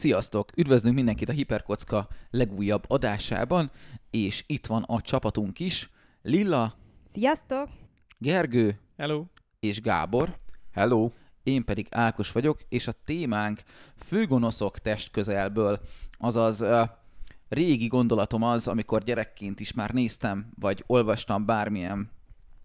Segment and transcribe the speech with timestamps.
[0.00, 0.50] Sziasztok!
[0.56, 3.70] Üdvözlünk mindenkit a Hiperkocka legújabb adásában,
[4.10, 5.90] és itt van a csapatunk is,
[6.22, 6.74] Lilla,
[7.12, 7.68] Sziasztok!
[8.18, 9.24] Gergő Hello.
[9.58, 10.38] és Gábor.
[10.72, 11.10] Hello!
[11.42, 13.62] Én pedig Ákos vagyok, és a témánk
[13.96, 15.80] főgonoszok testközelből,
[16.18, 16.80] azaz uh,
[17.48, 22.10] régi gondolatom az, amikor gyerekként is már néztem, vagy olvastam bármilyen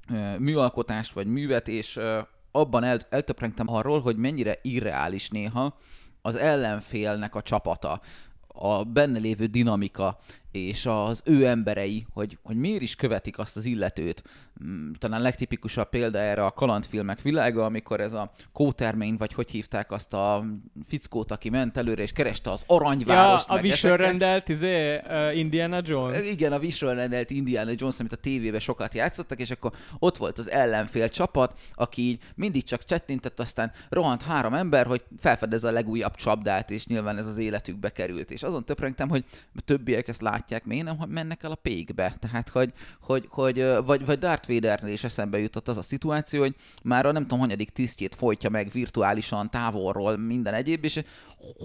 [0.09, 2.17] uh, műalkotást, vagy művet, és uh,
[2.51, 5.77] abban el, eltöprengtem arról, hogy mennyire irreális néha
[6.25, 8.01] az ellenfélnek a csapata,
[8.47, 10.19] a benne lévő dinamika,
[10.59, 14.23] és az ő emberei, hogy, hogy miért is követik azt az illetőt.
[14.63, 19.91] Mm, Talán legtipikusabb példa erre a kalandfilmek világa, amikor ez a kótermény, vagy hogy hívták
[19.91, 20.45] azt a
[20.87, 23.49] fickót, aki ment előre, és kereste az Ja, aranyvárost.
[23.49, 26.29] a meg visorrendelt izé, uh, Indiana Jones.
[26.31, 30.49] igen, a visorrendelt Indiana Jones, amit a tévében sokat játszottak, és akkor ott volt az
[30.51, 36.15] ellenfél csapat, aki így mindig csak csettintett, aztán rohant három ember, hogy felfedezze a legújabb
[36.15, 38.31] csapdát, és nyilván ez az életükbe került.
[38.31, 39.23] És azon töprengtem, hogy
[39.55, 42.15] a többiek ezt látják, miért nem mennek el a pékbe.
[42.19, 46.55] Tehát, hogy, hogy, hogy vagy, vagy Darth Vadernél is eszembe jutott az a szituáció, hogy
[46.83, 51.01] már a nem tudom, hanyadik tisztjét folytja meg virtuálisan, távolról, minden egyéb, és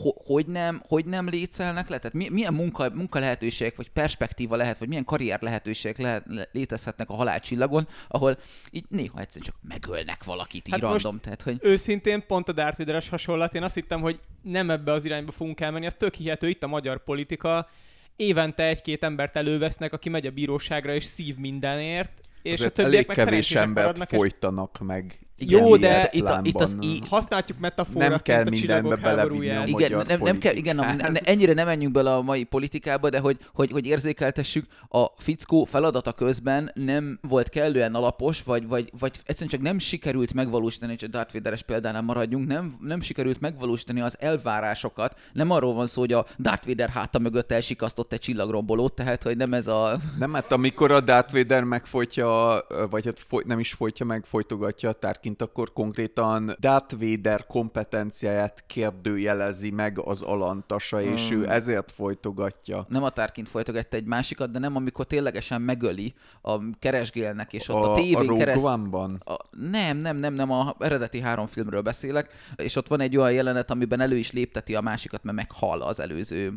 [0.03, 1.98] ho- hogy nem, hogy nem létszelnek le?
[1.98, 6.48] Tehát mi, milyen munka, munka lehetőségek, vagy perspektíva lehet, vagy milyen karrier lehetőségek lehet, le-
[6.53, 8.39] létezhetnek a halálcsillagon, ahol
[8.70, 12.78] így néha egyszerűen csak megölnek valakit így Hát random, tehát hogy Őszintén pont a Darth
[12.78, 16.48] Vader-es hasonlat, én azt hittem, hogy nem ebbe az irányba fogunk elmenni, ez tök hihető,
[16.48, 17.69] itt a magyar politika,
[18.16, 22.92] évente egy-két embert elővesznek, aki megy a bíróságra és szív mindenért, és Azért a többiek
[22.92, 25.19] elég meg kevés embert folytanak meg.
[25.42, 29.50] Igen, Jó, de itt a- itt az i- használjuk metaforaként Nem kell a mindenbe belevinni
[29.50, 29.62] a.
[29.66, 31.12] Igen, nem, nem kell, igen, nem, politikát.
[31.12, 35.64] ne, ennyire nem menjünk bele a mai politikába, de hogy, hogy, hogy érzékeltessük, a fickó
[35.64, 41.02] feladata közben nem volt kellően alapos, vagy, vagy, vagy egyszerűen csak nem sikerült megvalósítani, és
[41.02, 45.16] a Darth Vader-es példánál maradjunk, nem, nem sikerült megvalósítani az elvárásokat.
[45.32, 49.36] Nem arról van szó, hogy a Darth Vader háta mögött elsikasztott egy csillagrombolót, tehát hogy
[49.36, 49.97] nem ez a...
[50.19, 52.60] Nem, hát amikor a Darth Vader megfolytja,
[52.91, 54.92] vagy hát foly, nem is folytja meg, folytogatja a
[55.36, 61.41] tárkint, akkor konkrétan Darth Vader kompetenciáját kérdőjelezi meg az alantasa, és Hmm.
[61.41, 62.86] ő ezért folytogatja.
[62.88, 67.84] Nem a tárkint folytogatta egy másikat, de nem amikor ténylegesen megöli a keresgélnek, és ott
[67.84, 68.58] a, a tévén a.
[68.60, 69.22] One-ban?
[69.24, 69.36] A,
[69.70, 73.70] nem, nem, nem, nem, a eredeti három filmről beszélek, és ott van egy olyan jelenet,
[73.70, 76.52] amiben elő is lépteti a másikat, mert meghal az előző,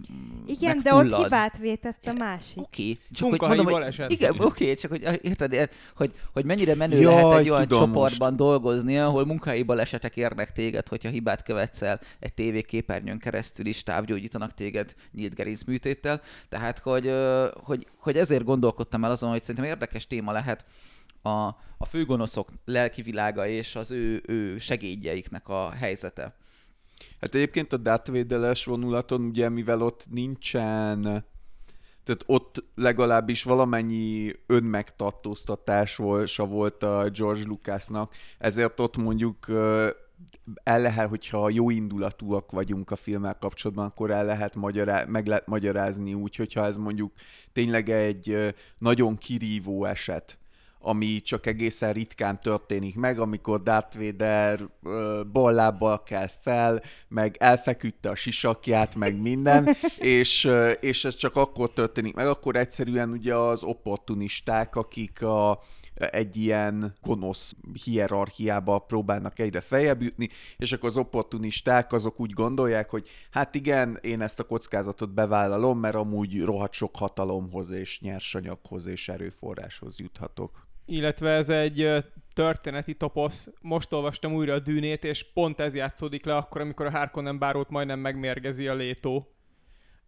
[0.46, 1.24] Igen, de ott megfullad.
[1.24, 2.58] hibát vétett a másik.
[2.58, 6.12] Oké, okay, csak hogy Munkahelyi mondom, hogy, igen, oké, okay, csak hogy érted, ér- hogy,
[6.34, 8.63] hogy mennyire menő Jaj, lehet egy olyan csoportban dolgozni,
[9.06, 14.96] ahol munkahelyi balesetek érnek téged, hogyha hibát követsz el egy tévéképernyőn keresztül is távgyógyítanak téged
[15.12, 16.22] nyílt gerincműtéttel.
[16.50, 17.12] Tehát, hogy,
[17.54, 20.66] hogy, hogy ezért gondolkodtam el azon, hogy szerintem érdekes téma lehet
[21.22, 21.48] a,
[21.78, 26.36] a főgonoszok lelki világa és az ő, ő segédjeiknek a helyzete.
[27.22, 31.26] Hát egyébként a Darth Vader-es vonulaton, ugye mivel ott nincsen,
[32.04, 35.96] tehát ott legalábbis valamennyi önmegtartóztatás
[36.36, 39.48] volt, a George Lucasnak, ezért ott mondjuk
[40.64, 45.48] el lehet, hogyha jó indulatúak vagyunk a filmmel kapcsolatban, akkor el lehet magyará- meg lehet
[45.48, 47.12] magyarázni úgy, hogyha ez mondjuk
[47.54, 50.38] tényleg egy nagyon kirívó eset,
[50.86, 57.36] ami csak egészen ritkán történik meg, amikor Darth Vader ö, bal lábbal kell fel, meg
[57.40, 60.50] elfeküdte a sisakját, meg minden, és,
[60.80, 65.64] és ez csak akkor történik meg, akkor egyszerűen ugye az opportunisták, akik a,
[65.96, 72.90] egy ilyen gonosz hierarchiába próbálnak egyre feljebb jutni, és akkor az opportunisták azok úgy gondolják,
[72.90, 78.86] hogy hát igen, én ezt a kockázatot bevállalom, mert amúgy rohadt sok hatalomhoz és nyersanyaghoz
[78.86, 80.63] és erőforráshoz juthatok.
[80.86, 83.52] Illetve ez egy történeti toposz.
[83.62, 87.70] Most olvastam újra a dűnét, és pont ez játszódik le akkor, amikor a Harkonnen bárót
[87.70, 89.28] majdnem megmérgezi a létó.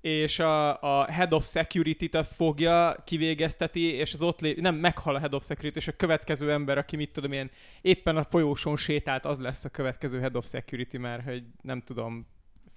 [0.01, 4.55] És a, a Head of Security-t azt fogja, kivégezteti, és az ott lé...
[4.59, 8.17] nem, meghal a Head of Security, és a következő ember, aki mit tudom én, éppen
[8.17, 12.27] a folyóson sétált, az lesz a következő Head of Security, mert hogy nem tudom,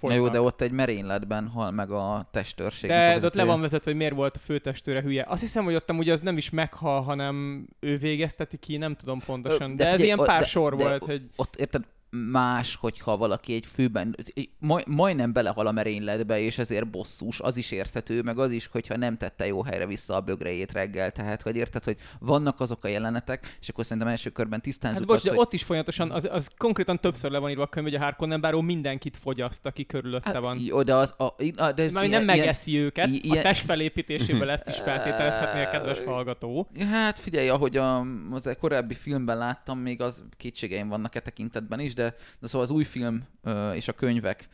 [0.01, 3.15] Na jó, de ott egy merényletben hal meg a testőrségnek.
[3.15, 5.25] De, de ott le van vezetve, hogy miért volt a főtestőre hülye.
[5.29, 9.21] Azt hiszem, hogy ott amúgy az nem is meghal, hanem ő végezteti ki, nem tudom
[9.27, 9.77] pontosan.
[9.77, 12.77] De, de ez figyelj, ilyen pár de- sor de volt, o- hogy Ott érted, más,
[12.77, 14.17] hogyha valaki egy főben,
[14.59, 18.97] maj, majdnem belehal a merényletbe, és ezért bosszús, az is érthető, meg az is, hogyha
[18.97, 22.89] nem tette jó helyre vissza a bögrejét reggel, tehát, hogy érted, hogy vannak azok a
[22.89, 25.39] jelenetek, és akkor szerintem első körben tisztázzuk Hát bocs, azt, de hogy...
[25.39, 28.41] ott is folyamatosan, az, az konkrétan többször le van írva a könyv, hogy a Harkonnen
[28.41, 30.59] báró mindenkit fogyaszt, aki körülötte Hát, van.
[30.61, 31.15] Jó, de az...
[31.19, 31.25] A,
[31.57, 34.77] a, de ez Már ilyen- nem megeszi őket, i- ilyen- a test felépítéséből ezt is
[34.89, 36.69] feltételezhetné a kedves hallgató.
[36.91, 38.01] Hát figyelj, ahogy a,
[38.31, 42.73] az korábbi filmben láttam, még az kétségeim vannak e tekintetben is, de, de szóval az
[42.73, 44.49] új film ö, és a könyvek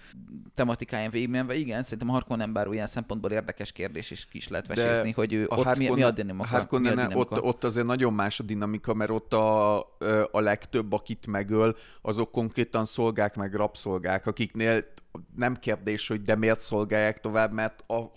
[0.54, 4.66] tematikáján végigmenve, igen, szerintem a Harkonnen bár ilyen szempontból érdekes kérdés is ki is lehet
[4.66, 6.44] De vesézni, hogy ő A ott mi, mi a Harkonnen- dinamika.
[6.44, 7.36] a Harkonnen- mi a dinamika.
[7.36, 9.78] ott, ott azért nagyon más a dinamika, mert ott a,
[10.32, 14.84] a legtöbb, akit megöl, azok konkrétan szolgák meg rabszolgák, akiknél
[15.36, 18.10] nem kérdés, hogy de miért szolgálják tovább, mert a, ha,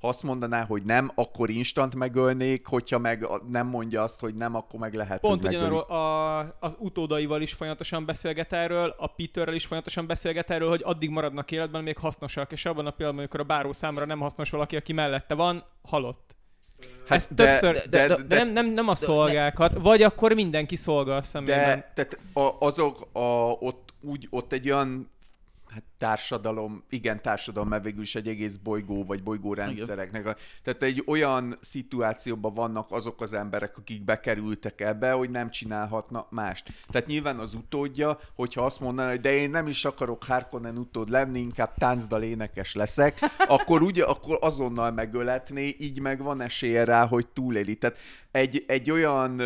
[0.00, 4.54] ha azt mondaná, hogy nem, akkor instant megölnék, hogyha meg nem mondja azt, hogy nem,
[4.54, 9.54] akkor meg lehet, Pont hogy ugyanarról a, az utódaival is folyamatosan beszélget erről, a Peterrel
[9.54, 13.40] is folyamatosan beszélget erről, hogy addig maradnak életben, még hasznosak, és abban a pillanatban, amikor
[13.40, 16.36] a báró számára nem hasznos valaki, aki mellette van, halott.
[17.06, 20.76] Hát Ez többször, de- de, de- de, nem, nem, nem a szolgákat, vagy akkor mindenki
[20.76, 21.56] szolga a szemében.
[21.56, 23.18] De tehát a, azok a,
[23.60, 25.10] ott, úgy, ott egy olyan
[25.72, 30.26] hát társadalom, igen, társadalom, mert végül is egy egész bolygó, vagy bolygórendszereknek.
[30.26, 36.30] A, tehát egy olyan szituációban vannak azok az emberek, akik bekerültek ebbe, hogy nem csinálhatnak
[36.30, 36.72] mást.
[36.90, 41.08] Tehát nyilván az utódja, hogyha azt mondaná, hogy de én nem is akarok Harkonnen utód
[41.08, 43.18] lenni, inkább táncdal énekes leszek,
[43.56, 47.74] akkor ugye, akkor azonnal megöletné, így meg van esélye rá, hogy túléli.
[47.74, 47.98] Tehát
[48.30, 49.42] egy, egy olyan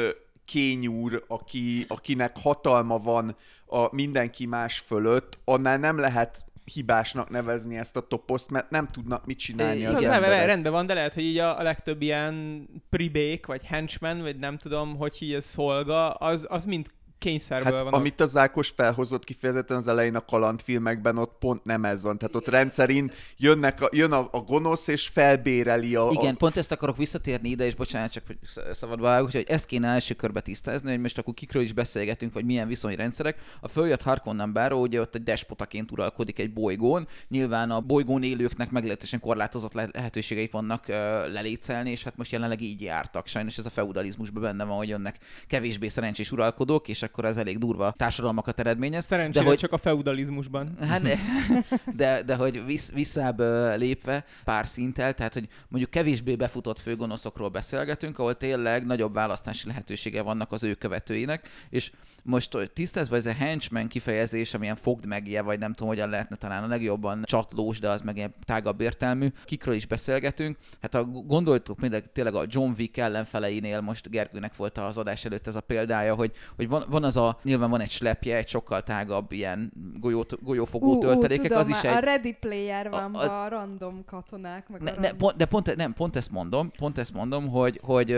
[0.46, 7.96] kényúr, aki, akinek hatalma van a mindenki más fölött, annál nem lehet hibásnak nevezni ezt
[7.96, 10.46] a toposzt, mert nem tudnak mit csinálni É, az igen, nem, emberek.
[10.46, 14.58] rendben van, de lehet, hogy így a, a legtöbb ilyen pribék, vagy henchman, vagy nem
[14.58, 16.86] tudom, hogy így ez szolga, az, az mind
[17.18, 17.92] kényszerből Hát van.
[17.92, 22.18] amit az Ákos felhozott kifejezetten az elején a kalandfilmekben, ott pont nem ez van.
[22.18, 26.08] Tehát ott rendszerint jönnek a, jön a, a gonosz, és felbéreli a...
[26.12, 26.36] Igen, a...
[26.36, 29.88] pont ezt akarok visszatérni ide, és bocsánat, csak hogy sz- szabadba vágok, hogy ezt kéne
[29.88, 33.38] első körbe tisztázni, hogy most akkor kikről is beszélgetünk, vagy milyen viszonyrendszerek.
[33.60, 38.70] A följött Harkonnen Báró, ugye ott egy despotaként uralkodik egy bolygón, nyilván a bolygón élőknek
[38.70, 40.86] meglehetősen korlátozott le- lehetőségeik vannak
[41.32, 43.26] lelécelni, és hát most jelenleg így jártak.
[43.26, 45.16] Sajnos ez a feudalizmusban benne van, hogy jönnek
[45.46, 49.04] kevésbé szerencsés uralkodók, és akkor ez elég durva társadalmakat eredményez.
[49.04, 50.76] Szerencsére de hogy csak a feudalizmusban.
[50.80, 51.02] Hát,
[51.96, 53.40] de, de hogy vissz, visszább
[53.76, 60.22] lépve pár szinttel, tehát hogy mondjuk kevésbé befutott főgonoszokról beszélgetünk, ahol tényleg nagyobb választási lehetősége
[60.22, 61.90] vannak az ő követőinek, és
[62.26, 66.36] most tisztázva ez a henchman kifejezés, amilyen fogd meg ilyen, vagy nem tudom, hogyan lehetne
[66.36, 70.56] talán a legjobban csatlós, de az meg ilyen tágabb értelmű, kikről is beszélgetünk.
[70.82, 75.46] Hát ha gondoltuk mindegy, tényleg a John Wick ellenfeleinél, most Gergőnek volt az adás előtt
[75.46, 78.82] ez a példája, hogy, hogy van, van az a, nyilván van egy slepje, egy sokkal
[78.82, 81.96] tágabb ilyen golyót, golyófogó töltelékek, tudom, az is egy...
[81.96, 85.18] A Ready Player van, az- a random katonák, meg Ne, a ne, random...
[85.18, 88.12] pont, de pont, nem, pont ezt mondom, pont ezt mondom, hogy, hogy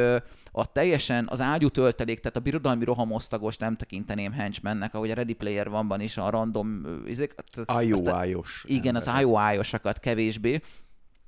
[0.52, 5.32] a teljesen az ágyú töltelék, tehát a birodalmi rohamosztagos nem tekinteném henchmannek, ahogy a Ready
[5.32, 6.82] Player van is a random
[7.66, 8.64] aztán- IO-ájos.
[8.66, 9.10] igen, az.
[9.20, 10.60] IO-ájosakat kevésbé,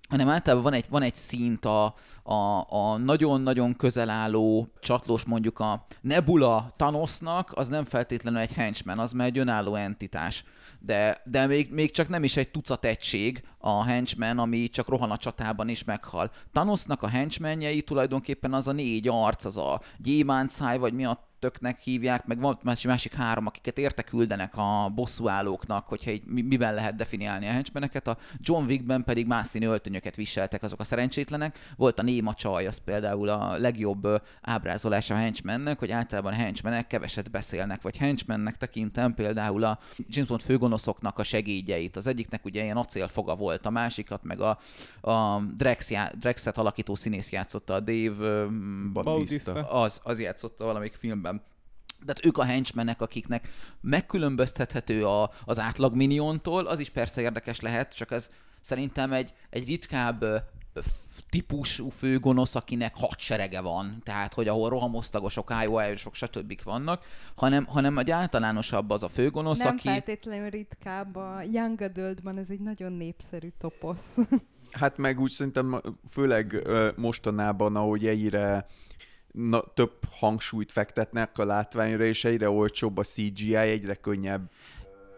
[0.08, 5.58] hanem általában van egy, van egy szint a, a, a nagyon-nagyon közel álló csatlós mondjuk
[5.58, 10.44] a Nebula Thanosnak, az nem feltétlenül egy henchman, az már egy önálló entitás.
[10.78, 15.11] De, de még, még csak nem is egy tucat egység a henchman, ami csak rohan
[15.11, 16.31] a csatában is meghal.
[16.52, 21.81] Thanosnak a henchmanjei tulajdonképpen az a négy arc, az a gyémántszáj, vagy mi a töknek
[21.81, 26.75] hívják, meg van más- másik három, akiket érte küldenek a bosszúállóknak, hogyha így mi- miben
[26.75, 28.08] lehet definiálni a henchmeneket.
[28.08, 31.58] A John Wickben pedig más színű öltönyöket viseltek azok a szerencsétlenek.
[31.76, 34.08] Volt a néma csaj, az például a legjobb
[34.42, 40.28] ábrázolása a henchmannek, hogy általában a henchmenek keveset beszélnek, vagy henchmannek tekintem például a James
[40.28, 41.96] Bond főgonoszoknak a segédjeit.
[41.96, 44.58] Az egyiknek ugye ilyen acélfoga volt, a másikat meg a,
[45.10, 48.47] a Drex já- Drexet alakító színész játszotta, a Dave.
[48.92, 49.52] Bautista.
[49.52, 51.29] az, az játszotta valamelyik filmben.
[52.07, 53.49] Tehát ők a henchmenek, akiknek
[53.80, 58.30] megkülönböztethető a, az átlag miniontól, az is persze érdekes lehet, csak ez
[58.61, 60.25] szerintem egy, egy ritkább
[61.30, 66.62] típusú főgonosz, akinek hadserege van, tehát hogy ahol rohamosztagosok, ájóájosok, stb.
[66.64, 67.04] vannak,
[67.37, 69.88] hanem, hanem egy általánosabb az a főgonosz, Nem aki...
[69.88, 74.16] feltétlenül ritkább, a Young Adultban ez egy nagyon népszerű toposz.
[74.71, 75.80] Hát meg úgy szerintem
[76.11, 78.66] főleg mostanában, ahogy egyre
[79.32, 84.50] na, több hangsúlyt fektetnek a látványra, és egyre olcsóbb a CGI, egyre könnyebb.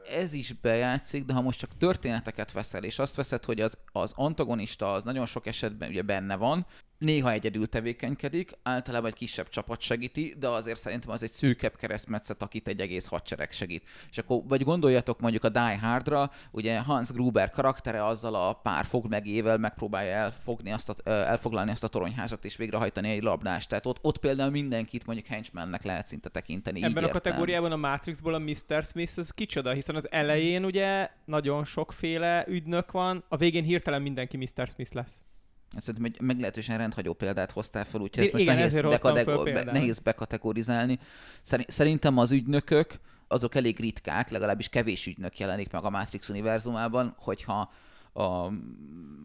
[0.05, 4.13] ez is bejátszik, de ha most csak történeteket veszel, és azt veszed, hogy az, az
[4.17, 6.67] antagonista az nagyon sok esetben ugye benne van,
[7.03, 12.43] néha egyedül tevékenykedik, általában egy kisebb csapat segíti, de azért szerintem az egy szűkebb keresztmetszet,
[12.43, 13.85] akit egy egész hadsereg segít.
[14.11, 18.85] És akkor vagy gondoljatok mondjuk a Die Hardra, ugye Hans Gruber karaktere azzal a pár
[18.85, 23.69] fogmegével megpróbálja elfogni azt a, elfoglalni azt a toronyházat és végrehajtani egy labdást.
[23.69, 26.83] Tehát ott, ott például mindenkit mondjuk henchmannek lehet szinte tekinteni.
[26.83, 28.85] Ebben a kategóriában a Matrixból a Mr.
[28.85, 34.37] Smith ez kicsoda, hiszen az elején ugye nagyon sokféle ügynök van, a végén hirtelen mindenki
[34.37, 34.67] Mr.
[34.67, 35.23] Smith lesz.
[35.73, 39.65] Hát Szerintem egy meglehetősen rendhagyó példát hoztál fel, úgyhogy ezt most igen, nehéz, bekatego- be,
[39.65, 40.99] nehéz bekategorizálni.
[41.43, 42.95] Szeri- Szerintem az ügynökök
[43.29, 47.73] azok elég ritkák, legalábbis kevés ügynök jelenik meg a Matrix univerzumában, hogyha
[48.13, 48.47] a,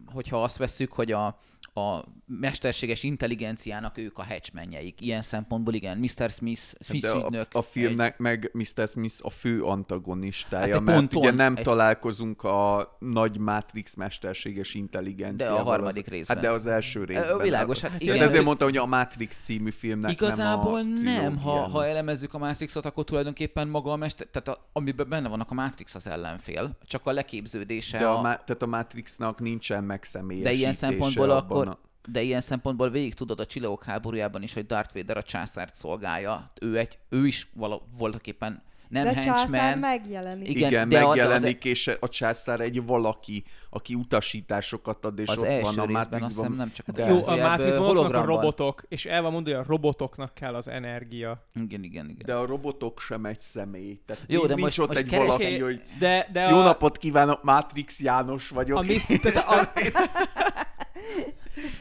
[0.06, 1.38] hogyha azt vesszük, hogy a,
[1.74, 5.00] a mesterséges intelligenciának ők a hatchmenjeik.
[5.00, 6.30] Ilyen szempontból igen, Mr.
[6.30, 7.46] Smith, Smith De ügynök.
[7.54, 8.20] a, a filmnek egy...
[8.20, 8.88] meg Mr.
[8.88, 13.94] Smith a fő antagonistája, Hát hát mert ponton ugye nem egy- találkozunk a nagy Matrix
[13.94, 15.56] mesterséges intelligenciával.
[15.56, 16.36] De a harmadik az, részben.
[16.36, 17.38] Hát de az első részben.
[17.38, 18.22] Világos, hát Hát igen.
[18.22, 22.38] ezért mondtam, hogy a Matrix című filmnek Igazából nem a nem, ha, ha elemezzük a
[22.38, 26.76] Matrixot, akkor tulajdonképpen maga a mester, tehát a, amiben benne vannak a Matrix az ellenfél,
[26.86, 31.30] csak a leképződése De a, a, má- tehát a Matrixnak nincsen de megszemélyesítése ilyen szempontból
[31.30, 31.67] akkor.
[32.12, 36.52] De ilyen szempontból végig tudod a Csillagok háborújában is, hogy Darth Vader a császárt szolgálja.
[36.60, 39.78] Ő, egy, ő is vala, voltaképpen nem De henchman.
[39.78, 40.48] megjelenik.
[40.48, 45.28] Igen, Igen, de de az- megjelenik, és a császár egy valaki, aki utasításokat ad, és
[45.28, 46.52] az ott van a Matrixban.
[46.52, 49.64] nem csak a De- Jó, a Matrixban ott a robotok, és el van mondani, hogy
[49.64, 51.48] a robotoknak kell az energia.
[51.54, 52.22] Igen, igen, igen.
[52.26, 54.00] De a robotok sem egy személy.
[54.06, 56.62] Tehát Jó, de nincs most- ott most egy keres- valaki, hogy De, de jó a,
[56.62, 58.78] napot kívánok, Matrix János vagyok.
[58.78, 59.72] a, Miss, tehát a,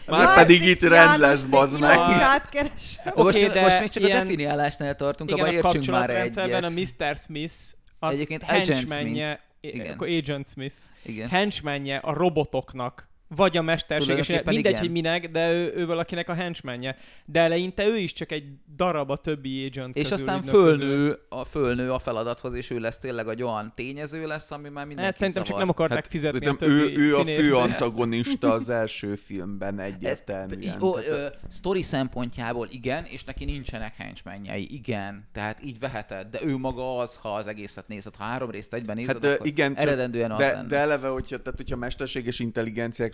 [0.08, 1.98] Már pedig itt rend lesz, bazd meg.
[1.98, 6.00] Most, okay, de most még csak ilyen- a definiálásnál tartunk, igen, abban a értsünk már
[6.00, 6.98] kapcsolatrendszerben a egyet.
[7.00, 7.18] Mr.
[7.18, 7.54] Smith
[8.00, 9.40] az Egyébként Agent Smith.
[9.62, 9.94] Igen.
[9.94, 11.30] akkor Agent Smith, Igen.
[11.30, 14.80] henchmanje a robotoknak, vagy a mesterséges, mindegy, igen.
[14.80, 16.96] hogy minek, de ő, ő valakinek a henchmanje.
[17.26, 18.44] De eleinte ő is csak egy
[18.76, 20.54] darab a többi agent És közül, aztán közül.
[20.78, 24.86] fölnő a, fölnő a feladathoz, és ő lesz tényleg egy olyan tényező lesz, ami már
[24.86, 25.62] mindenki Hát szerintem csak zavar.
[25.66, 29.86] nem akarták Hát, fizetni a többi ő, ő a fő antagonista az első filmben Ez,
[29.94, 30.82] egyértelműen.
[30.82, 35.28] ó, Tehát, ö, sztori szempontjából igen, és neki nincsenek henchmenjei, igen.
[35.34, 38.96] Tehát így veheted, de ő maga az, ha az egészet nézed, ha három részt egyben
[38.96, 40.68] nézed, Hát akkor igen, csak- eredendően az de, lenne.
[40.68, 42.40] de eleve, hogyha, tehát, hogyha mesterséges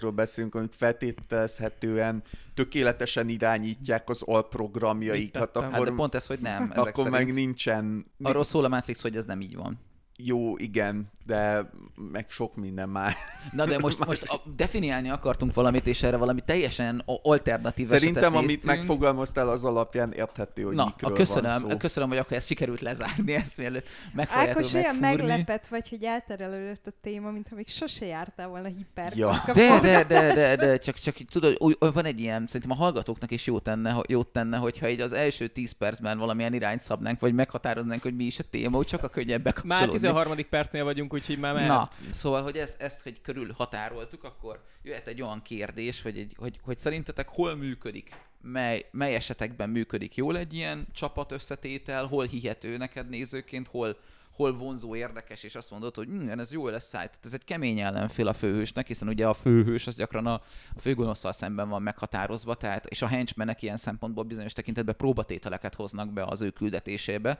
[0.04, 5.42] intelligenciákról beszélünk, amik feltételezhetően tökéletesen irányítják az alprogramjaikat?
[5.42, 7.12] Hát akkor, de pont ez, hogy nem, ezek akkor szerint.
[7.12, 8.06] meg nincsen...
[8.22, 9.80] Arról szól a Matrix, hogy ez nem így van.
[10.26, 11.70] Jó, igen, de
[12.12, 13.16] meg sok minden már.
[13.52, 18.24] Na de most, most a, definiálni akartunk valamit, és erre valami teljesen a- alternatív Szerintem,
[18.24, 18.76] esetet amit néztünk.
[18.76, 21.78] megfogalmaztál, az alapján érthető, hogy Na, mikről a van köszönöm, szó.
[21.78, 26.04] köszönöm, hogy akkor ezt sikerült lezárni, ezt mielőtt meg fogjátok Ákos olyan meglepett vagy, hogy
[26.04, 29.14] elterelődött a téma, mintha még sose jártál volna hiper.
[29.16, 29.44] Ja.
[29.54, 33.32] De, de, de, de, de, csak, csak tudod, úgy, van egy ilyen, szerintem a hallgatóknak
[33.32, 37.34] is jót tenne, jót tenne, hogyha így az első 10 percben valamilyen irányt szabnánk, vagy
[37.34, 40.50] meghatároznánk, hogy mi is a téma, úgy sokkal könnyebb Már 13.
[40.50, 41.68] percnél vagyunk, úgyhogy már mehet.
[41.68, 46.34] Na, szóval, hogy ezt, ezt, hogy körül határoltuk, akkor jöhet egy olyan kérdés, hogy, egy,
[46.38, 52.26] hogy, hogy szerintetek hol működik, mely, mely esetekben működik jól egy ilyen csapat összetétel, hol
[52.26, 53.98] hihető neked nézőként, hol,
[54.34, 57.06] hol vonzó, érdekes, és azt mondod, hogy igen, ez jó lesz száj.
[57.06, 60.34] Tehát ez egy kemény ellenfél a főhősnek, hiszen ugye a főhős az gyakran a,
[60.76, 66.14] a főgonoszszal szemben van meghatározva, tehát, és a henchmenek ilyen szempontból bizonyos tekintetben próbatételeket hoznak
[66.14, 67.34] be az ő küldetésébe.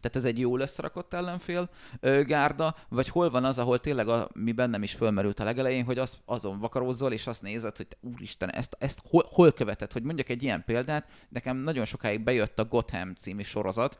[0.00, 4.28] Tehát ez egy jól összerakott ellenfél ö, gárda, vagy hol van az, ahol tényleg, a,
[4.34, 7.96] mi bennem is fölmerült a legelején, hogy az, azon vakarózzal, és azt nézed, hogy te,
[8.00, 9.92] úristen, ezt, ezt hol, hol követed?
[9.92, 13.98] Hogy mondjak egy ilyen példát, nekem nagyon sokáig bejött a Gotham című sorozat,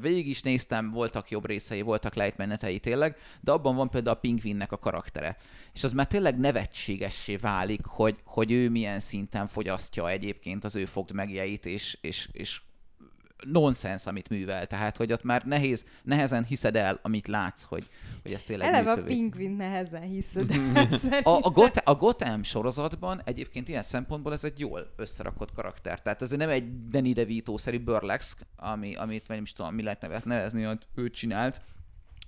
[0.00, 4.72] Végig is néztem, voltak jobb részei, voltak lejtmenetei tényleg, de abban van például a pingvinnek
[4.72, 5.36] a karaktere.
[5.72, 10.84] És az már tényleg nevetségessé válik, hogy, hogy ő milyen szinten fogyasztja egyébként az ő
[10.84, 12.60] fogd megjeit, és, és, és
[13.44, 14.66] nonsens, amit művel.
[14.66, 17.88] Tehát, hogy ott már nehéz, nehezen hiszed el, amit látsz, hogy,
[18.22, 19.16] hogy ez tényleg Eleve a működik.
[19.16, 20.50] pingvin nehezen hiszed.
[21.22, 26.02] A, a, Gotham, a Gotham sorozatban egyébként ilyen szempontból ez egy jól összerakott karakter.
[26.02, 30.24] Tehát ez nem egy Danny DeVito-szerű burlesque, ami, amit nem is tudom, mi lehet nevet
[30.24, 31.60] nevezni, hogy ő csinált,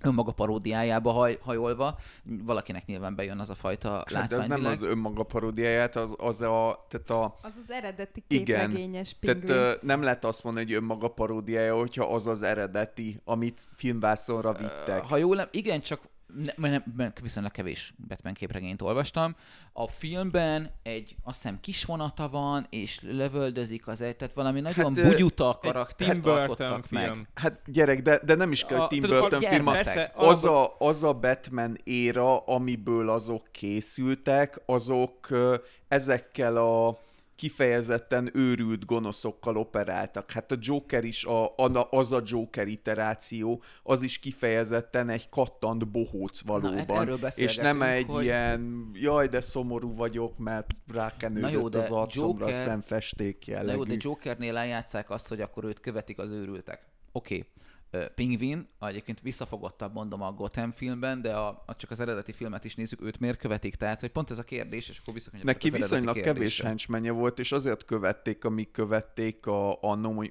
[0.01, 1.97] önmaga paródiájába haj, hajolva.
[2.23, 4.73] Valakinek nyilván bejön az a fajta Hát de az nem látványvilág.
[4.73, 8.59] az önmaga paródiáját, az, az a, tehát a, Az az eredeti Igen.
[8.67, 9.45] képregényes pingvin.
[9.45, 15.01] Tehát nem lehet azt mondani, hogy önmaga paródiája, hogyha az az eredeti, amit filmvászonra vittek.
[15.05, 15.99] Ha jól nem, igen, csak
[16.35, 19.35] ne, mert nem, mert viszonylag kevés Batman képregényt olvastam.
[19.73, 24.97] A filmben egy, azt hiszem, kis vonata van, és lövöldözik az egy, tehát valami nagyon
[24.97, 27.01] ö, bugyuta karaktert Tim Burton alkottak film.
[27.01, 27.27] meg.
[27.33, 29.73] Hát gyerek, de, de nem is kell, A- hogy Tim tudod, Burton film, gyermek.
[29.83, 35.27] Persze, az a, az a Batman éra, amiből azok készültek, azok
[35.87, 36.99] ezekkel a
[37.39, 40.31] kifejezetten őrült gonoszokkal operáltak.
[40.31, 41.55] Hát a Joker is, a,
[41.89, 47.01] az a Joker iteráció, az is kifejezetten egy kattant bohóc Na, valóban.
[47.01, 51.91] erről és nem egy hogy- ilyen, jaj, de szomorú vagyok, mert rákenődött Na jó, az
[51.91, 53.77] arcomra Joker- szemfesték Na jellegű.
[53.77, 56.87] jó, de Jokernél eljátszák azt, hogy akkor őt követik az őrültek.
[57.11, 57.35] Oké.
[57.35, 57.47] Okay.
[58.15, 62.75] Pingvin, egyébként visszafogottabb mondom a Gotham filmben, de a, a, csak az eredeti filmet is
[62.75, 63.75] nézzük, őt miért követik?
[63.75, 67.51] Tehát, hogy pont ez a kérdés, és akkor visszakanyarodok Neki viszonylag kevés henchmenje volt, és
[67.51, 70.21] azért követték, amíg követték a, a no,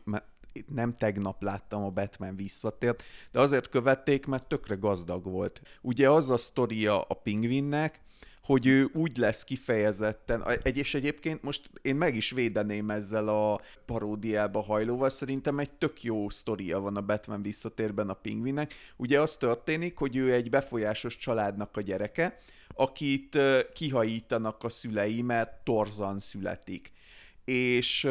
[0.66, 5.60] nem tegnap láttam a Batman visszatért, de azért követték, mert tökre gazdag volt.
[5.82, 8.00] Ugye az a sztoria a pingvinnek,
[8.48, 13.60] hogy ő úgy lesz kifejezetten, egy, és egyébként most én meg is védeném ezzel a
[13.86, 18.74] paródiába hajlóval, szerintem egy tök jó sztoria van a Batman visszatérben a pingvinek.
[18.96, 22.38] Ugye az történik, hogy ő egy befolyásos családnak a gyereke,
[22.74, 23.38] akit
[23.74, 26.92] kihajítanak a szülei, mert torzan születik.
[27.44, 28.08] És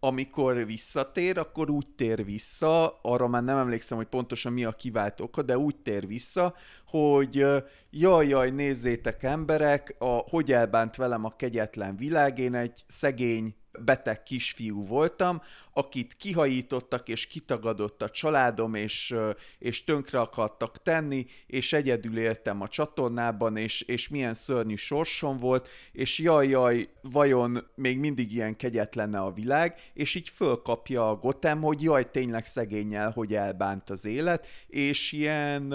[0.00, 5.20] amikor visszatér, akkor úgy tér vissza, arra már nem emlékszem, hogy pontosan mi a kivált
[5.20, 6.54] oka, de úgy tér vissza,
[6.86, 7.46] hogy
[7.90, 14.22] jaj, jaj, nézzétek emberek, a, hogy elbánt velem a kegyetlen világ, én egy szegény beteg
[14.22, 19.14] kisfiú voltam, akit kihajítottak és kitagadott a családom, és,
[19.58, 25.68] és tönkre akartak tenni, és egyedül éltem a csatornában, és, és milyen szörnyű sorsom volt,
[25.92, 31.62] és jaj, jaj, vajon még mindig ilyen kegyetlene a világ, és így fölkapja a Gotem,
[31.62, 35.74] hogy jaj, tényleg szegényel, hogy elbánt az élet, és ilyen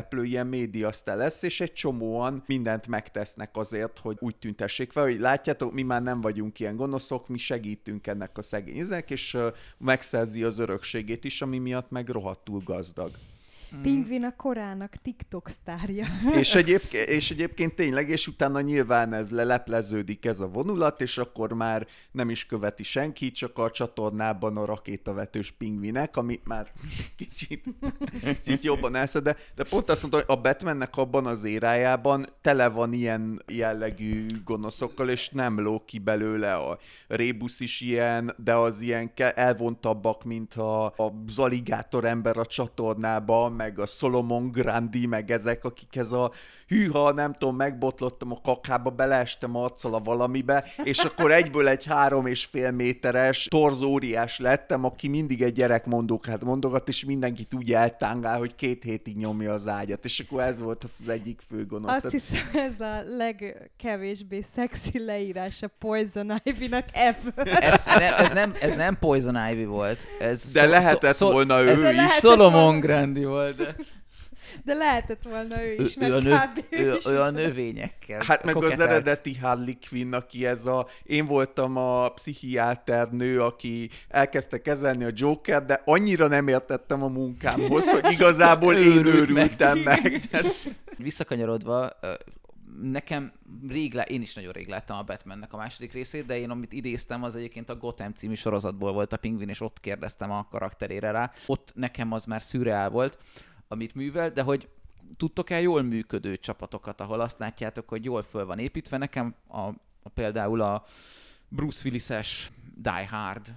[0.00, 5.20] közszereplő, ilyen médiasztel lesz, és egy csomóan mindent megtesznek azért, hogy úgy tüntessék fel, hogy
[5.20, 9.36] látjátok, mi már nem vagyunk ilyen gonoszok, mi segítünk ennek a szegény izek, és
[9.78, 13.10] megszerzi az örökségét is, ami miatt meg rohadtul gazdag.
[13.76, 13.82] Mm.
[13.82, 16.06] Pingvin a korának TikTok sztárja.
[16.34, 21.52] és, egyébként, és egyébként tényleg, és utána nyilván ez lelepleződik ez a vonulat, és akkor
[21.52, 26.72] már nem is követi senki, csak a csatornában a rakétavetős pingvinek, ami már
[27.16, 27.64] kicsit,
[28.42, 32.68] kicsit jobban elszed, de, de pont azt mondta, hogy a Batmannek abban az érájában tele
[32.68, 38.80] van ilyen jellegű gonoszokkal, és nem ló ki belőle a Rébusz is ilyen, de az
[38.80, 45.64] ilyen elvontabbak, mint a, a Zaligátor ember a csatornában, meg a Solomon Grandi, meg ezek,
[45.64, 46.32] akik ez a
[46.70, 52.26] hűha, nem tudom, megbotlottam a kakába, beleestem arccal a valamibe, és akkor egyből egy három
[52.26, 58.54] és fél méteres torzóriás lettem, aki mindig egy gyerekmondókát mondogat, és mindenkit úgy eltángál, hogy
[58.54, 62.04] két hétig nyomja az ágyat, és akkor ez volt az egyik fő gonosz.
[62.04, 67.62] Azt hiszem, ez a legkevésbé szexi leírás a Poison Ivy-nak ever.
[67.62, 69.98] Ez nem, ez, nem, ez nem Poison Ivy volt.
[70.20, 72.12] Ez De szó, lehetett szó, volna ő ez is.
[72.20, 73.56] Solomon Grandi volt.
[73.56, 73.74] De...
[74.64, 76.38] De lehetett volna ő is, ő, ő, a növ,
[76.70, 78.22] ő, ő, ő a növényekkel.
[78.26, 80.86] Hát meg az eredeti Harley Quinn, aki ez a...
[81.02, 87.08] Én voltam a pszichiáter nő, aki elkezdte kezelni a Joker, de annyira nem értettem a
[87.08, 90.20] munkámhoz, hogy igazából én őrültem meg.
[90.30, 90.44] meg.
[90.96, 91.90] Visszakanyarodva,
[92.82, 93.32] nekem
[93.68, 94.02] rég, lá...
[94.02, 97.36] én is nagyon rég láttam a Batmannek a második részét, de én amit idéztem, az
[97.36, 101.32] egyébként a Gotham című sorozatból volt a Pingvin, és ott kérdeztem a karakterére rá.
[101.46, 103.18] Ott nekem az már szürreál volt
[103.72, 104.68] amit művel, de hogy
[105.16, 108.96] tudtok-e jól működő csapatokat, ahol azt látjátok, hogy jól föl van építve.
[108.96, 109.60] Nekem a,
[110.02, 110.84] a például a
[111.48, 113.54] Bruce Willis-es Die Hard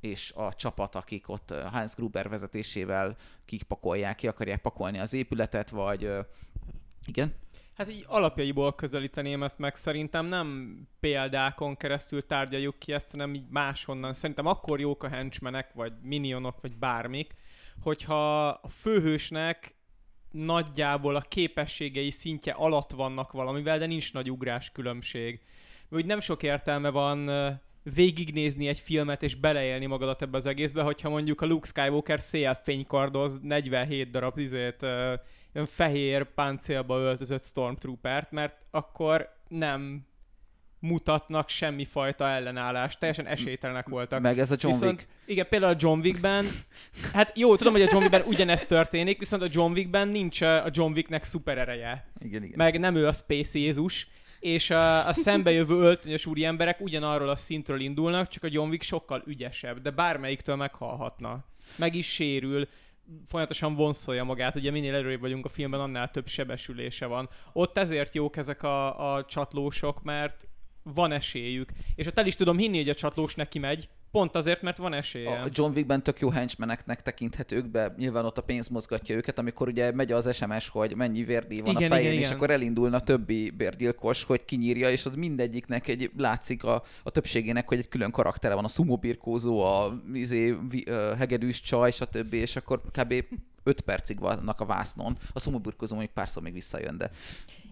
[0.00, 6.10] és a csapat, akik ott Hans Gruber vezetésével kipakolják, ki akarják pakolni az épületet, vagy
[7.06, 7.34] igen?
[7.74, 13.48] Hát így alapjaiból közelíteném ezt meg, szerintem nem példákon keresztül tárgyaljuk ki ezt, hanem így
[13.48, 14.12] máshonnan.
[14.12, 17.34] Szerintem akkor jók a henchmenek, vagy minionok, vagy bármik,
[17.82, 19.74] hogyha a főhősnek
[20.30, 25.40] nagyjából a képességei szintje alatt vannak valamivel, de nincs nagy ugrás különbség.
[25.88, 27.30] Úgy nem sok értelme van
[27.82, 33.40] végignézni egy filmet és beleélni magadat ebbe az egészbe, hogyha mondjuk a Luke Skywalker szélfénykardoz
[33.40, 34.86] 47 darab izét,
[35.64, 40.06] fehér páncélba öltözött Stormtroopert, mert akkor nem
[40.80, 44.20] mutatnak semmifajta ellenállást, teljesen esélytelenek voltak.
[44.20, 45.08] Meg ez a John viszont, Wick.
[45.26, 46.46] Igen, például a John Wickben,
[47.12, 50.68] hát jó, tudom, hogy a John Wickben ugyanezt történik, viszont a John Wickben nincs a
[50.70, 52.12] John Wicknek szuper ereje.
[52.18, 52.54] Igen, igen.
[52.56, 54.08] Meg nem ő a Space Jézus,
[54.40, 58.82] és a, a szembejövő öltönyös úri emberek ugyanarról a szintről indulnak, csak a John Wick
[58.82, 61.44] sokkal ügyesebb, de bármelyiktől meghalhatna.
[61.76, 62.68] Meg is sérül,
[63.26, 67.28] folyamatosan vonszolja magát, ugye minél előrébb vagyunk a filmben, annál több sebesülése van.
[67.52, 70.48] Ott ezért jók ezek a, a csatlósok, mert
[70.82, 71.70] van esélyük.
[71.94, 74.92] És ott el is tudom hinni, hogy a csatlós neki megy, pont azért, mert van
[74.92, 75.38] esélye.
[75.40, 79.68] A John Wickben tök jó henchmeneknek tekinthetők be, nyilván ott a pénz mozgatja őket, amikor
[79.68, 82.36] ugye megy az SMS, hogy mennyi vérdíj van igen, a fején, igen, és igen.
[82.36, 87.78] akkor elindulna többi bérgyilkos, hogy kinyírja, és az mindegyiknek egy látszik a, a többségének, hogy
[87.78, 90.56] egy külön karaktere van, a szumobirkózó, a izé,
[91.18, 92.32] hegedűs csaj, stb.
[92.32, 93.24] és akkor kb.
[93.62, 95.18] 5 percig vannak a vásznon.
[95.32, 97.10] A szumobirkózó mondjuk párszor még visszajön, de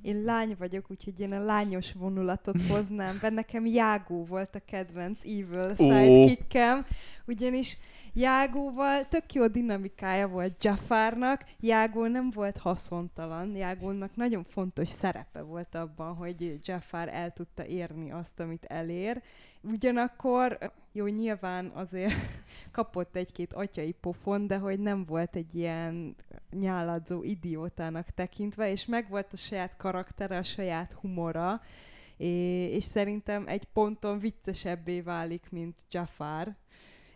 [0.03, 3.31] én lány vagyok, úgyhogy én a lányos vonulatot hoznám be.
[3.31, 6.87] Nekem Jágó volt a kedvenc Evil sidekickem,
[7.29, 7.79] ugyanis
[8.15, 15.75] Jágóval tök jó dinamikája volt Jafarnak, Jágó nem volt haszontalan, Jágónak nagyon fontos szerepe volt
[15.75, 19.23] abban, hogy Jafar el tudta érni azt, amit elér.
[19.63, 22.13] Ugyanakkor, jó, nyilván azért
[22.73, 26.17] kapott egy-két atyai pofon, de hogy nem volt egy ilyen
[26.51, 31.61] nyáladzó idiótának tekintve, és megvolt a saját karaktere, a saját humora,
[32.17, 36.57] és szerintem egy ponton viccesebbé válik, mint Jafar,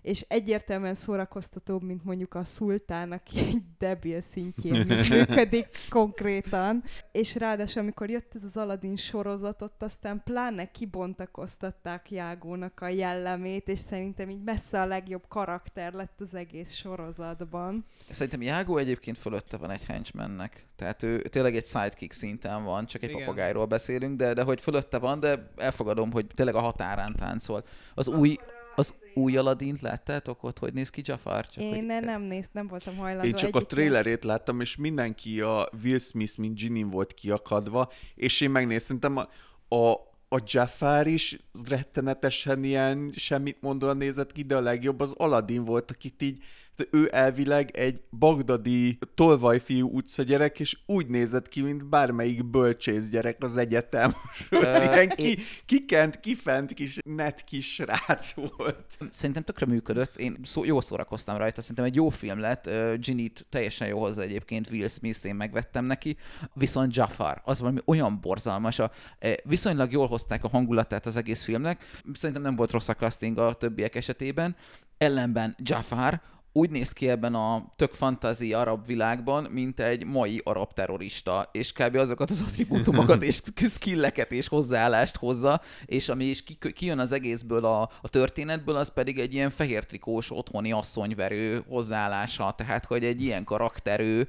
[0.02, 6.82] és egyértelműen szórakoztatóbb, mint mondjuk a szultán, aki egy debil szintjén működik konkrétan.
[7.12, 13.68] És ráadásul, amikor jött ez az Aladdin sorozat, ott aztán pláne kibontakoztatták Jágónak a jellemét,
[13.68, 17.86] és szerintem így messze a legjobb karakter lett az egész sorozatban.
[18.10, 20.66] Szerintem Jágó egyébként fölötte van egy henchmannek.
[20.76, 23.24] Tehát ő tényleg egy sidekick szinten van, csak egy Igen.
[23.24, 27.64] papagájról beszélünk, de, de hogy fölötte van, de elfogadom, hogy tényleg a határán táncol.
[27.94, 28.36] Az új,
[28.76, 31.48] az új Aladdint láttátok ott, hogy néz ki Jafar?
[31.48, 31.84] Csak Én hogy...
[31.84, 33.26] ne, nem néz, nem voltam hajlandó.
[33.26, 38.40] Én csak a trailerét láttam, és mindenki a Will Smith, mint Ginny volt kiakadva, és
[38.40, 39.28] én megnéztem, a,
[39.74, 39.90] a,
[40.28, 45.90] a Jafar is rettenetesen ilyen semmit mondóan nézett ki, de a legjobb az Aladdin volt,
[45.90, 46.42] akit így
[46.90, 53.56] ő elvileg egy bagdadi tolvajfiú utcagyerek, és úgy nézett ki, mint bármelyik bölcsész gyerek az
[53.56, 54.14] egyetem.
[54.50, 58.98] Ilyen ki, kikent, kifent kis net kis srác volt.
[59.12, 63.88] Szerintem tökre működött, én szó, jól szórakoztam rajta, szerintem egy jó film lett, Ginny-t teljesen
[63.88, 66.16] jó hozzá egyébként, Will Smith, én megvettem neki,
[66.54, 71.42] viszont Jafar, az valami olyan borzalmas, a, eh, viszonylag jól hozták a hangulatát az egész
[71.42, 74.56] filmnek, szerintem nem volt rossz a casting a többiek esetében,
[74.98, 76.20] ellenben Jafar
[76.52, 81.72] úgy néz ki ebben a tök fantazi arab világban, mint egy mai arab terrorista, és
[81.72, 81.96] kb.
[81.96, 87.64] azokat az attribútumokat és skilleket és hozzáállást hozza, és ami is ki, kijön az egészből
[87.64, 93.22] a, a történetből, az pedig egy ilyen fehér trikós otthoni asszonyverő hozzáállása, tehát hogy egy
[93.22, 94.28] ilyen karakterő,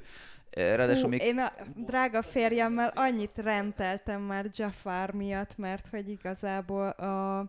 [0.50, 6.88] eh, ráadásul még Én a drága férjemmel annyit rendeltem már Jafar miatt, mert hogy igazából
[6.88, 7.46] a,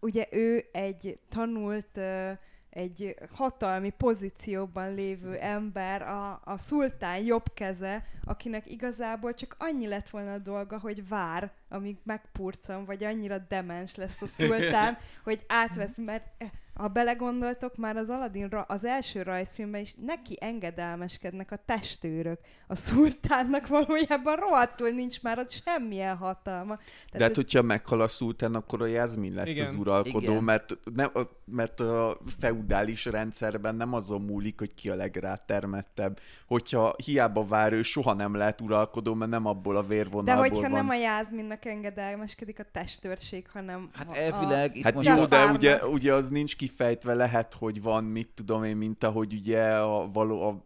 [0.00, 2.30] ugye ő egy tanult, ö,
[2.74, 10.08] egy hatalmi pozícióban lévő ember, a, a szultán jobb keze, akinek igazából csak annyi lett
[10.08, 15.96] volna a dolga, hogy vár, amíg megpurcan, vagy annyira demens lesz a szultán, hogy átvesz,
[15.96, 21.58] mert eh, ha belegondoltok, már az Aladdin ra- az első rajzfilmben is neki engedelmeskednek a
[21.66, 22.38] testőrök.
[22.66, 26.78] A szultánnak valójában rohadtul nincs már ott semmilyen hatalma.
[27.12, 29.66] De hát, ez- hogyha meghal a szultán, akkor a Jászmin lesz Igen.
[29.66, 30.44] az uralkodó, Igen.
[30.44, 36.18] mert, nem, a, mert a feudális rendszerben nem azon múlik, hogy ki a legrátermettebb.
[36.46, 40.60] Hogyha hiába vár, ő soha nem lehet uralkodó, mert nem abból a De vérvonalból hogyha
[40.60, 40.70] van.
[40.70, 45.26] nem a Jászminnak engedelmeskedik a testőrség, hanem hát a, elvileg itt Hát most jó, a
[45.26, 49.76] de ugye, ugye az nincs kifejtve, lehet, hogy van, mit tudom én, mint ahogy ugye
[49.76, 50.64] a, való, a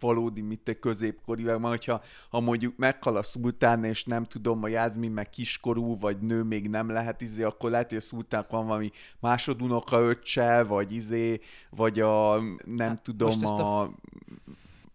[0.00, 4.68] valódi, mit egy középkori világban, hogyha ha mondjuk meghal a szultán, és nem tudom, a
[4.68, 8.66] Jászmin meg kiskorú, vagy nő még nem lehet, izé, akkor lehet, hogy a szultánnak van
[8.66, 13.90] valami másodunoka öccse, vagy izé, vagy a nem Hát tudom, a a,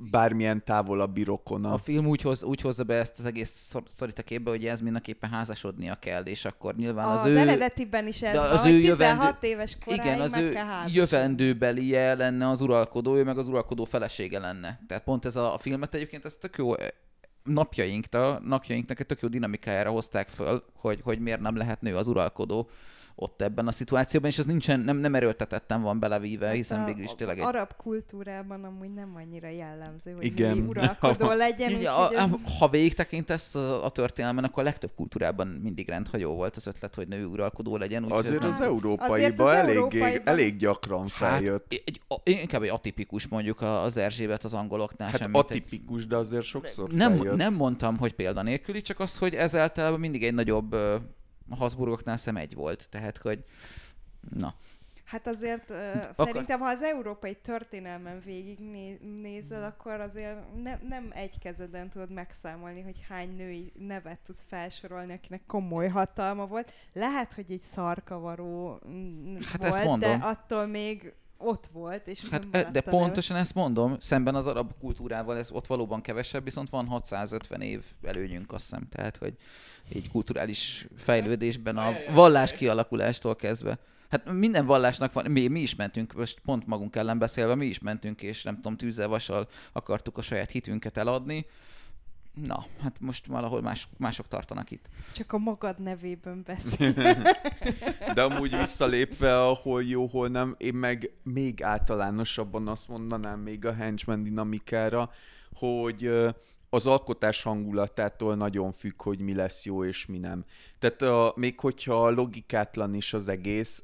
[0.10, 1.74] bármilyen távolabbi rokona.
[1.74, 4.64] A film úgy, hoz, úgy hozza be ezt az egész szor- szorít a képbe, hogy
[4.64, 7.38] Jasminnak éppen házasodnia kell, és akkor nyilván az, az, ő...
[7.38, 12.50] eredetiben is ez de az hogy ő 16 éves koráig igen, az ő jövendőbelie lenne
[12.50, 14.80] az uralkodó, ő meg az uralkodó felesége lenne.
[14.88, 16.88] Tehát pont ez a, a filmet egyébként, ez tök jó eh,
[17.44, 22.08] napjainkta, napjainknak egy tök jó dinamikájára hozták föl, hogy, hogy miért nem lehet nő az
[22.08, 22.70] uralkodó
[23.16, 26.90] ott ebben a szituációban, és ez nincsen, nem, nem erőltetetten van belevíve, hiszen Hát a-
[26.90, 27.56] végül is tényleg az egy...
[27.56, 30.58] arab kultúrában amúgy nem annyira jellemző, hogy Igen.
[30.68, 31.70] uralkodó legyen.
[31.72, 32.58] Ja, úgyhogy a, ez...
[32.60, 36.96] ha végig tekintesz a, a történelmen, akkor a legtöbb kultúrában mindig rendhagyó volt az ötlet,
[36.96, 38.04] hogy nő uralkodó legyen.
[38.04, 41.66] úgyhogy Azért ez az nem- európaiban az elég, európaiban- elég gyakran feljött.
[41.74, 45.32] Hát, egy, a- inkább egy atipikus mondjuk az Erzsébet az angoloknál Hát sem.
[45.32, 47.36] mint egy- atipikus, de azért sokszor nem, feljött.
[47.36, 50.96] nem mondtam, hogy példanélküli, csak az, hogy ez általában mindig egy nagyobb ö,
[51.52, 52.88] a Habsburgoknál szem egy volt.
[52.90, 53.46] Tehát, hogy
[54.30, 54.54] na.
[55.12, 61.40] Hát azért uh, Akkor- szerintem, ha az európai történelmen végignézel, akkor azért ne, nem egy
[61.40, 66.72] kezeden tudod megszámolni, hogy hány női nevet tudsz felsorolni, akinek komoly hatalma volt.
[66.94, 72.82] Lehet, hogy egy szarkavaró mm, Hát volt, de attól még ott volt, és Hát, de
[72.82, 77.84] pontosan ezt mondom, szemben az arab kultúrával ez ott valóban kevesebb, viszont van 650 év
[78.04, 78.88] előnyünk, azt hiszem.
[78.90, 79.34] Tehát, hogy
[79.96, 83.80] így kulturális fejlődésben a vallás kialakulástól kezdve.
[84.10, 87.80] Hát minden vallásnak van, mi, mi is mentünk, most pont magunk ellen beszélve, mi is
[87.80, 91.46] mentünk, és nem tudom, tűzzel, vassal akartuk a saját hitünket eladni.
[92.34, 94.86] Na, hát most valahol más, mások tartanak itt.
[95.14, 96.94] Csak a magad nevében beszél.
[98.16, 103.74] De amúgy visszalépve, ahol jó, hol nem, én meg még általánosabban azt mondanám még a
[103.74, 105.12] henchman dinamikára,
[105.54, 106.12] hogy
[106.74, 110.46] az alkotás hangulatától nagyon függ, hogy mi lesz jó és mi nem.
[110.80, 113.84] Tehát a, még hogyha logikátlan is az egész,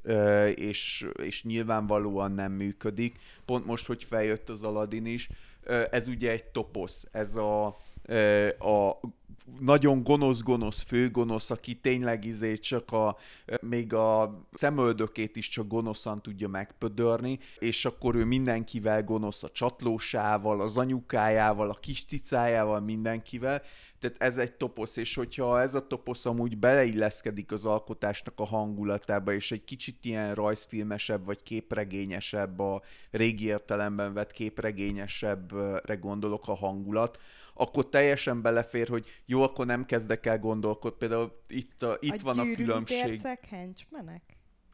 [0.54, 5.28] és, és nyilvánvalóan nem működik, pont most, hogy feljött az Aladdin is,
[5.90, 7.76] ez ugye egy toposz, ez a,
[8.58, 9.00] a
[9.60, 13.16] nagyon gonosz-gonosz főgonosz, aki tényleg izé csak a,
[13.60, 20.60] még a szemöldökét is csak gonoszan tudja megpödörni, és akkor ő mindenkivel gonosz a csatlósával,
[20.60, 23.62] az anyukájával, a kis cicájával, mindenkivel.
[23.98, 29.32] Tehát ez egy toposz, és hogyha ez a toposz amúgy beleilleszkedik az alkotásnak a hangulatába,
[29.32, 37.18] és egy kicsit ilyen rajzfilmesebb, vagy képregényesebb, a régi értelemben vett képregényesebbre gondolok a hangulat,
[37.54, 40.98] akkor teljesen belefér, hogy jó, akkor nem kezdek el gondolkodni.
[40.98, 43.22] Például itt, a, itt a van a gyűrűi különbség.
[43.22, 44.22] Percek, henchmenek?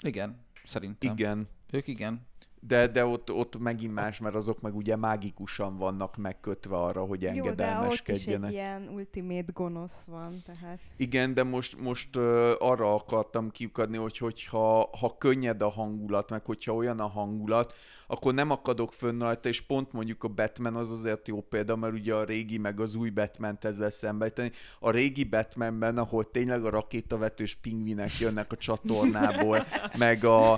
[0.02, 1.12] Igen, szerintem.
[1.12, 1.48] Igen.
[1.70, 2.26] Ők igen.
[2.66, 7.22] De, de ott, ott megint más, mert azok meg ugye mágikusan vannak megkötve arra, hogy
[7.22, 8.52] Jó, de ott is egy engedelmeskedjenek.
[8.52, 10.78] ilyen ultimate gonosz van, tehát...
[10.96, 12.16] Igen, de most, most
[12.58, 17.74] arra akartam kiukadni, hogy hogyha ha könnyed a hangulat, meg hogyha olyan a hangulat,
[18.06, 21.92] akkor nem akadok fönn rajta, és pont mondjuk a Batman az azért jó példa, mert
[21.92, 24.52] ugye a régi meg az új Batman-t ezzel szembeíteni.
[24.80, 29.66] A régi Batmanben, ahol tényleg a rakétavetős pingvinek jönnek a csatornából,
[29.98, 30.52] meg a,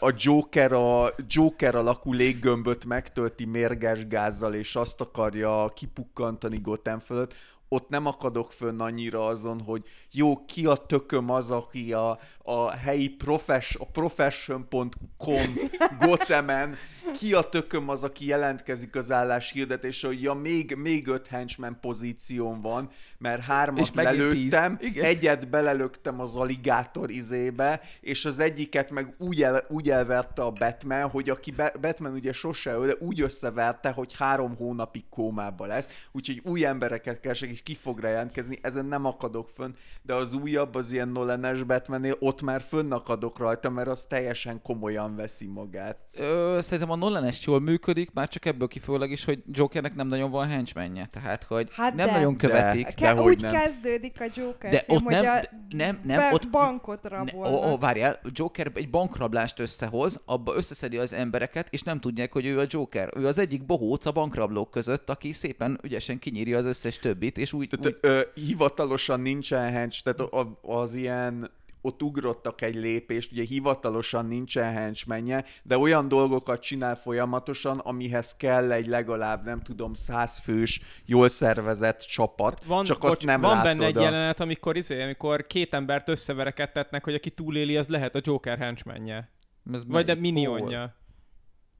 [0.00, 7.34] a Joker a Joker alakú léggömböt megtölti mérges gázzal, és azt akarja kipukkantani Gotham fölött,
[7.72, 12.70] ott nem akadok fönn annyira azon, hogy jó, ki a tököm az, aki a, a
[12.70, 15.54] helyi profes, a profession.com
[16.00, 16.76] Gothemen,
[17.12, 21.78] ki a tököm az, aki jelentkezik az állás hirdetésre, hogy ja, még, még öt henchman
[21.80, 29.14] pozíción van, mert hármat És lelőttem, egyet belelöktem az aligátor izébe, és az egyiket meg
[29.18, 33.20] úgy, el, úgy elverte a Batman, hogy aki Be- Batman ugye sose öl, de úgy
[33.20, 38.86] összeverte, hogy három hónapig kómába lesz, úgyhogy új embereket kell és ki fog jelentkezni, ezen
[38.86, 43.88] nem akadok fönn, de az újabb, az ilyen Nolan-es Batmannél, ott már fönnakadok rajta, mert
[43.88, 45.98] az teljesen komolyan veszi magát.
[46.18, 50.06] Ö, szerintem a Nolan est jól működik, már csak ebből kifolyólag is, hogy Jokernek nem
[50.06, 52.12] nagyon van henchmanje, tehát hogy Hát nem de.
[52.12, 52.46] nagyon De.
[52.46, 52.84] követik.
[52.86, 53.52] De Ke- hogy úgy nem.
[53.52, 57.02] kezdődik a Joker De film, ott hogy nem, a de- nem, nem, be- ott bankot
[57.02, 57.64] Ne, rabolnak.
[57.66, 62.46] ó, ó, várjál, Joker egy bankrablást összehoz, abba összeszedi az embereket, és nem tudják, hogy
[62.46, 63.08] ő a Joker.
[63.16, 67.52] Ő az egyik bohóc a bankrablók között, aki szépen ügyesen kinyírja az összes többit, és
[67.52, 73.32] úgy, Tehát úgy ö, hivatalosan nincsen hench, tehát a, az ilyen ott ugrottak egy lépést,
[73.32, 79.94] ugye hivatalosan nincsen henchmenje, de olyan dolgokat csinál folyamatosan, amihez kell egy legalább, nem tudom,
[79.94, 84.02] százfős, jól szervezett csapat, Van, csak bocs, azt nem van látod benne egy a...
[84.02, 89.30] jelenet, amikor, izé, amikor két embert összeverekedtetnek, hogy aki túléli, az lehet a Joker henchmanje.
[89.72, 90.12] ez Vagy de?
[90.12, 90.20] Hol?
[90.20, 90.94] minionja.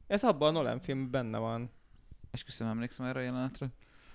[0.06, 1.70] Ez abban a Nolan film benne van.
[2.30, 3.66] Esküszöm, emlékszem erre a jelenetre.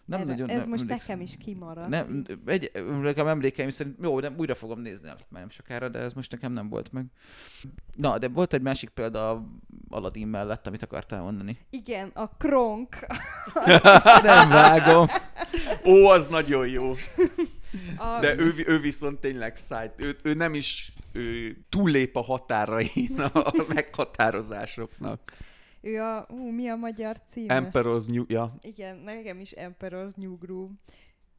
[0.06, 1.18] Nem Erre- nagyon Ez nem most emlékszem.
[1.18, 1.88] nekem is kimaradt.
[1.90, 6.14] Nem, egy, nekem emlékeim szerint, jó, nem, újra fogom nézni, már nem sokára, de ez
[6.14, 7.06] most nekem nem volt meg.
[7.96, 9.46] Na, de volt egy másik példa a
[9.90, 11.58] Aladdin mellett, amit akartál mondani.
[11.70, 12.96] Igen, a Kronk.
[13.84, 15.08] Ezt nem vágom.
[15.86, 16.94] Ó, az nagyon jó.
[17.98, 19.92] A, De ő, ő viszont tényleg szájt.
[19.98, 25.34] Ő, ő nem is ő túllép a határain a meghatározásoknak.
[25.86, 27.46] Ő a, ú, mi a magyar cím?
[27.50, 28.24] Emperor's New...
[28.28, 30.74] Ja, Igen, nekem is Emperor's New Groove.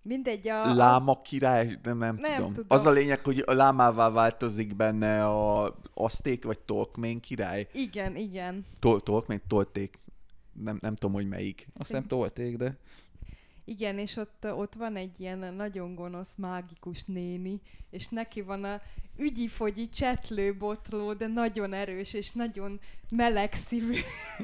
[0.02, 0.74] Mindegy, a...
[0.74, 2.52] Láma király, nem, nem, Nem tudom.
[2.52, 2.78] tudom.
[2.78, 7.68] Az a lényeg, hogy a lámává változik benne a Azték vagy Tolkmén király.
[7.72, 8.64] Igen, igen.
[8.78, 9.98] Tol, Tolkmén, Tolték.
[10.52, 11.68] Nem, nem tudom, hogy melyik.
[11.74, 12.78] Azt nem tolték, de...
[13.68, 18.80] Igen, és ott, ott van egy ilyen nagyon gonosz, mágikus néni, és neki van a
[19.18, 23.94] ügyi-fogyi csetlőbotló, de nagyon erős, és nagyon meleg szívű,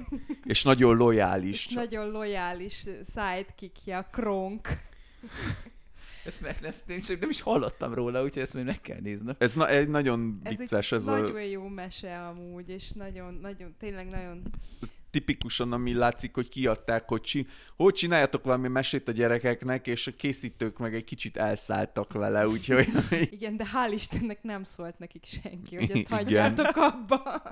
[0.45, 1.67] És nagyon lojális.
[1.67, 4.69] és nagyon lojális sidekickje, a Kronk.
[6.25, 9.35] Ezt meg nem, nem, csak nem is hallottam róla, úgyhogy ezt még meg kell néznem.
[9.39, 13.39] Ez na, egy nagyon Ez vicces, egy ez a, nagyon jó mese amúgy, és nagyon,
[13.43, 14.43] nagyon, tényleg nagyon...
[14.81, 17.46] ez tipikusan, ami látszik, hogy kiadták, hogy, csi,
[17.77, 22.88] hogy csináljatok valami mesét a gyerekeknek, és a készítők meg egy kicsit elszálltak vele, úgyhogy
[23.37, 27.42] Igen, de hál' Istennek nem szólt nekik senki, hogy ezt hagyjátok abba.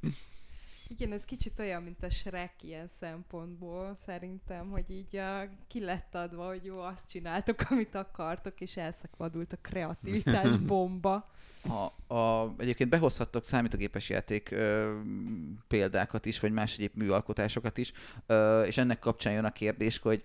[0.92, 6.14] Igen, ez kicsit olyan, mint a Shrek ilyen szempontból, szerintem, hogy így a, ki lett
[6.14, 11.30] adva, hogy jó, azt csináltok, amit akartok, és elszakadult a kreativitás bomba.
[11.68, 14.98] Ha a, egyébként behozhattok számítógépes játék ö,
[15.68, 17.92] példákat is, vagy más egyéb műalkotásokat is,
[18.26, 20.24] ö, és ennek kapcsán jön a kérdés, hogy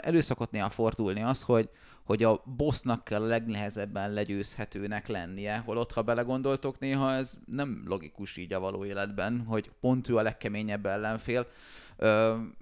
[0.00, 1.70] elő szokott néha fordulni az, hogy,
[2.04, 8.36] hogy a bossnak kell a legnehezebben legyőzhetőnek lennie, holott ha belegondoltok néha ez nem logikus
[8.36, 11.46] így a való életben, hogy pont ő a legkeményebb ellenfél,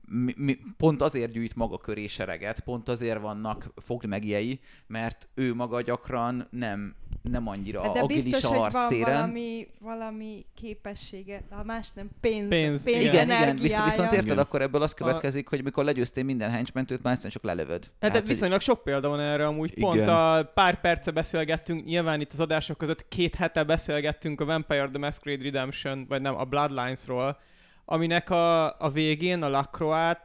[0.08, 5.80] mi, mi, pont azért gyűjt maga köré sereget, pont azért vannak fogmegjei, mert ő maga
[5.80, 9.14] gyakran nem, nem annyira Hát de agilis biztos, a van harctéren.
[9.14, 14.38] valami, valami képessége, ha más nem, pénz, Pénz, pénz Igen, igen, visz, viszont érted, Igen.
[14.38, 17.82] akkor ebből az következik, hogy mikor legyőztél minden henchment őt már egyszerűen csak lelövöd.
[17.82, 19.74] Hát de Tehát, hogy- viszonylag sok példa van erre amúgy.
[19.74, 20.08] Pont Igen.
[20.08, 24.98] a pár perce beszélgettünk, nyilván itt az adások között két hete beszélgettünk a Vampire the
[24.98, 27.38] Masquerade Redemption, vagy nem, a Bloodlines-ról,
[27.86, 30.18] aminek a, a végén a Lacroix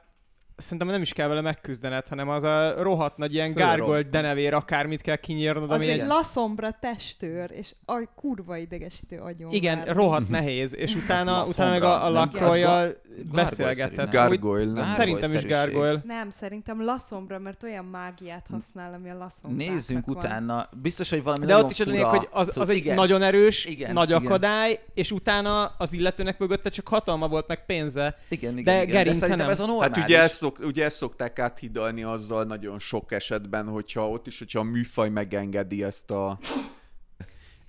[0.62, 3.70] szerintem nem is kell vele megküzdened, hanem az a rohadt nagy ilyen Fölrob.
[3.70, 5.96] gárgolt denevér akármit kell kinyírnod, Az ami egy egy...
[5.96, 6.08] igen.
[6.08, 9.96] laszombra testőr, és a kurva idegesítő agyon Igen, már.
[9.96, 12.92] rohadt nehéz, és utána, utána meg a, a Gargoyle
[13.34, 14.12] beszélgetett.
[14.12, 14.84] Gargoyle.
[14.84, 15.46] Szerintem is.
[15.46, 16.02] Gargoyle.
[16.06, 20.16] Nem, szerintem laszombra, mert olyan mágiát használ, ami a laszombráknak Nézzünk van.
[20.16, 20.70] utána.
[20.82, 22.96] Biztos, hogy valami De ott is a lényeg, hogy az, Szóval az egy igen.
[22.96, 24.26] nagyon erős, Igen, nagy igen.
[24.26, 28.18] akadály, és utána az illetőnek mögötte csak hatalma volt, meg pénze.
[28.30, 28.96] Igen, igen, De igen.
[28.96, 29.54] gerince szerintem nem.
[29.54, 29.96] ez a normális.
[29.98, 34.40] Hát ugye ezt, szok, ugye ezt szokták áthidalni azzal nagyon sok esetben, hogyha ott is,
[34.40, 36.40] hogyha a műfaj megengedi ezt a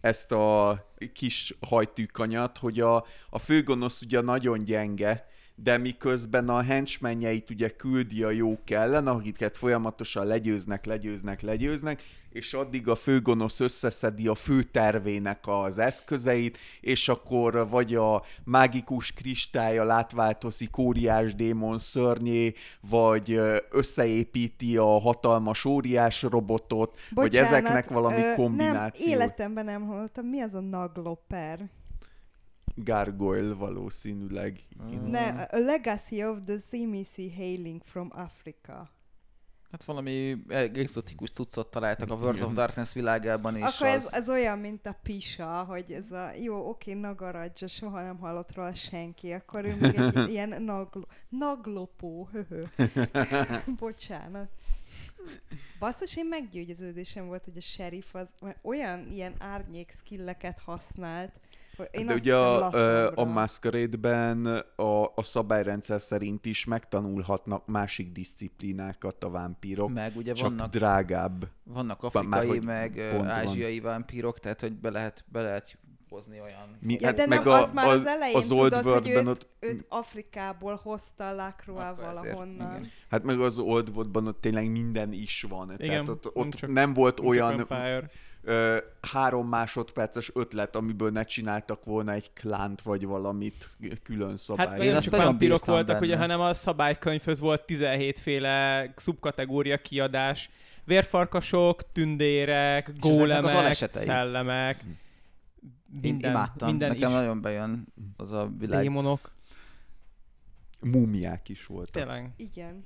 [0.01, 0.79] ezt a
[1.13, 8.23] kis hajtűkanyat, hogy a, a főgonosz ugye nagyon gyenge, de miközben a henchmenjeit ugye küldi
[8.23, 14.63] a jók ellen, akiket folyamatosan legyőznek, legyőznek, legyőznek, és addig a főgonosz összeszedi a fő
[14.63, 23.41] tervének az eszközeit, és akkor vagy a mágikus kristálya látváltozik óriás démon szörnyé, vagy
[23.71, 29.11] összeépíti a hatalmas óriás robotot, vagy Bocsánat, ezeknek valami ö, kombináció.
[29.11, 30.27] Nem, életemben nem hallottam.
[30.27, 31.71] Mi az a nagloper?
[32.75, 34.61] Gargoyle valószínűleg.
[34.91, 35.11] Igen.
[35.11, 38.91] Ne, a Legacy of the Zimisi Hailing from Africa.
[39.73, 40.37] Hát valami
[40.75, 42.53] exotikus cuccot találtak a World of.
[42.53, 43.63] Darkness világában is.
[43.63, 44.15] Akkor ez, az...
[44.15, 48.75] ez olyan, mint a Pisa, hogy ez a jó, oké, Nagaradja, soha nem hallott róla
[48.75, 52.65] senki, akkor ő még egy ilyen naglo, naglopó, höhö.
[53.79, 54.49] Bocsánat.
[55.79, 58.29] Basszus, én meggyőződésem volt, hogy a sheriff az
[58.63, 61.33] olyan ilyen árnyék skilleket használt,
[61.91, 63.25] én De ugye a, a lasszomra.
[63.25, 70.71] Masquerade-ben a, a szabályrendszer szerint is megtanulhatnak másik diszciplinákat a vámpírok, Meg ugye csak vannak,
[70.71, 71.49] drágább.
[71.65, 73.29] vannak Már afrikai, hogy meg pont van.
[73.31, 76.77] ázsiai vámpírok, tehát hogy be lehet, be lehet hozni olyan...
[76.81, 78.91] Mi, Ja, hát de meg nem, a, az már az elején az Old tudod, hogy
[78.91, 82.71] Worldben őt, ott, őt Afrikából hozta a Lacroix ezért, valahonnan.
[82.79, 82.91] igen.
[83.11, 85.71] hát meg az Old Worldban ott tényleg minden is van.
[85.79, 88.11] Igen, Tehát ott, nem ott csak- nem volt Nem csak olyan Vampire.
[88.43, 88.77] Ö,
[89.13, 93.69] három másodperces ötlet, amiből ne csináltak volna egy klánt vagy valamit
[94.03, 94.67] külön szabály.
[94.67, 96.21] Hát Én nem csak vampírok voltak, ugye, benne.
[96.21, 100.51] hanem a szabálykönyvhöz volt 17 féle szubkategória kiadás.
[100.85, 107.15] Vérfarkasok, tündérek, gólemek, szellemek, Én minden, imádtam, minden nekem is.
[107.15, 108.81] nagyon bejön az a világ.
[108.83, 109.31] Démonok.
[110.81, 111.93] Múmiák is voltak.
[111.93, 112.31] Tényleg.
[112.37, 112.85] Igen.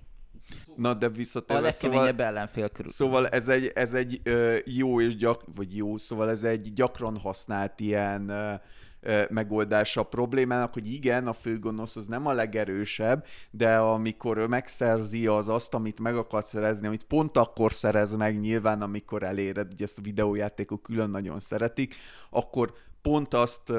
[0.76, 2.90] Na, de A visszatérve, szóval, legkeményebb ellenfél körül.
[2.90, 7.18] szóval ez egy, ez egy ö, jó és gyak, vagy jó, szóval ez egy gyakran
[7.18, 8.54] használt ilyen ö,
[9.00, 14.46] ö, megoldás a problémának, hogy igen, a főgonosz az nem a legerősebb, de amikor ő
[14.46, 19.72] megszerzi az azt, amit meg akar szerezni, amit pont akkor szerez meg nyilván, amikor eléred,
[19.72, 21.94] ugye ezt a videójátékok külön nagyon szeretik,
[22.30, 22.74] akkor
[23.06, 23.72] pont azt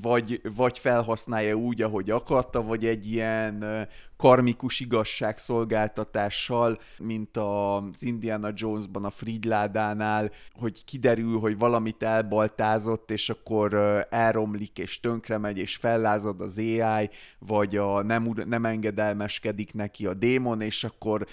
[0.00, 9.04] vagy, vagy felhasználja úgy, ahogy akarta, vagy egy ilyen karmikus igazságszolgáltatással, mint az Indiana Jonesban
[9.04, 13.74] a Fridládánál, hogy kiderül, hogy valamit elbaltázott, és akkor
[14.10, 20.14] elromlik, és tönkre megy, és fellázad az AI, vagy a nem, nem engedelmeskedik neki a
[20.14, 21.26] démon, és akkor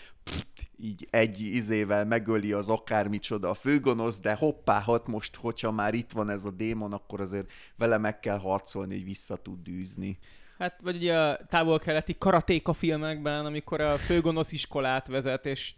[0.80, 6.12] így egy izével megöli az akármicsoda a főgonosz, de hoppá, hat most, hogyha már itt
[6.12, 10.20] van ez a démon, akkor azért vele meg kell harcolni, hogy vissza tud dűzni.
[10.58, 15.74] Hát, vagy ugye a távol-keleti karatéka filmekben, amikor a főgonosz iskolát vezet, és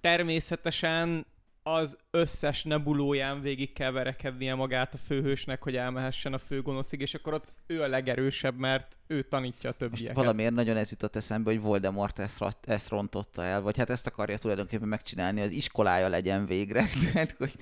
[0.00, 1.26] természetesen
[1.62, 7.34] az összes nebulóján végig kell verekednie magát a főhősnek, hogy elmehessen a főgonoszig, és akkor
[7.34, 10.16] ott ő a legerősebb, mert ő tanítja a Most többieket.
[10.16, 14.38] valamiért nagyon ez jutott eszembe, hogy Voldemort ezt, ezt rontotta el, vagy hát ezt akarja
[14.38, 16.84] tulajdonképpen megcsinálni, az iskolája legyen végre.
[17.12, 17.54] Tehát, hogy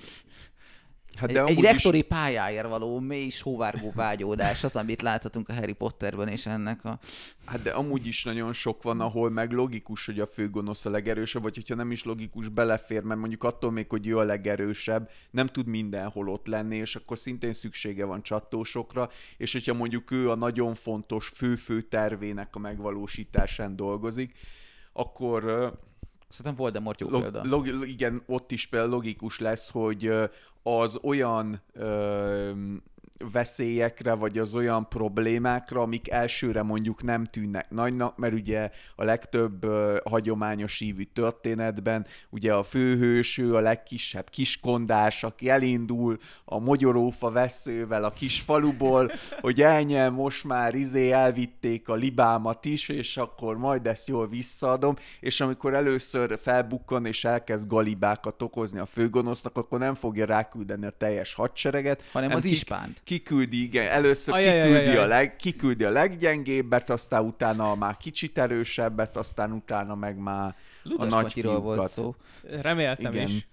[1.15, 5.49] Hát egy, de egy amúgy is, rektori pályáért való mély sóvárgó vágyódás az, amit láthatunk
[5.49, 6.99] a Harry Potterben és ennek a...
[7.45, 11.41] hát de amúgy is nagyon sok van, ahol meg logikus, hogy a főgonosz a legerősebb,
[11.41, 15.47] vagy hogyha nem is logikus, belefér, mert mondjuk attól még, hogy ő a legerősebb, nem
[15.47, 20.35] tud mindenhol ott lenni, és akkor szintén szüksége van csattósokra, és hogyha mondjuk ő a
[20.35, 24.33] nagyon fontos fő-fő tervének a megvalósításán dolgozik,
[24.93, 25.71] akkor
[26.31, 27.41] Szerintem Voldemort jó Log, példa.
[27.43, 30.11] log, igen, ott is például logikus lesz, hogy
[30.63, 32.51] az olyan ö,
[33.31, 39.63] veszélyekre, vagy az olyan problémákra, amik elsőre mondjuk nem tűnnek nagynak, mert ugye a legtöbb
[39.63, 47.31] ö, hagyományos ívű történetben ugye a főhős, ő a legkisebb kiskondás, aki elindul a mogyorófa
[47.31, 49.11] veszővel a kis faluból,
[49.41, 54.95] hogy elnyel, most már izé elvitték a libámat is, és akkor majd ezt jól visszaadom,
[55.19, 60.89] és amikor először felbukkan és elkezd galibákat okozni a főgonosznak, akkor nem fogja ráküldeni a
[60.89, 63.01] teljes hadsereget, Hanem az kik- ispánt.
[63.11, 64.79] Kiküldi, igen, először Ajajajajaj.
[64.79, 70.47] kiküldi a, leg, kiküldi a leggyengébbet, aztán utána már kicsit erősebbet, aztán utána meg már
[70.47, 71.91] a Ludas nagy Matyiról volt fiúkat.
[71.91, 72.15] szó.
[72.61, 73.27] Reméltem Igen.
[73.27, 73.47] is.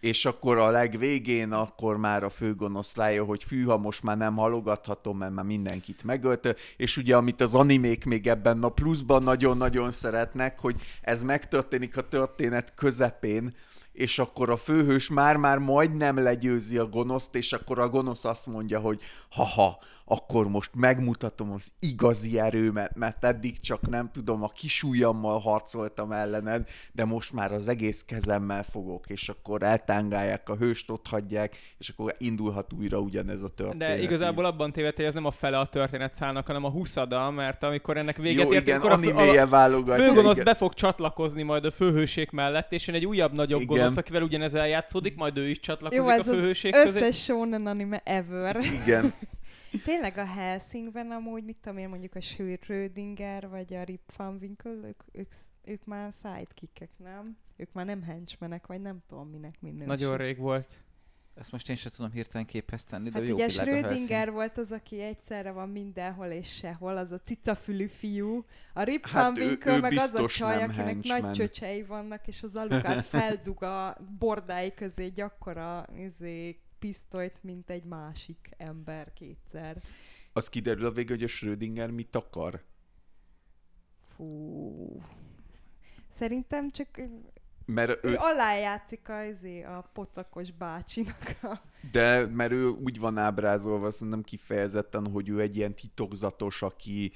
[0.00, 5.18] És akkor a legvégén akkor már a főgonosz rájön, hogy fűha, most már nem halogathatom,
[5.18, 6.54] mert már mindenkit megölte.
[6.76, 12.08] És ugye, amit az animék még ebben a pluszban nagyon-nagyon szeretnek, hogy ez megtörténik a
[12.08, 13.54] történet közepén,
[13.98, 18.80] és akkor a főhős már-már majdnem legyőzi a gonoszt, és akkor a gonosz azt mondja,
[18.80, 19.78] hogy haha,
[20.10, 26.12] akkor most megmutatom az igazi erőmet, mert eddig csak nem tudom, a kis ujjammal harcoltam
[26.12, 31.56] ellened, de most már az egész kezemmel fogok, és akkor eltángálják a hőst, ott hagyják,
[31.78, 33.88] és akkor indulhat újra ugyanez a történet.
[33.88, 37.30] De igazából abban tévedtél, hogy ez nem a fele a történet szállnak, hanem a huszada,
[37.30, 40.04] mert amikor ennek véget Jó, ért, igen, akkor a, animéje a válogatja.
[40.04, 43.76] főgonosz be fog csatlakozni majd a főhőség mellett, és jön egy újabb nagyobb Igen.
[43.76, 46.98] gonosz, akivel ugyanez eljátszódik, majd ő is csatlakozik Jó, a ez az főhőség közé.
[46.98, 48.56] összes shonen anime ever.
[48.84, 49.12] Igen.
[49.84, 54.70] Tényleg a Helsingben amúgy, mit tudom én, mondjuk a Schrödinger vagy a Rip Van Winkle,
[54.70, 55.32] ők, ők,
[55.64, 57.36] ők már sidekickek, nem?
[57.56, 59.86] Ők már nem henchmenek, vagy nem tudom minek minősül.
[59.86, 60.82] Nagyon rég volt.
[61.34, 63.48] Ezt most én sem tudom hirtelen képhez tenni, de Hát jó ugye.
[63.48, 68.44] Schrödinger volt az, aki egyszerre van mindenhol és sehol, az a cicafülű fiú.
[68.72, 71.20] A Rip Hát Van Winkle ő meg az a csaj, akinek henchman.
[71.20, 77.70] nagy csöcsei vannak, és az alukát feldug a bordái közé egy akkora izé, pisztolyt, mint
[77.70, 79.82] egy másik ember kétszer.
[80.32, 82.62] Az kiderül a végül, hogy a Schrödinger mit akar.
[84.16, 85.02] Fú.
[86.08, 86.88] Szerintem csak
[87.64, 91.60] Mert ő ő, alájátszik a, izé, a pocakos bácsinak a...
[91.92, 97.12] de mert ő úgy van ábrázolva, szerintem kifejezetten, hogy ő egy ilyen titokzatos, aki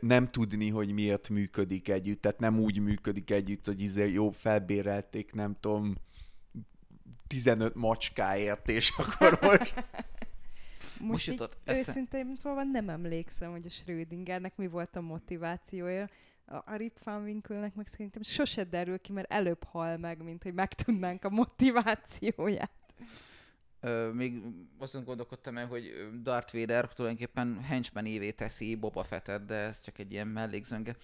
[0.00, 2.20] nem tudni, hogy miért működik együtt.
[2.20, 5.94] Tehát nem úgy működik együtt, hogy izé jó, felbérelték, nem tudom,
[7.26, 9.74] 15 macskáért, és akkor most...
[11.02, 16.08] Most, Most jutott esze- őszintén szóval nem emlékszem, hogy a Schrödingernek mi volt a motivációja.
[16.46, 20.42] A, a Rip Van Winkle-nek meg szerintem sose derül ki, mert előbb hal meg, mint
[20.42, 22.70] hogy megtudnánk a motivációját.
[23.84, 24.42] Ö, még
[24.78, 29.98] azon gondolkodtam el, hogy Darth Vader tulajdonképpen henchman évé teszi Boba Fettet, de ez csak
[29.98, 30.96] egy ilyen mellékzönge.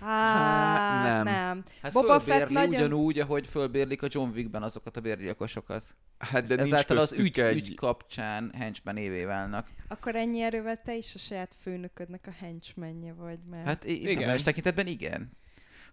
[0.00, 1.24] Hát, nem.
[1.24, 1.64] nem.
[1.82, 5.82] Hát Boba Fett nagyon- ugyanúgy, ahogy fölbérlik a John Wickben azokat a bérgyilkosokat.
[6.18, 7.56] Hát de nincs Ezáltal az ügy, egy...
[7.56, 9.68] ügy kapcsán henchman évé válnak.
[9.88, 13.66] Akkor ennyi erővel te is a saját főnöködnek a henchmenje vagy, mert...
[13.66, 14.16] Hát Igen.
[14.16, 15.30] bizonyos tekintetben igen.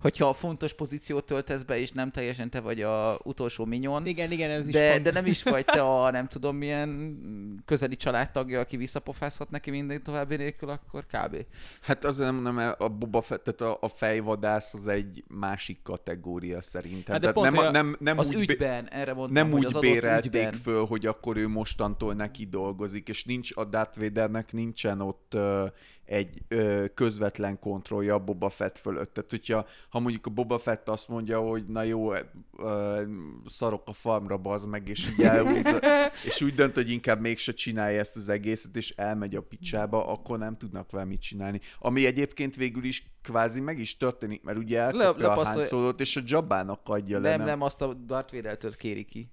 [0.02, 4.49] Hogyha fontos pozíciót töltesz be, és nem teljesen te vagy a utolsó minyon, Igen, igen,
[4.49, 7.20] ez is de, font- de nem is vagy te a nem tudom milyen
[7.66, 11.36] közeli családtagja, aki visszapofázhat neki minden további nélkül, akkor kb.
[11.82, 16.62] Hát az nem, nem a Boba Fett, tehát a, a fejvadász az egy másik kategória
[16.62, 17.14] szerintem.
[17.14, 19.43] Hát de Tehát pont, nem, a, a- nem, nem az úgy, bé- ügyben, erre mondtam,
[19.43, 20.54] nem hogy úgy az bérelték ügyben.
[20.54, 25.66] föl, hogy akkor ő mostantól neki dolgozik, és nincs a Darth Vadernek nincsen ott ö,
[26.12, 29.14] egy ö, közvetlen kontrollja a Boba Fett fölött.
[29.14, 33.01] Tehát, hogyha ha mondjuk a Boba Fett azt mondja, hogy na jó, ö,
[33.45, 35.80] szarok a farmra, bazd meg, és így elhúzza,
[36.30, 40.38] és úgy dönt, hogy inkább mégse csinálja ezt az egészet, és elmegy a picsába, akkor
[40.38, 41.59] nem tudnak vele mit csinálni.
[41.80, 45.99] Ami egyébként végül is kvázi meg is történik, mert ugye elkapja a Han lepasszol- Solo-t,
[45.99, 47.36] és a Jabbának adja le.
[47.36, 49.30] Nem, nem, azt a Darth Vader-től kéri ki.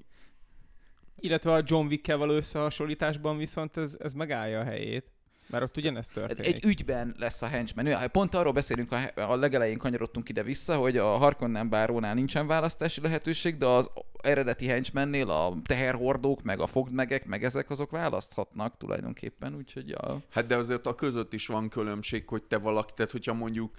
[1.20, 5.12] Illetve a John Wick-kel való összehasonlításban viszont ez, ez megállja a helyét.
[5.48, 6.54] Mert ott ugyanezt történik.
[6.54, 7.86] Egy ügyben lesz a henchman.
[7.86, 13.56] Olyan, Pont arról beszélünk, a, legelején kanyarodtunk ide-vissza, hogy a Harkonnen bárónál nincsen választási lehetőség,
[13.56, 13.90] de az
[14.22, 20.18] eredeti henchmannél a teherhordók, meg a fogdmegek, meg ezek azok választhatnak tulajdonképpen, úgyhogy a...
[20.30, 23.74] Hát de azért a között is van különbség, hogy te valaki, tehát hogyha mondjuk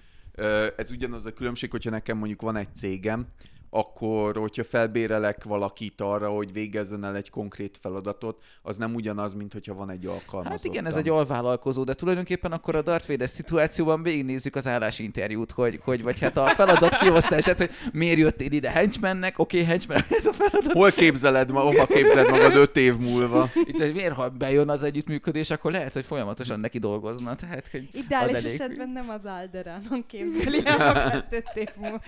[0.77, 3.27] ez ugyanaz a különbség, hogyha nekem mondjuk van egy cégem,
[3.69, 9.53] akkor hogyha felbérelek valakit arra, hogy végezzen el egy konkrét feladatot, az nem ugyanaz, mint
[9.53, 10.51] hogyha van egy alkalmazott.
[10.51, 15.51] Hát igen, ez egy alvállalkozó, de tulajdonképpen akkor a Darth Vader szituációban végignézzük az állásinterjút,
[15.51, 20.03] hogy, hogy vagy hát a feladat kiosztását, hogy miért jöttél ide henchmannek, oké, okay, henchman,
[20.09, 20.71] ez a feladat.
[20.71, 23.49] Hol képzeled, ma, hova képzeled magad öt év múlva?
[23.53, 27.35] Itt, hogy miért, ha bejön az együttműködés, akkor lehet, hogy folyamatosan neki dolgozna.
[27.35, 32.01] Tehát, hogy Ideális esetben nem az Alderanon képzeli el magát öt év múlva.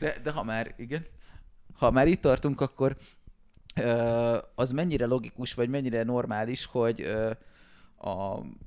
[0.00, 1.06] De, de ha már, igen,
[1.78, 2.96] ha már itt tartunk, akkor
[4.54, 7.00] az mennyire logikus, vagy mennyire normális, hogy
[7.96, 8.10] a,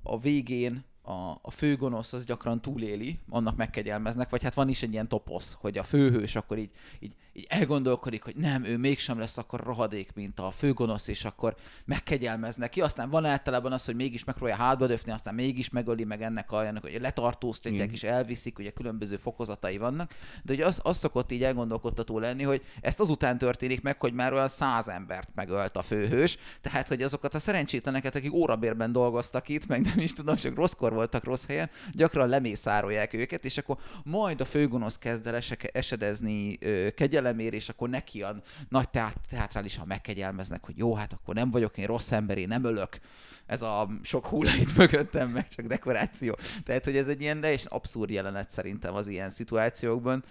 [0.03, 4.91] a végén a, a főgonosz az gyakran túléli, annak megkegyelmeznek, vagy hát van is egy
[4.91, 9.37] ilyen toposz, hogy a főhős akkor így, így, így elgondolkodik, hogy nem, ő mégsem lesz
[9.37, 12.69] akkor rohadék, mint a főgonosz, és akkor megkegyelmeznek.
[12.69, 12.81] Ki.
[12.81, 16.65] Aztán van általában az, hogy mégis megpróbálja hátba döfni, aztán mégis megöli meg ennek a,
[16.65, 20.13] ennek, hogy letartóztatják és elviszik, ugye különböző fokozatai vannak,
[20.43, 24.33] de ugye az, az szokott így elgondolkodtató lenni, hogy ezt azután történik meg, hogy már
[24.33, 29.67] olyan száz embert megölt a főhős, tehát hogy azokat a szerencsétleneket, akik órabérben dolgoztak itt,
[29.67, 34.41] meg nem is tudom, csak rosszkor voltak rossz helyen, gyakran lemészárolják őket, és akkor majd
[34.41, 35.39] a főgonosz kezd el
[35.71, 36.87] esedezni ö,
[37.29, 38.35] kegyelemért, és akkor neki a
[38.69, 42.63] nagy teát- teátrálisan megkegyelmeznek, hogy jó, hát akkor nem vagyok én rossz ember, én nem
[42.63, 42.99] ölök.
[43.45, 46.37] Ez a sok hullait mögöttem, meg csak dekoráció.
[46.63, 50.23] Tehát, hogy ez egy ilyen teljesen abszurd jelenet szerintem az ilyen szituációkban,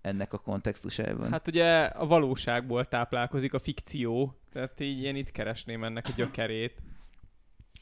[0.00, 1.30] ennek a kontextusában.
[1.30, 6.82] Hát ugye a valóságból táplálkozik a fikció, tehát így én itt keresném ennek a gyökerét.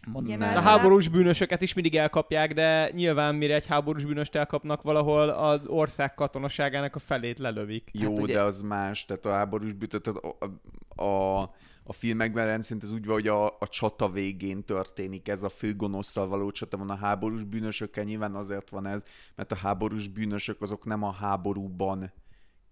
[0.07, 4.83] Mondom, Igen, A háborús bűnösöket is mindig elkapják, de nyilván mire egy háborús bűnöst elkapnak,
[4.83, 7.91] valahol az ország katonaságának a felét lelövik.
[7.93, 11.41] Jó, Hát ugye- de az más, tehát a háborús tehát a, a,
[11.85, 16.29] a filmekben rendszerint ez úgy van, hogy a, a csata végén történik ez a főgonosszal
[16.29, 19.05] való csata van a háborús bűnösökkel, nyilván azért van ez,
[19.37, 22.13] mert a háborús bűnösök azok nem a háborúban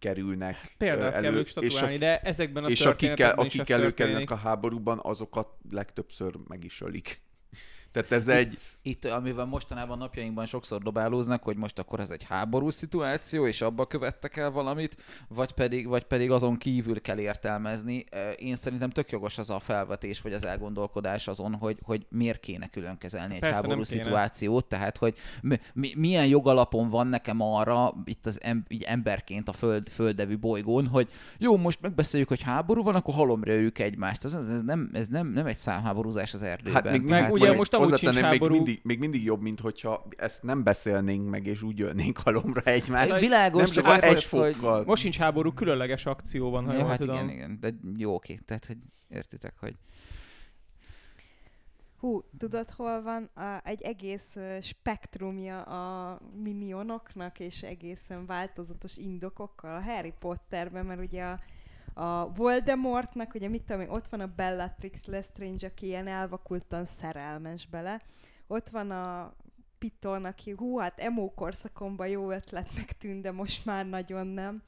[0.02, 4.34] kerülnek Példát ö, kell statuálni, és, de ezekben a a, és akikkel, akik előkerülnek a
[4.34, 7.20] háborúban, azokat legtöbbször meg is ölik.
[7.92, 12.74] Tehát ez egy, itt, amivel mostanában napjainkban sokszor dobálóznak, hogy most akkor ez egy háborús
[12.74, 14.96] szituáció, és abba követtek el valamit,
[15.28, 18.04] vagy pedig, vagy pedig azon kívül kell értelmezni.
[18.36, 22.66] Én szerintem tök jogos az a felvetés, vagy az elgondolkodás azon, hogy, hogy miért kéne
[22.66, 23.84] külön kezelni egy Persze, kéne.
[23.84, 29.48] szituációt, tehát hogy mi, mi, milyen jogalapon van nekem arra, itt az em, így emberként
[29.48, 34.24] a föld, földevű bolygón, hogy jó, most megbeszéljük, hogy háború van, akkor halomra ők egymást.
[34.24, 36.84] Ez, ez, nem, ez nem, nem egy számháborúzás az erdőben.
[36.84, 38.54] hát még Meg ugye most hozzátenném, sincs még háború.
[38.54, 43.18] mindig, még mindig jobb, mint hogyha ezt nem beszélnénk meg, és úgy ölnénk halomra egymást.
[43.18, 44.84] Világos, nem csak akkor, egy hogy- fokkal.
[44.84, 47.14] Most sincs háború, különleges akció van, ha Jó, jól hát tudom.
[47.14, 48.40] igen, igen, de jó, oké.
[48.44, 48.76] Tehát, hogy
[49.08, 49.74] értitek, hogy
[51.98, 59.82] Hú, tudod, hol van a, egy egész spektrumja a minionoknak, és egészen változatos indokokkal a
[59.82, 61.40] Harry Potterben, mert ugye a,
[61.94, 68.02] a Voldemortnak, ugye mit tudom ott van a Bellatrix Lestrange, aki ilyen elvakultan szerelmes bele,
[68.46, 69.34] ott van a
[69.78, 74.62] Piton, aki hú, hát emo korszakomban jó ötletnek tűnt, de most már nagyon nem.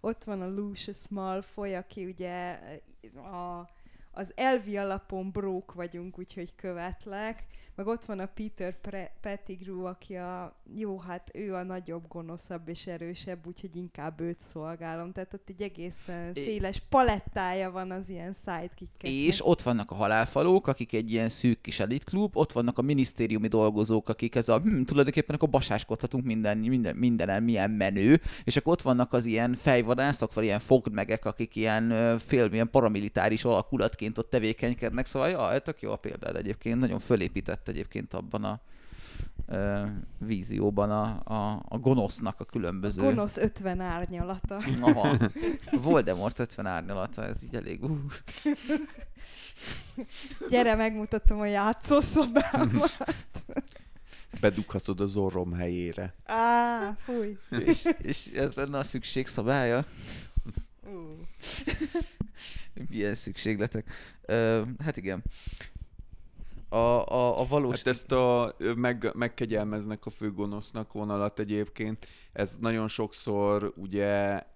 [0.00, 2.58] Ott van a Lucius Malfoy, aki ugye
[3.14, 3.68] a
[4.10, 7.46] az elvi alapon brók vagyunk, úgyhogy követlek.
[7.80, 12.68] Meg ott van a Peter Pre- Pettigrew, aki a, jó, hát ő a nagyobb, gonoszabb
[12.68, 15.12] és erősebb, úgyhogy inkább őt szolgálom.
[15.12, 20.66] Tehát ott egy egészen széles palettája van az ilyen sidekick És ott vannak a halálfalók,
[20.66, 24.82] akik egy ilyen szűk kis elitklub, ott vannak a minisztériumi dolgozók, akik ez a, hm,
[24.82, 30.34] tulajdonképpen akkor basáskodhatunk minden, minden, mindenen, milyen menő, és akkor ott vannak az ilyen fejvadászok,
[30.34, 33.44] vagy ilyen fogdmegek, akik ilyen fél, ilyen paramilitáris
[34.00, 38.60] alakulatként ott tevékenykednek, szóval ja, tök jó a példád egyébként, nagyon fölépített egyébként abban a
[39.46, 39.84] ö,
[40.18, 43.02] vízióban a, a, a gonosznak a különböző...
[43.02, 44.62] Gonosz 50 árnyalata.
[44.80, 45.16] Aha.
[45.82, 47.82] Voldemort 50 árnyalata, ez így elég...
[47.82, 47.98] Uh.
[50.50, 52.96] Gyere, megmutatom a játszószobámat.
[54.40, 56.14] Bedughatod az orrom helyére.
[56.24, 57.38] Á, fúj.
[57.50, 59.84] és, és ez lenne a szükségszabálya.
[60.86, 61.26] Ú.
[62.88, 63.90] Milyen szükségletek.
[64.22, 65.22] Ö, hát igen.
[66.72, 67.76] A, a, a valós...
[67.76, 74.06] Hát ezt a meg, megkegyelmeznek a főgonosznak vonalat egyébként, ez nagyon sokszor ugye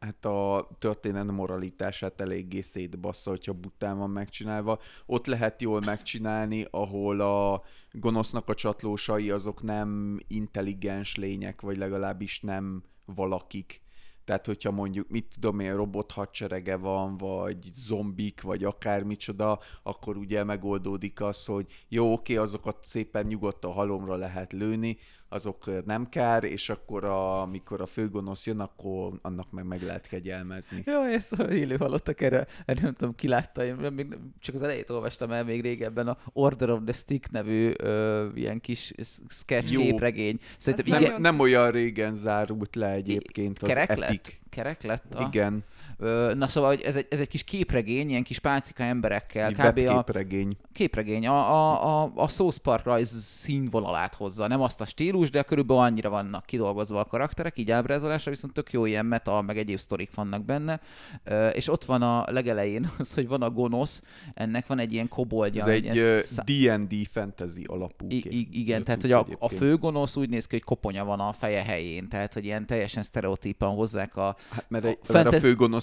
[0.00, 4.78] hát a történet moralitását eléggé szétbassza, hogyha bután van megcsinálva.
[5.06, 7.62] Ott lehet jól megcsinálni, ahol a
[7.92, 13.82] gonosznak a csatlósai azok nem intelligens lények, vagy legalábbis nem valakik.
[14.24, 20.44] Tehát, hogyha mondjuk, mit tudom én, robot hadserege van, vagy zombik, vagy akármicsoda, akkor ugye
[20.44, 24.98] megoldódik az, hogy jó, oké, azokat szépen nyugodtan halomra lehet lőni,
[25.34, 30.06] azok nem kár, és akkor a, amikor a főgonosz jön, akkor annak meg meg lehet
[30.06, 30.82] kegyelmezni.
[30.86, 34.62] Jó, és szóval élő halottak erre, erre nem tudom, ki látta, én még csak az
[34.62, 38.92] elejét olvastam el még régebben a Order of the Stick nevű ö, ilyen kis
[39.28, 39.80] sketch Jó.
[39.80, 40.38] képregény.
[40.58, 44.00] Szerintem Az igen, Nem, nem olyan régen zárult le egyébként az kerek Epic.
[44.00, 44.38] lett?
[44.50, 45.14] Kerek lett?
[45.14, 45.26] A...
[45.26, 45.64] Igen,
[46.34, 49.60] na szóval, hogy ez egy, ez egy kis képregény, ilyen kis pálcika emberekkel, egy kb.
[49.60, 50.56] a webképregény.
[50.72, 54.46] képregény, a, a, a, a South Park rajz színvonalát hozza.
[54.46, 58.72] Nem azt a stílus, de körülbelül annyira vannak kidolgozva a karakterek, így ábrázolásra, viszont tök
[58.72, 60.80] jó ilyen meta, meg egyéb sztorik vannak benne.
[61.52, 64.02] És ott van a legelején az, hogy van a gonosz,
[64.34, 65.62] ennek van egy ilyen koboldja.
[65.62, 69.54] Ez egy ö, szá- D&D fantasy alapú I- igen, tehát hogy a, a egyébként.
[69.60, 73.74] főgonosz úgy néz ki, hogy koponya van a feje helyén, tehát hogy ilyen teljesen sztereotípan
[73.74, 75.38] hozzák a, Hát, mert, a mert a fente-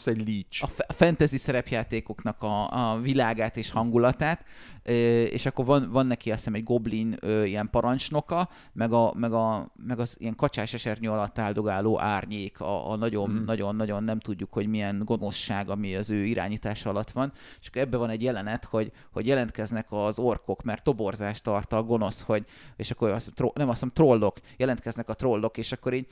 [0.08, 0.64] egy leech.
[0.88, 4.46] a fantasy szerepjátékoknak a, a világát és hangulatát,
[4.84, 9.72] és akkor van, van neki azt hiszem egy goblin ilyen parancsnoka, meg, a, meg, a,
[9.86, 13.44] meg az ilyen kacsás esernyő alatt áldogáló árnyék, a, a nagyon, Mhm.
[13.44, 17.82] nagyon, nagyon nem tudjuk, hogy milyen gonoszság, ami az ő irányítása alatt van, és akkor
[17.82, 22.46] ebben van egy jelenet, hogy, hogy jelentkeznek az orkok, mert toborzást tart a gonosz, hogy,
[22.76, 26.08] és akkor azt, tro- nem azt mondom, trollok, jelentkeznek a trollok, és akkor így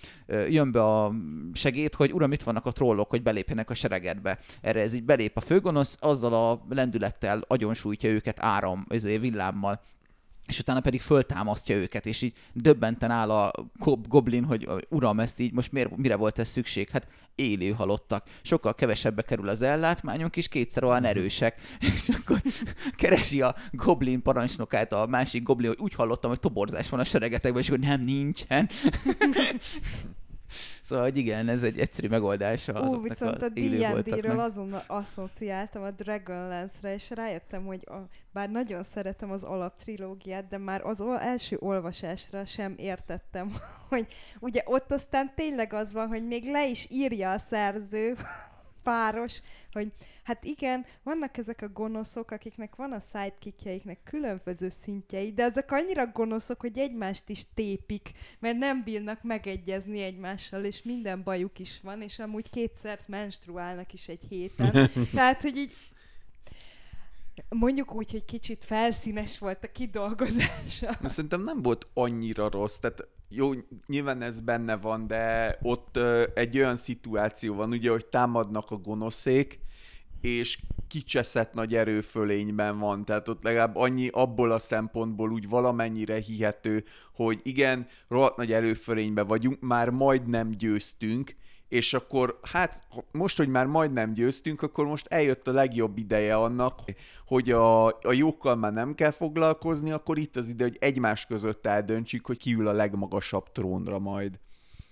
[0.50, 1.14] jön be a
[1.54, 4.38] segéd, hogy uram, itt vannak a trollok, hogy belépjenek a seregedbe.
[4.62, 9.82] Erre ez így belép a főgonosz, azzal a lendülettel agyonsújtja őket áram, ezért villámmal
[10.50, 15.40] és utána pedig föltámasztja őket, és így döbbenten áll a gob- goblin, hogy uram, ezt
[15.40, 16.90] így most miért, mire volt ez szükség?
[16.90, 18.28] Hát élő halottak.
[18.42, 21.62] Sokkal kevesebbe kerül az ellátmányunk, és kétszer olyan erősek.
[21.94, 22.42] És akkor
[22.96, 27.62] keresi a goblin parancsnokát a másik goblin, hogy úgy hallottam, hogy toborzás van a seregetekben,
[27.62, 28.70] és akkor nem, nincsen.
[30.82, 34.40] Szóval, hogy igen, ez egy egyszerű megoldása azoknak viszont a D&D-ről voltaknak.
[34.40, 37.98] azon asszociáltam a Dragonlance-re, és rájöttem, hogy a,
[38.34, 43.52] bár nagyon szeretem az alaptrilógiát, de már az első olvasásra sem értettem,
[43.90, 44.08] hogy
[44.40, 48.16] ugye ott aztán tényleg az van, hogy még le is írja a szerző,
[48.84, 49.42] páros,
[49.72, 49.92] hogy
[50.30, 56.08] hát igen, vannak ezek a gonoszok, akiknek van a sidekickjeiknek különböző szintjei, de ezek annyira
[56.08, 62.02] gonoszok, hogy egymást is tépik, mert nem bírnak megegyezni egymással, és minden bajuk is van,
[62.02, 64.90] és amúgy kétszer menstruálnak is egy héten.
[65.14, 65.74] Tehát, hogy így
[67.50, 70.98] mondjuk úgy, hogy kicsit felszínes volt a kidolgozása.
[71.04, 73.52] Szerintem nem volt annyira rossz, tehát jó,
[73.88, 78.78] nyilván ez benne van, de ott ö, egy olyan szituáció van, ugye, hogy támadnak a
[78.78, 79.60] gonoszék,
[80.22, 86.84] és kicseszett nagy erőfölényben van, tehát ott legalább annyi abból a szempontból úgy valamennyire hihető,
[87.14, 91.36] hogy igen, rohadt nagy erőfölényben vagyunk, már majdnem győztünk,
[91.68, 96.80] és akkor hát most, hogy már majdnem győztünk, akkor most eljött a legjobb ideje annak,
[97.26, 101.66] hogy a, a jókkal már nem kell foglalkozni, akkor itt az ide, hogy egymás között
[101.66, 104.40] eldöntsük, hogy ki ül a legmagasabb trónra majd.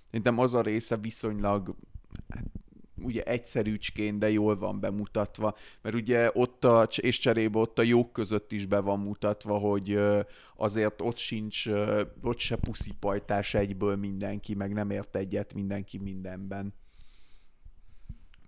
[0.05, 1.75] Szerintem az a része viszonylag
[2.29, 2.43] hát,
[3.01, 8.11] ugye egyszerűcsként, de jól van bemutatva, mert ugye ott a, és cserébe ott a jók
[8.13, 9.99] között is be van mutatva, hogy
[10.55, 11.67] azért ott sincs,
[12.21, 16.73] ott se puszipajtás egyből mindenki, meg nem ért egyet mindenki mindenben.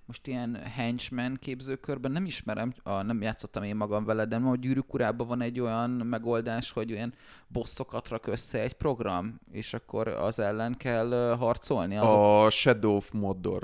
[0.09, 4.93] Most ilyen henchman képzőkörben nem ismerem, a, nem játszottam én magam vele, de a gyűrűk
[4.93, 7.13] urában van egy olyan megoldás, hogy olyan
[7.47, 11.95] bosszokat rak össze egy program, és akkor az ellen kell harcolni.
[11.95, 13.63] Azok, A Shadow of gondolsz.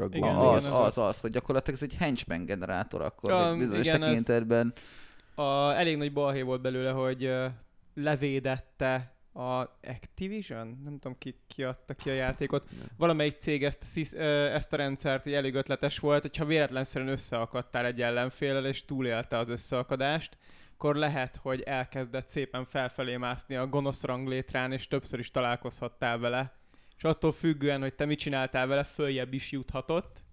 [0.55, 4.09] az, igen, az, az, hogy gyakorlatilag ez egy henchman generátor akkor, um, bizonyos igen, ez-
[4.09, 4.73] tekintetben.
[5.35, 7.29] A, elég nagy balhé volt belőle, hogy
[7.93, 12.67] levédette a Activision, nem tudom ki, ki adta ki a játékot,
[12.97, 14.13] valamelyik cég ezt
[14.53, 19.49] ezt a rendszert, hogy elég ötletes volt, hogyha véletlenszerűen összeakadtál egy ellenféllel, és túlélte az
[19.49, 20.38] összeakadást,
[20.73, 26.53] akkor lehet, hogy elkezdett szépen felfelé mászni a gonosz ranglétrán, és többször is találkozhattál vele.
[26.97, 30.23] És attól függően, hogy te mit csináltál vele, följebb is juthatott,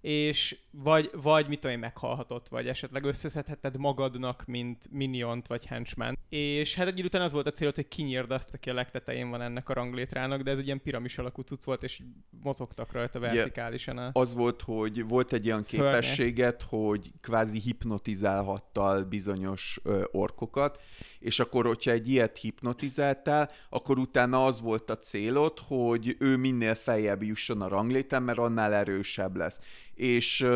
[0.00, 6.18] és vagy, vagy mit tudom én, meghalhatott, vagy esetleg összeszedheted magadnak, mint miniont vagy henchman.
[6.28, 9.30] És hát egy idő után az volt a célod, hogy kinyírd azt, aki a legtetején
[9.30, 12.02] van ennek a ranglétrának, de ez egy ilyen piramis alakú cucc volt, és
[12.42, 13.98] mozogtak rajta vertikálisan.
[13.98, 14.10] A...
[14.12, 15.92] Az volt, hogy volt egy olyan Szörnyek.
[15.92, 20.80] képességet, hogy kvázi hipnotizálhattal bizonyos ö, orkokat,
[21.26, 26.74] és akkor, hogyha egy ilyet hipnotizáltál, akkor utána az volt a célod, hogy ő minél
[26.74, 29.60] feljebb jusson a rangléten, mert annál erősebb lesz.
[29.94, 30.46] És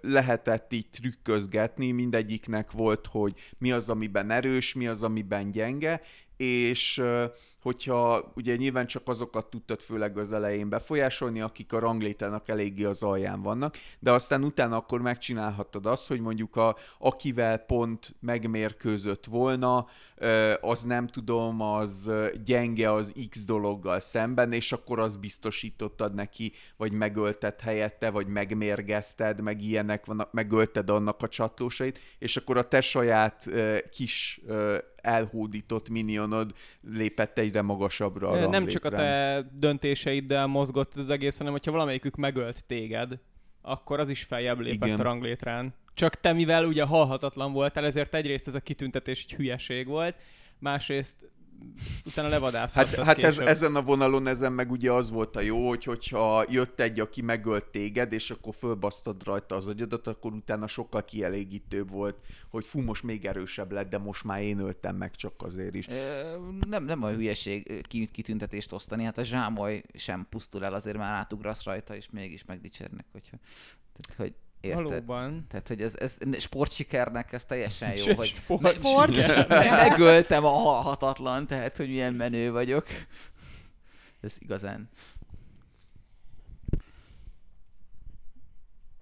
[0.00, 6.02] lehetett így trükközgetni, mindegyiknek volt, hogy mi az, amiben erős, mi az, amiben gyenge,
[6.36, 7.02] és
[7.66, 13.02] hogyha ugye nyilván csak azokat tudtad főleg az elején befolyásolni, akik a ranglétának eléggé az
[13.02, 19.86] alján vannak, de aztán utána akkor megcsinálhattad azt, hogy mondjuk a, akivel pont megmérkőzött volna,
[20.60, 22.10] az nem tudom, az
[22.44, 29.40] gyenge az X dologgal szemben, és akkor az biztosítottad neki, vagy megölted helyette, vagy megmérgezted,
[29.40, 33.46] meg ilyenek vannak, megölted annak a csatlósait, és akkor a te saját
[33.90, 34.40] kis
[35.06, 41.52] elhódított minionod lépett egyre magasabbra a Nem csak a te döntéseiddel mozgott az egész, hanem
[41.52, 43.18] hogyha valamelyikük megölt téged,
[43.62, 45.00] akkor az is feljebb lépett Igen.
[45.00, 45.74] a ranglétrán.
[45.94, 50.16] Csak te, mivel ugye halhatatlan voltál, ezért egyrészt ez a kitüntetés egy hülyeség volt,
[50.58, 51.30] másrészt
[52.06, 55.68] utána levadászhattad Hát, hát ez, ezen a vonalon ezen meg ugye az volt a jó,
[55.68, 60.66] hogy hogyha jött egy, aki megölt téged, és akkor fölbasztad rajta az agyadat, akkor utána
[60.66, 62.16] sokkal kielégítőbb volt,
[62.50, 65.86] hogy fú, most még erősebb lett, de most már én öltem meg csak azért is.
[66.68, 71.64] nem, nem a hülyeség kitüntetést osztani, hát a zsámoly sem pusztul el, azért már átugrasz
[71.64, 73.36] rajta, és mégis megdicsérnek, hogyha...
[73.92, 74.84] Tehát, hogy Érted?
[74.84, 75.46] Valóban.
[75.48, 78.76] Tehát, hogy ez, ez sportsikernek ez teljesen jó, hogy sport.
[78.76, 79.48] sport.
[79.70, 82.86] megöltem a halhatatlan, tehát, hogy milyen menő vagyok.
[84.20, 84.88] Ez igazán.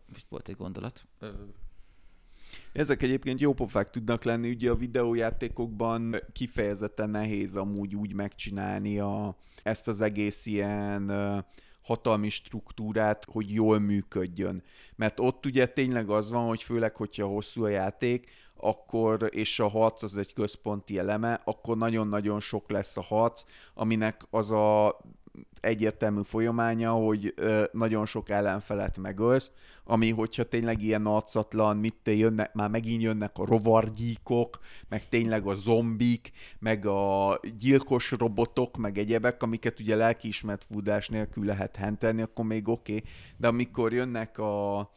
[0.07, 1.07] Most volt egy gondolat.
[2.73, 9.37] Ezek egyébként jó pofák tudnak lenni, ugye a videójátékokban kifejezetten nehéz amúgy úgy megcsinálni a,
[9.63, 11.07] ezt az egész ilyen
[11.85, 14.62] hatalmi struktúrát, hogy jól működjön.
[14.97, 19.68] Mert ott ugye tényleg az van, hogy főleg, hogyha hosszú a játék, akkor, és a
[19.68, 24.99] harc az egy központi eleme, akkor nagyon-nagyon sok lesz a harc, aminek az a
[25.61, 27.35] egyértelmű folyamánya, hogy
[27.72, 29.53] nagyon sok ellenfelet megölsz,
[29.85, 34.59] ami hogyha tényleg ilyen arcatlan, mit te jönnek, már megint jönnek a rovargyíkok,
[34.89, 41.45] meg tényleg a zombik, meg a gyilkos robotok, meg egyebek, amiket ugye lelkiismert fúdás nélkül
[41.45, 43.05] lehet hentelni, akkor még oké, okay.
[43.37, 44.89] de amikor jönnek a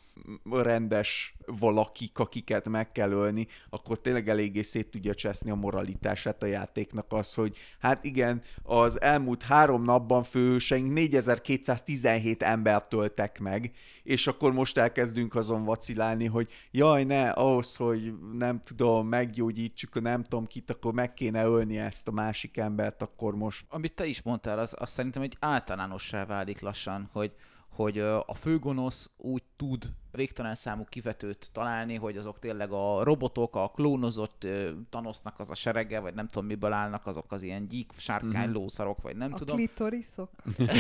[0.52, 6.46] rendes valakik, akiket meg kell ölni, akkor tényleg eléggé szét tudja cseszni a moralitását a
[6.46, 13.72] játéknak az, hogy hát igen, az elmúlt három napban főseink 4217 embert töltek meg,
[14.04, 20.00] és akkor most elkezdünk azon vacilálni, hogy jaj ne, ahhoz, hogy nem tudom, meggyógyítsuk a
[20.00, 23.66] nem tudom kit, akkor meg kéne ölni ezt a másik embert, akkor most...
[23.70, 27.32] Amit te is mondtál, az, az szerintem egy általánossá válik lassan, hogy
[27.78, 33.72] hogy a főgonosz úgy tud végtelen számú kivetőt találni, hogy azok tényleg a robotok, a
[33.76, 34.48] klónozott
[34.90, 38.54] tanosznak az a serege, vagy nem tudom miből állnak, azok az ilyen gyík, sárkány, mm-hmm.
[38.54, 39.56] lószarok, vagy nem a tudom.
[39.56, 40.30] A klitoriszok.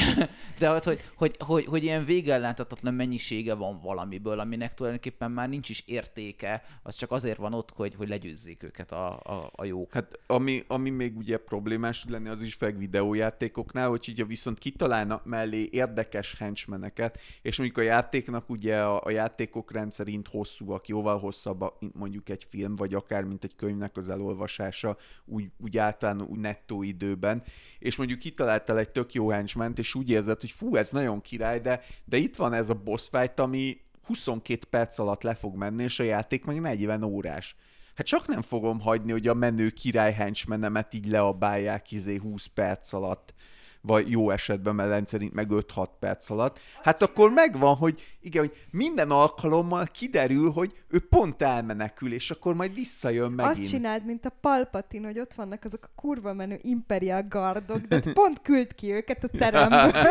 [0.60, 5.70] De hát, hogy, hogy, hogy, hogy ilyen végelláthatatlan mennyisége van valamiből, aminek tulajdonképpen már nincs
[5.70, 9.94] is értéke, az csak azért van ott, hogy, hogy legyőzzék őket a, a, a jók.
[9.94, 14.60] Hát ami, ami még ugye problémás tud lenni, az is feg videójátékoknál, hogy ugye viszont
[14.60, 21.20] kitalálnak mellé érdekes henchmeneket, és mondjuk a játéknak ugye a, a játékok rendszerint hosszúak, jóval
[21.20, 26.22] hosszabb, mint mondjuk egy film, vagy akár mint egy könyvnek az elolvasása, úgy, úgy általán
[26.22, 27.44] úgy nettó időben,
[27.80, 31.60] és mondjuk kitaláltál egy tök jó henchment, és úgy érzed, hogy fú, ez nagyon király,
[31.60, 35.84] de, de itt van ez a boss fight, ami 22 perc alatt le fog menni,
[35.84, 37.56] és a játék meg 40 órás.
[37.96, 42.94] Hát csak nem fogom hagyni, hogy a menő király henchmenemet így leabálják izé 20 perc
[42.94, 43.34] alatt
[43.82, 48.58] vagy jó esetben, mert rendszerint meg 5-6 perc alatt, hát akkor megvan, hogy igen, hogy
[48.72, 53.58] minden alkalommal kiderül, hogy ő pont elmenekül, és akkor majd visszajön megint.
[53.58, 58.02] Azt csináld, mint a Palpatin, hogy ott vannak azok a kurva menő Imperial Guardok, de
[58.14, 59.92] pont küld ki őket a teremből.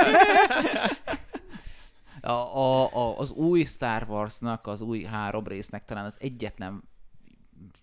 [2.21, 6.83] A, a, a, az új Star Warsnak, az új három résznek talán az egyetlen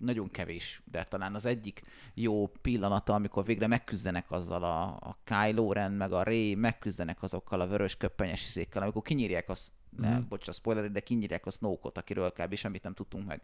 [0.04, 1.82] nagyon kevés, de talán az egyik
[2.14, 7.62] jó pillanata, amikor végre megküzdenek azzal a, a Kylo Ren, meg a Rey, megküzdenek azokkal
[7.62, 10.22] a vörös köppenyes izékkel, amikor kinyírják az ne, mm.
[10.30, 12.56] bocs, a spoiler, de kinyírják a Snoke-ot, akiről kb.
[12.56, 13.42] semmit nem tudtunk meg.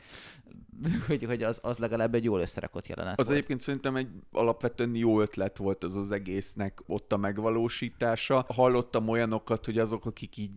[1.08, 3.38] hogy, hogy az, az legalább egy jól összerakott jelenet Az volt.
[3.38, 8.46] egyébként szerintem egy alapvetően jó ötlet volt az az egésznek ott a megvalósítása.
[8.48, 10.52] Hallottam olyanokat, hogy azok, akik így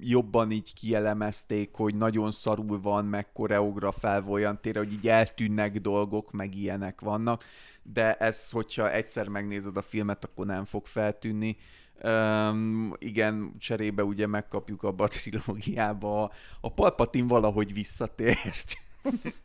[0.00, 6.32] jobban így kielemezték, hogy nagyon szarul van, meg koreografálva olyan tére, hogy így eltűnnek dolgok,
[6.32, 7.44] meg ilyenek vannak,
[7.82, 11.56] de ez, hogyha egyszer megnézed a filmet, akkor nem fog feltűnni.
[12.02, 18.74] Um, igen, cserébe ugye megkapjuk abba a trilógiába, a, Palpatin valahogy visszatért.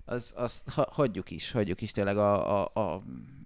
[0.06, 3.04] Az, azt ha, hagyjuk is, hagyjuk is tényleg a, a, a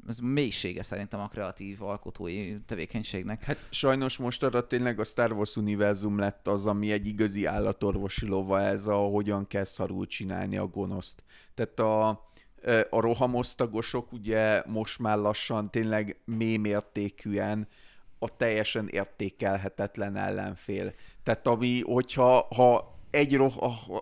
[0.08, 3.44] ez mélysége szerintem a kreatív alkotói tevékenységnek.
[3.44, 8.28] Hát sajnos most arra tényleg a Star Wars univerzum lett az, ami egy igazi állatorvosi
[8.28, 11.24] lova ez a hogyan kell szarul csinálni a gonoszt.
[11.54, 12.26] Tehát a
[12.90, 17.68] A rohamosztagosok ugye most már lassan tényleg mémértékűen
[18.20, 20.94] a teljesen értékelhetetlen ellenfél.
[21.24, 23.54] Tehát ami, hogyha ha egy, roh,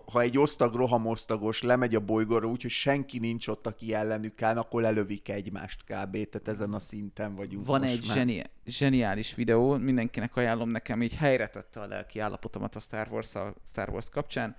[0.06, 4.82] ha- egy osztag rohamosztagos lemegy a bolygóra úgyhogy senki nincs ott, aki ellenük áll, akkor
[4.82, 6.10] lelövik egymást kb.
[6.12, 8.16] Tehát ezen a szinten vagyunk Van egy már.
[8.16, 13.32] zseni- zseniális videó, mindenkinek ajánlom nekem, így helyre tette a lelki állapotomat a Star wars
[13.66, 14.56] Star Wars kapcsán.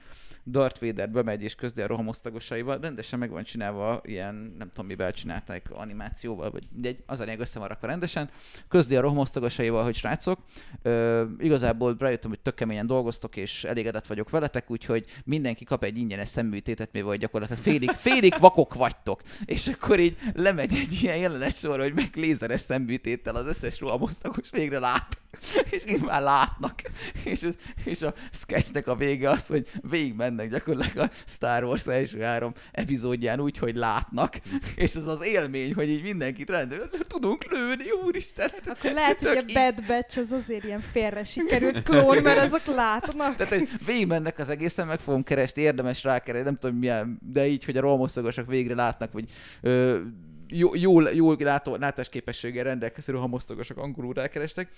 [0.49, 5.11] Darth Vader bemegy és közdi a rohamosztagosaival, rendesen meg van csinálva, ilyen, nem tudom mivel
[5.11, 8.29] csinálták, animációval, vagy mindegy, az a lényeg össze van rakva rendesen.
[8.67, 10.39] Közdi a rohamosztagosaival, hogy srácok,
[10.81, 15.97] ö, igazából rájöttem, hogy tök keményen dolgoztok, és elégedett vagyok veletek, úgyhogy mindenki kap egy
[15.97, 19.21] ingyenes szemműtétet, mivel gyakorlatilag félig, félig vakok vagytok.
[19.45, 24.49] És akkor így lemegy egy ilyen jelenet sor, hogy meg lézeres szemműtéttel az összes rohamosztagos
[24.49, 25.17] végre lát.
[25.71, 26.81] És így már látnak.
[27.23, 27.55] És, az,
[27.85, 32.53] és a sketchnek a vége az, hogy végig mennek gyakorlatilag a Star Wars első három
[32.71, 34.39] epizódján úgy, hogy látnak.
[34.75, 38.49] És az az élmény, hogy így mindenkit rendben, tudunk lőni, úristen.
[38.53, 42.65] Hát Akkor lehet, hogy a Bad Batch az azért ilyen félre sikerült klón, mert azok
[42.65, 43.35] látnak.
[43.35, 47.65] Tehát, hogy végigmennek az egészen, meg fogom keresni, érdemes rákeresni, nem tudom milyen, de így,
[47.65, 49.29] hogy a rohamosztagosok végre látnak, vagy
[49.61, 49.99] ö,
[50.47, 54.69] jó, jól, jól látó, látásképességgel rendelkező rohamosztagosok angolul rákerestek,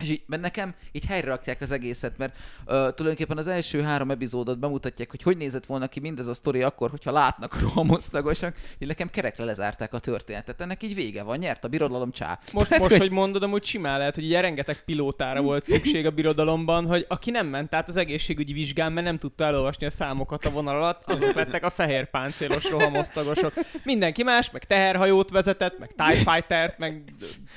[0.00, 4.10] és így, mert nekem így helyre rakják az egészet, mert uh, tulajdonképpen az első három
[4.10, 8.88] epizódot bemutatják, hogy hogy nézett volna ki mindez a sztori akkor, hogyha látnak rohamosztagosak, így
[8.88, 10.60] nekem kerekre lezárták a történetet.
[10.60, 12.38] Ennek így vége van, nyert a birodalom csá.
[12.52, 16.10] Most, Tehát, most, hogy mondod, amúgy simán lehet, hogy ugye rengeteg pilótára volt szükség a
[16.10, 20.44] birodalomban, hogy aki nem ment át az egészségügyi vizsgán, mert nem tudta elolvasni a számokat
[20.44, 23.52] a vonal alatt, azok lettek a fehér páncélos rohamosztagosok.
[23.84, 27.02] Mindenki más, meg teherhajót vezetett, meg TIE Fighter-t, meg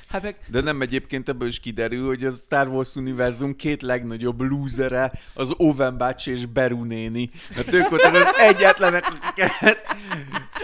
[0.08, 4.42] Hát meg De nem egyébként ebből is kiderül, hogy a Star Wars univerzum két legnagyobb
[4.42, 7.30] lúzere az Owen bácsi és Beru néni.
[7.56, 9.86] Mert ők voltak az egyetlenek, akiket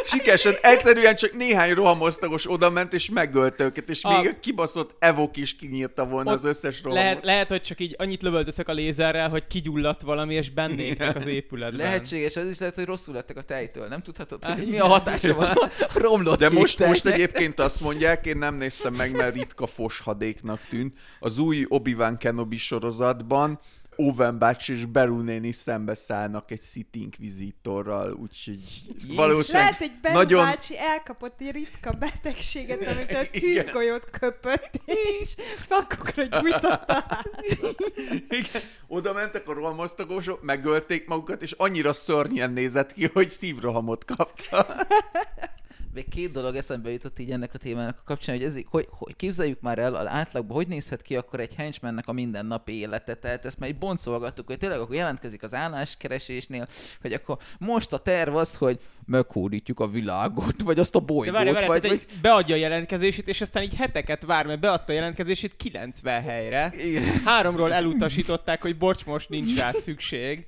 [0.05, 4.95] sikeresen, egyszerűen csak néhány rohamosztagos oda ment és megölte őket, és A- még a kibaszott
[4.99, 7.03] Evok is kinyírta volna Ott az összes rohamos.
[7.03, 11.25] lehet, lehet, hogy csak így annyit lövöldözök a lézerrel, hogy kigyulladt valami, és bennégnek az
[11.25, 11.85] épületben.
[11.85, 13.87] Lehetséges, az is lehet, hogy rosszul lettek a tejtől.
[13.87, 17.21] Nem tudhatod, hogy Ah, mi a hatása van a romlott De most, most tejnek.
[17.21, 20.97] egyébként azt mondják, én nem néztem meg, mert ritka foshadéknak tűnt.
[21.19, 23.59] Az új Obi-Wan Kenobi sorozatban
[23.95, 28.59] Owen bácsi és Beru néni szembeszállnak egy City Inquisitorral, úgyhogy
[29.15, 35.35] valószínűleg Lehet, hogy Ben nagyon- bácsi elkapott egy ritka betegséget, amit a tűzgolyót köpött, és
[35.67, 37.05] fakokra gyújtotta.
[38.29, 44.67] Igen, oda mentek a rohamosztagosok, megölték magukat, és annyira szörnyen nézett ki, hogy szívrohamot kapta.
[46.13, 49.61] Két dolog eszembe jutott így ennek a témának a kapcsán, hogy, ez, hogy, hogy képzeljük
[49.61, 53.13] már el az átlagban, hogy nézhet ki akkor egy henchmannek a mindennapi élete.
[53.13, 56.67] Tehát ezt már így boncolgattuk, hogy tényleg akkor jelentkezik az álláskeresésnél,
[57.01, 61.35] hogy akkor most a terv az, hogy meghódítjuk a világot, vagy azt a De bolygót,
[61.35, 62.05] várj, várj, vagy, vagy...
[62.21, 66.73] beadja a jelentkezését, és aztán így heteket vár, mert beadta a jelentkezését 90 helyre.
[66.77, 70.45] Igen, Háromról elutasították, hogy bocs, most nincs rá szükség.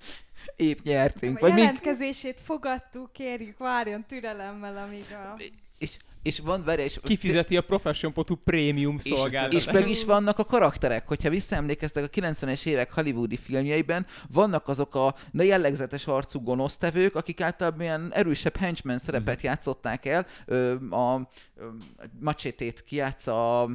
[0.56, 1.38] Épp nyertünk.
[1.38, 5.42] A Vagy még, jelentkezését fogadtuk, kérjük, várjon türelemmel, amíg a...
[5.78, 9.68] és, és van, várj, és Kifizeti a Profession.hu prémium és, szolgáltatást.
[9.68, 14.96] és meg is vannak a karakterek, hogyha visszaemlékeztek a 90-es évek hollywoodi filmjeiben, vannak azok
[14.96, 20.26] a na jellegzetes arcú gonosztevők, akik általában ilyen erősebb henchman szerepet játszották el.
[20.46, 21.66] Ö, a ö,
[22.20, 23.70] macsétét kijátsza a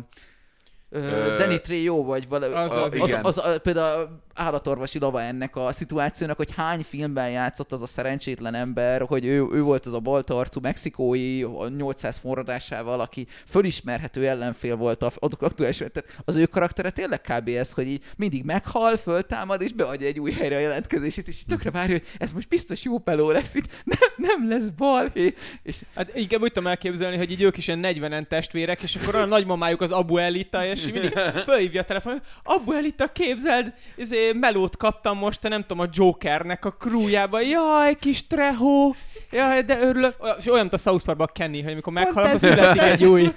[0.93, 5.57] Ö, Ö, Danny Trejo, vagy valami, az- az, az, az, az, például állatorvosi lava ennek
[5.57, 9.93] a szituációnak, hogy hány filmben játszott az a szerencsétlen ember, hogy ő, ő volt az
[9.93, 16.47] a baltarcú mexikói a 800 forradásával, aki fölismerhető ellenfél volt az aktuális, tehát az ő
[16.47, 17.49] karaktere tényleg kb.
[17.49, 21.71] ez, hogy így mindig meghal, föltámad, és beadja egy új helyre a jelentkezését, és tökre
[21.71, 26.17] várja, hogy ez most biztos jó peló lesz itt, nem, nem lesz balhé, és Hát
[26.17, 29.81] inkább úgy tudom elképzelni, hogy így ők is ilyen 40-en testvérek, és akkor a nagymamájuk
[29.81, 31.13] az Abu Elita, és mindig
[31.49, 36.71] fölhívja a telefon, Abu Elita, képzeld, izé, melót kaptam most, nem tudom, a Jokernek a
[36.71, 38.93] crewjába, jaj, kis Treho,
[39.31, 40.15] jaj, de örülök.
[40.23, 43.05] Olyan- És olyan, mint a South Parkban a Kenny, hogy amikor meghal, akkor születik egy
[43.05, 43.35] új.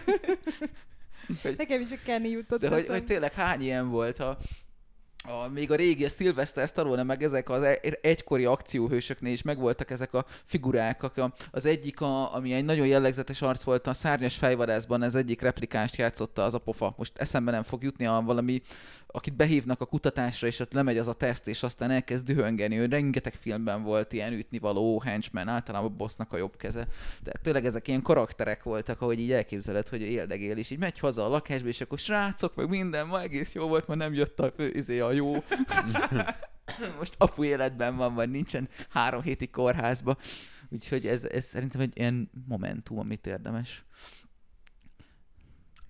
[1.57, 4.37] Nekem is a Kenny jutott De hogy, hogy tényleg hány ilyen volt a,
[5.27, 9.91] a, még a régi a Sylvester Stallone, meg ezek az e- egykori akcióhősöknél is megvoltak
[9.91, 11.01] ezek a figurák.
[11.51, 15.95] Az egyik, a, ami egy nagyon jellegzetes arc volt a szárnyas fejvadászban, ez egyik replikást
[15.95, 16.93] játszotta az a pofa.
[16.97, 18.61] Most eszembe nem fog jutni a valami,
[19.15, 22.77] akit behívnak a kutatásra, és ott lemegy az a teszt, és aztán elkezd dühöngeni.
[22.77, 26.87] Ő rengeteg filmben volt ilyen ütnivaló henchman, általában a bossnak a jobb keze.
[27.23, 31.25] De tényleg ezek ilyen karakterek voltak, ahogy így elképzeled, hogy éldegél, és így megy haza
[31.25, 34.51] a lakásba, és akkor srácok, meg minden, ma egész jó volt, ma nem jött a
[34.57, 35.33] fő, izé a jó.
[36.99, 40.17] Most apu életben van, vagy nincsen három héti kórházba.
[40.69, 43.83] Úgyhogy ez, ez szerintem egy ilyen momentum, amit érdemes.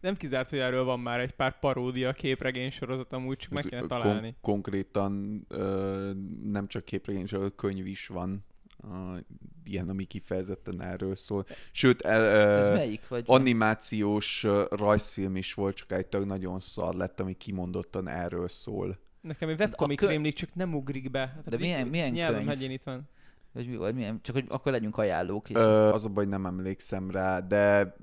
[0.04, 3.78] Nem kizárt, hogy erről van már egy pár paródia képregény sorozat, amúgy csak meg kéne
[3.80, 4.36] Kon- találni.
[4.41, 6.12] konkrétan ö,
[6.43, 8.45] nem csak képregény, csak könyv is van.
[8.78, 9.18] A,
[9.64, 11.45] ilyen, ami kifejezetten erről szól.
[11.72, 12.24] Sőt, el,
[12.58, 13.08] Ez ö, melyik?
[13.08, 18.47] Vagy animációs ö, rajzfilm is volt, csak egy tök nagyon szar lett, ami kimondottan erről
[18.47, 18.97] szól.
[19.22, 21.20] Nekem egy webcomic kö- rémlik, csak nem ugrik be.
[21.20, 22.72] Hát De milyen- milyen nyelven könyv?
[22.72, 23.10] itt van.
[23.51, 24.20] vagy mi vagy milyen?
[24.22, 25.49] Csak hogy akkor legyünk ajánlók.
[25.49, 27.95] És Ö, az a baj, nem emlékszem rá, de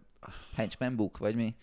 [0.54, 1.54] Henchman book, vagy mi?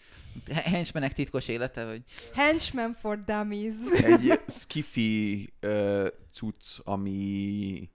[0.48, 2.04] H- Henchmanek titkos élete, vagy?
[2.34, 3.76] Henchman for Dummies.
[4.04, 7.90] egy skiffy uh, cucc, ami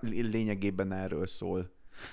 [0.00, 1.70] lényegében erről szól.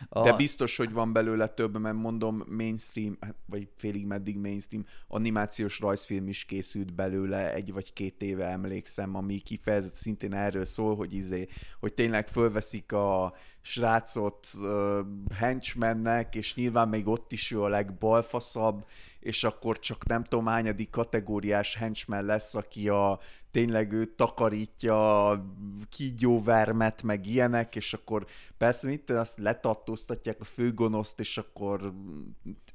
[0.09, 4.85] A, De biztos, hogy van belőle több, mert mondom, mainstream, hát, vagy félig meddig mainstream,
[5.07, 10.95] animációs rajzfilm is készült belőle egy vagy két éve emlékszem, ami kifejezett szintén erről szól,
[10.95, 11.47] hogy izé,
[11.79, 14.99] hogy tényleg fölveszik a srácot uh,
[15.33, 18.85] henchmannek, és nyilván még ott is ő a legbalfaszabb,
[19.19, 23.19] és akkor csak nem tudom hányadik kategóriás henchman lesz, aki a
[23.51, 25.31] tényleg ő takarítja
[25.89, 28.25] kígyóvermet, meg ilyenek, és akkor
[28.57, 31.93] persze mit, azt letartóztatják a főgonoszt, és akkor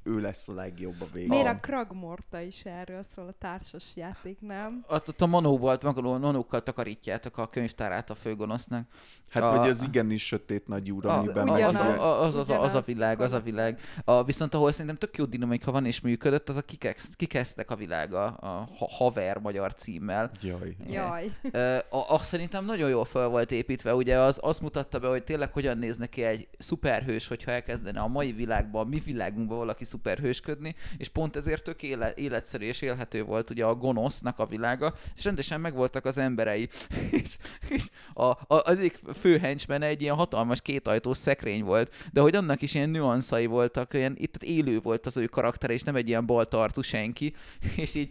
[0.03, 1.29] ő lesz a legjobb a végén.
[1.29, 4.85] Miért a Kragmorta is erről szól a társas játék, nem?
[4.89, 8.89] ott, ott a Manó volt, meg a Manókkal takarítjátok a könyvtárát a főgonosznak.
[9.31, 12.35] Hát a- vagy az igenis sötét nagy úr, amiben az, ugyanaz, az, az, a- az,
[12.37, 13.81] az, a- az a ugyanaz, világ, az a világ.
[14.05, 17.77] A, viszont ahol szerintem tök jó dinamika van és működött, az a kikesz, kikezdtek a
[17.77, 18.49] világa a
[18.79, 20.31] ha- haver magyar címmel.
[20.43, 20.64] Jaj.
[20.87, 21.33] Jaj.
[21.51, 25.25] Ö, a- azt szerintem nagyon jól fel volt építve, ugye az azt mutatta be, hogy
[25.25, 29.85] tényleg hogyan néz neki egy szuperhős, hogyha elkezdene a mai világban, a mi világunkban valaki
[29.85, 34.95] szuperhősködni, és pont ezért tök éle, életszerű és élhető volt ugye a gonosznak a világa,
[35.17, 36.69] és rendesen megvoltak az emberei.
[37.11, 37.37] és
[37.69, 42.37] és a, a, az egyik fő henchman egy ilyen hatalmas kétajtós szekrény volt, de hogy
[42.37, 46.09] annak is ilyen nüanszai voltak, olyan itt élő volt az ő karaktere, és nem egy
[46.09, 47.35] ilyen baltartú senki,
[47.77, 48.11] és így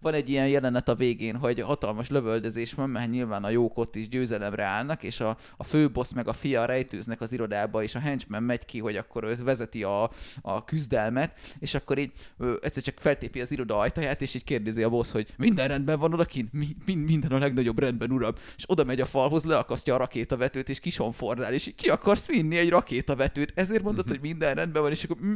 [0.00, 3.96] van egy ilyen jelenet a végén, hogy hatalmas lövöldözés van, mert nyilván a jók ott
[3.96, 7.98] is győzelemre állnak, és a, a főbossz meg a fia rejtőznek az irodába, és a
[7.98, 10.10] henchman megy ki, hogy akkor ő vezeti a,
[10.42, 14.82] a küzdelmet, és akkor így ö, egyszer csak feltépi az iroda ajtaját, és így kérdezi
[14.82, 16.52] a boss, hogy minden rendben van odakint?
[16.52, 18.34] Mi, mi, minden a legnagyobb rendben, uram.
[18.56, 22.56] És oda megy a falhoz, leakasztja a rakétavetőt, és kisonfordál, és így ki akarsz vinni
[22.56, 23.52] egy rakétavetőt?
[23.54, 25.32] Ezért mondod, hogy minden rendben van, és akkor mm,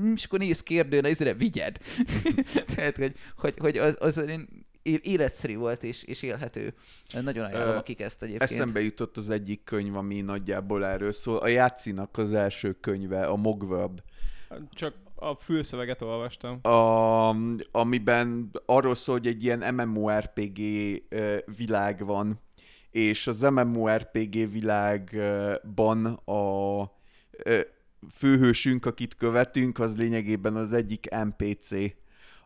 [0.00, 1.78] mm, és akkor néz kérdőn, ezre vigyed.
[2.74, 6.74] Tehát, hogy, hogy, hogy az, az olyan é- életszerű volt és, és élhető.
[7.12, 8.50] Nagyon ajánlom, akik ezt egyébként.
[8.50, 11.36] Eszembe jutott az egyik könyv, ami nagyjából erről szól.
[11.36, 14.02] A Játszinak az első könyve, a Mogworld.
[14.72, 16.58] Csak a fülszöveget olvastam.
[16.62, 17.28] a,
[17.70, 20.58] amiben arról szól, hogy egy ilyen MMORPG
[21.56, 22.40] világ van,
[22.90, 26.82] és az MMORPG világban a
[28.14, 31.70] főhősünk, akit követünk, az lényegében az egyik NPC,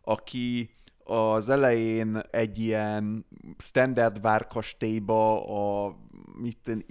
[0.03, 0.71] aki
[1.07, 3.27] az elején egy ilyen
[3.59, 5.47] standard várkastélyba
[5.87, 5.97] a
[6.41, 6.85] mit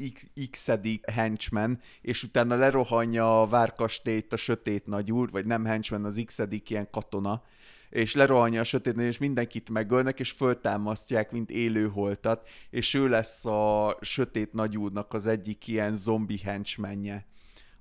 [0.52, 0.70] X,
[1.12, 6.90] henchman, és utána lerohanja a várkastélyt a sötét nagyúr, vagy nem henchman, az x ilyen
[6.92, 7.44] katona,
[7.90, 13.98] és lerohanja a sötét és mindenkit megölnek, és föltámasztják, mint élőholtat, és ő lesz a
[14.02, 17.26] sötét nagyúrnak az egyik ilyen zombi henchmanje.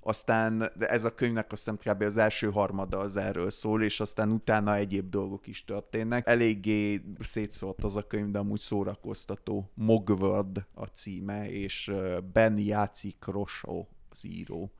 [0.07, 2.01] Aztán de ez a könyvnek azt hiszem kb.
[2.01, 6.27] az első harmada az erről szól, és aztán utána egyéb dolgok is történnek.
[6.27, 9.71] Eléggé szétszólt az a könyv, de amúgy szórakoztató.
[9.73, 11.91] Mogward a címe, és
[12.33, 14.71] Ben játszik Rosó az író.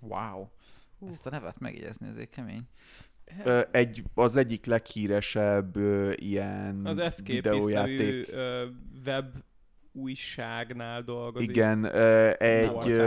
[0.00, 0.46] Wow.
[1.10, 2.62] Ezt a nevet megjegyezni azért kemény.
[3.70, 5.76] Egy, az egyik leghíresebb
[6.14, 7.98] ilyen Az Escape videójáték.
[7.98, 8.72] nevű
[9.04, 9.34] web
[9.92, 11.48] újságnál dolgozik.
[11.48, 11.86] Igen,
[12.36, 13.04] egy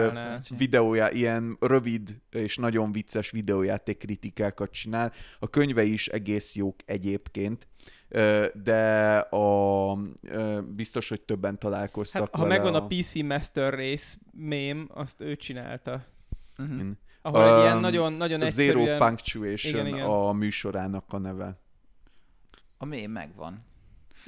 [0.58, 5.12] videója, ilyen rövid és nagyon vicces videójáték kritikákat csinál.
[5.40, 7.68] A könyve is egész jók egyébként,
[8.54, 9.98] de a,
[10.76, 15.36] biztos, hogy többen találkoztak Hát, ha vele megvan a PC Master Race mém, azt ő
[15.36, 16.06] csinálta.
[16.58, 16.88] Uh-huh.
[17.22, 18.86] Ahol egy ilyen nagyon, nagyon A egyszerűen...
[18.86, 20.06] Zero Punctuation Igen, igen.
[20.06, 21.60] a műsorának a neve.
[22.78, 23.66] A mém megvan.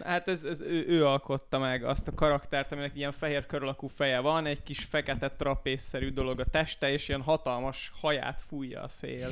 [0.04, 3.88] Hát ez, ez ő, ő alkotta meg azt a karaktert, aminek ilyen fehér kör alakú
[3.88, 8.88] feje van, egy kis fekete trapészszerű dolog a teste, és ilyen hatalmas haját fújja a
[8.88, 9.30] szél.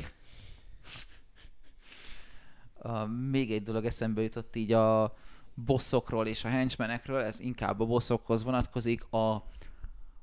[2.74, 5.16] Uh, még egy dolog eszembe jutott így a
[5.54, 9.12] bosszokról és a henchmenekről, ez inkább a bosszokhoz vonatkozik.
[9.12, 9.34] A,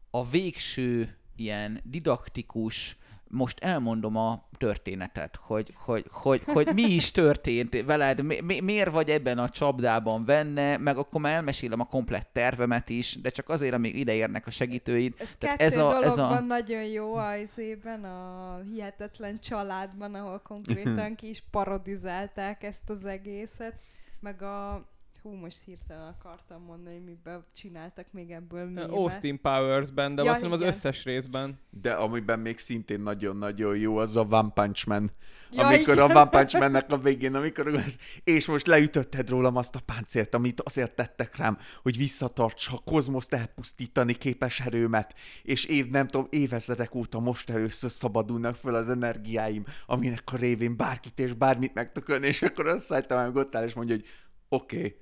[0.09, 2.97] a végső ilyen didaktikus,
[3.33, 8.91] most elmondom a történetet, hogy, hogy, hogy, hogy mi is történt veled, mi, mi, miért
[8.91, 13.49] vagy ebben a csapdában benne, meg akkor már elmesélem a komplett tervemet is, de csak
[13.49, 15.13] azért, amíg ideérnek a segítőid.
[15.17, 20.39] Ez Tehát kettő ez a, ez a, nagyon jó a izében, a hihetetlen családban, ahol
[20.39, 23.73] konkrétan ki is parodizálták ezt az egészet,
[24.19, 24.87] meg a
[25.23, 28.89] Hú, most hirtelen akartam mondani, miben csináltak még ebből mémet.
[28.89, 31.59] Austin Powers-ben, de Ja, azt hiszem az összes részben.
[31.69, 35.11] De amiben még szintén nagyon-nagyon jó, az a One Punch Man.
[35.51, 36.09] Ja, amikor igen.
[36.09, 40.33] a One Punch Man-nek a végén, amikor az, és most leütötted rólam azt a páncélt,
[40.35, 45.13] amit azért tettek rám, hogy visszatartsa a kozmoszt elpusztítani képes erőmet,
[45.43, 50.77] és év, nem tudom, évezredek óta most először szabadulnak fel az energiáim, aminek a révén
[50.77, 54.05] bárkit és bármit megtökölni, és akkor azt szálltam, hogy ott áll, és mondja, hogy
[54.53, 54.77] oké.
[54.77, 54.97] Okay.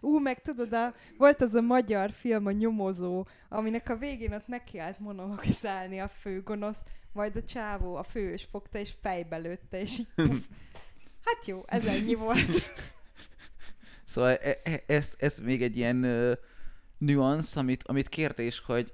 [0.00, 4.46] Ú, meg tudod, a, volt az a magyar film, a nyomozó, aminek a végén ott
[4.46, 9.98] neki állt monologizálni a főgonosz, majd a csávó, a fős fogta és fejbe lőtte, és
[9.98, 10.46] így puf.
[11.24, 12.72] Hát jó, ez ennyi volt.
[14.04, 16.32] Szóval e- e- ezt, ez még egy ilyen ö,
[16.98, 18.92] nüansz, amit, amit kérdés, hogy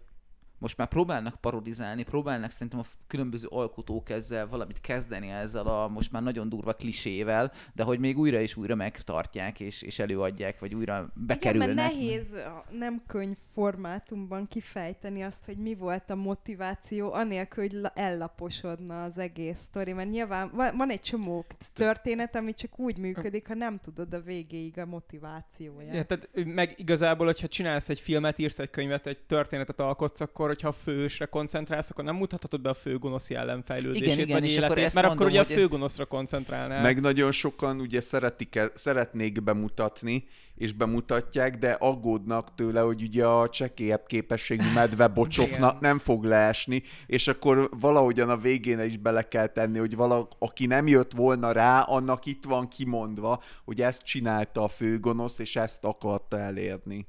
[0.65, 6.13] most már próbálnak parodizálni, próbálnak szerintem a különböző alkotók ezzel valamit kezdeni ezzel a most
[6.13, 10.75] már nagyon durva klisével, de hogy még újra és újra megtartják és, és előadják, vagy
[10.75, 11.75] újra Igen, bekerülnek.
[11.75, 17.73] mert nehéz a nem könyv formátumban kifejteni azt, hogy mi volt a motiváció, anélkül, hogy
[17.73, 21.45] la- ellaposodna az egész sztori, mert nyilván van, van egy csomó
[21.75, 25.95] történet, ami csak úgy működik, ha nem tudod a végéig a motivációját.
[25.95, 30.54] Ja, tehát meg igazából, hogyha csinálsz egy filmet, írsz egy könyvet, egy történetet alkotsz, akkor
[30.55, 34.51] hogyha a fősre koncentrálsz, akkor nem mutathatod be a főgonosz jellem fejlődését, Igen, igen, vagy
[34.51, 36.83] és akkor életét, mert akkor ugye a főgonoszra koncentrálnál.
[36.83, 43.49] Meg nagyon sokan ugye szeretik szeretnék bemutatni, és bemutatják, de aggódnak tőle, hogy ugye a
[43.49, 45.77] csekélyebb képességű medvebocsoknak Igen.
[45.81, 50.67] nem fog leesni, és akkor valahogyan a végén is bele kell tenni, hogy vala, aki
[50.67, 55.85] nem jött volna rá, annak itt van kimondva, hogy ezt csinálta a főgonosz, és ezt
[55.85, 57.07] akarta elérni.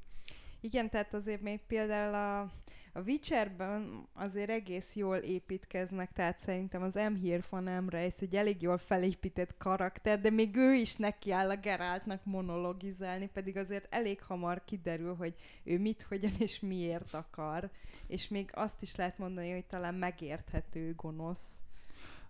[0.60, 2.50] Igen, tehát azért még például a,
[2.96, 7.24] a Witcherben azért egész jól építkeznek, tehát szerintem az M.
[7.24, 13.30] Here Emreis egy elég jól felépített karakter, de még ő is nekiáll a Geráltnak monologizálni,
[13.32, 15.34] pedig azért elég hamar kiderül, hogy
[15.64, 17.70] ő mit, hogyan és miért akar,
[18.06, 21.60] és még azt is lehet mondani, hogy talán megérthető gonosz.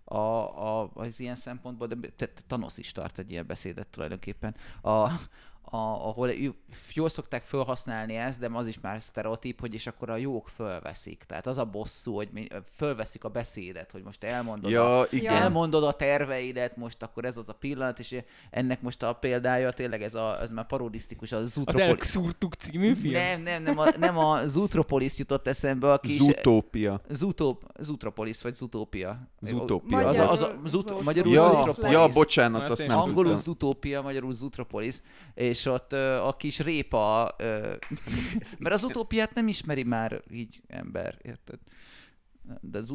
[0.03, 5.11] a, a, az ilyen szempontból, de Thanos is tart egy ilyen beszédet tulajdonképpen, a,
[5.69, 6.29] a, ahol
[6.93, 11.23] jól szokták felhasználni ezt, de az is már sztereotíp, hogy és akkor a jók fölveszik.
[11.27, 15.33] Tehát az a bosszú, hogy mi, fölveszik a beszédet, hogy most elmondod, a, Ja, igen.
[15.33, 15.39] Ja.
[15.39, 18.15] elmondod a terveidet, most akkor ez az a pillanat, és
[18.49, 21.87] ennek most a példája tényleg ez, a, ez már parodisztikus, az az Zootropolis.
[21.87, 23.13] Elkszúrtuk című film?
[23.13, 26.21] Nem, nem, nem a, nem a Zootropolis jutott eszembe, aki is...
[26.21, 27.01] Zutópia.
[27.09, 29.29] Zootop, Zootropolis, vagy Zootopia.
[29.41, 30.07] Zutópia.
[30.07, 31.91] Az a, az a, Magyarul zut, magyarul Ja, Zootropolis.
[31.91, 33.41] ja, bocsánat, Azt nem Angolul tudtam.
[33.41, 34.95] Zootopia, magyarul Zootropolis,
[35.33, 37.73] és ott ö, a kis répa, ö,
[38.59, 41.59] mert az utópiát nem ismeri már így ember, érted?
[42.61, 42.91] De az-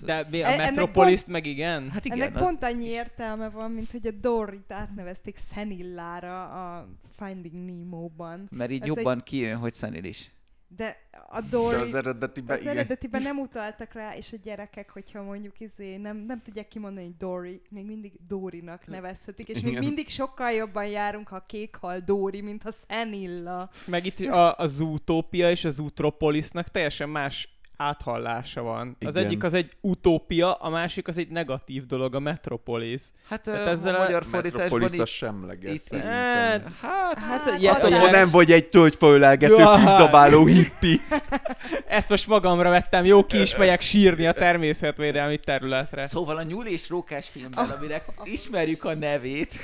[0.00, 1.90] De mi, E- a ennek Metropolis meg igen?
[1.90, 6.44] hát igen, Ennek az, pont annyi értelme van, mint hogy a Dorit átnevezték Szenillára
[6.76, 8.48] a Finding Nemo-ban.
[8.50, 10.30] mert így ez jobban kijön, hogy Szenil is.
[10.76, 10.96] De
[11.28, 11.76] a De Dory...
[11.76, 16.40] az eredetiben, Az eredetiben nem utaltak rá, és a gyerekek, hogyha mondjuk izé, nem, nem
[16.40, 19.84] tudják kimondani, hogy Dory, még mindig Dórinak nevezhetik, és még Igen.
[19.84, 23.70] mindig sokkal jobban járunk, ha kék hal Dóri, mint ha Szenilla.
[23.86, 28.96] Meg itt a, a Zootopia és az Zootropolisnak teljesen más áthallása van.
[29.00, 29.24] Az Igen.
[29.26, 33.02] egyik az egy utópia, a másik az egy negatív dolog, a Metropolis.
[33.28, 35.94] Hát Tehát ezzel a magyar fordításban az semleges itt-.
[35.96, 37.98] Hát, Hát, hát, Hát, attól tojás.
[37.98, 39.78] Akkor nem vagy egy tölgyfölelgető, Jaj.
[39.78, 41.00] fűzabáló hippi.
[41.86, 46.06] Ezt most magamra vettem, jó, ki is megyek sírni a természetvédelmi területre.
[46.06, 49.58] Szóval a nyúl és rókás filmben, aminek ismerjük a nevét,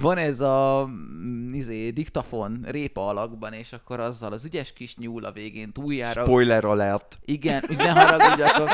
[0.00, 5.24] van ez a mm, izé, diktafon répa alakban, és akkor azzal az ügyes kis nyúl
[5.24, 6.22] a végén túljára...
[6.24, 7.18] Spoiler alert.
[7.24, 8.68] Igen, ne haragudjatok.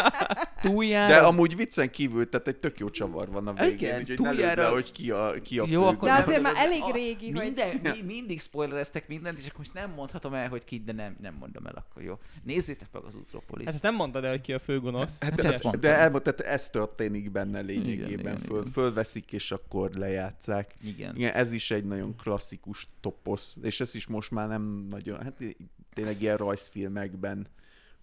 [0.62, 1.14] Túljára...
[1.14, 4.30] De amúgy viccen kívül, tehát egy tök jó csavar van a végén, Igen, úgyhogy ne
[4.30, 5.86] túljára- lőd le, hogy ki a, ki a Jó, fő.
[5.88, 9.44] akkor De nem azért már elég a- régi, hogy- minden, mi, mindig spoilereztek mindent, és
[9.46, 12.18] akkor most nem mondhatom el, hogy ki, de nem, nem mondom el, akkor jó.
[12.42, 13.64] Nézzétek meg az Utropolis.
[13.64, 15.20] Hát ezt nem mondod el, hogy ki a főgonosz.
[15.20, 15.90] Hát de, ezt mondtam.
[15.90, 18.18] de elmondtad, tehát ez történik benne Igen, lényegében.
[18.18, 18.72] igen, Föl, igen.
[18.72, 20.74] fölveszik, és akkor lejátszák.
[20.84, 20.97] Igen.
[20.98, 25.42] Igen, ez is egy nagyon klasszikus toposz, és ez is most már nem nagyon, hát
[25.92, 27.46] tényleg ilyen rajzfilmekben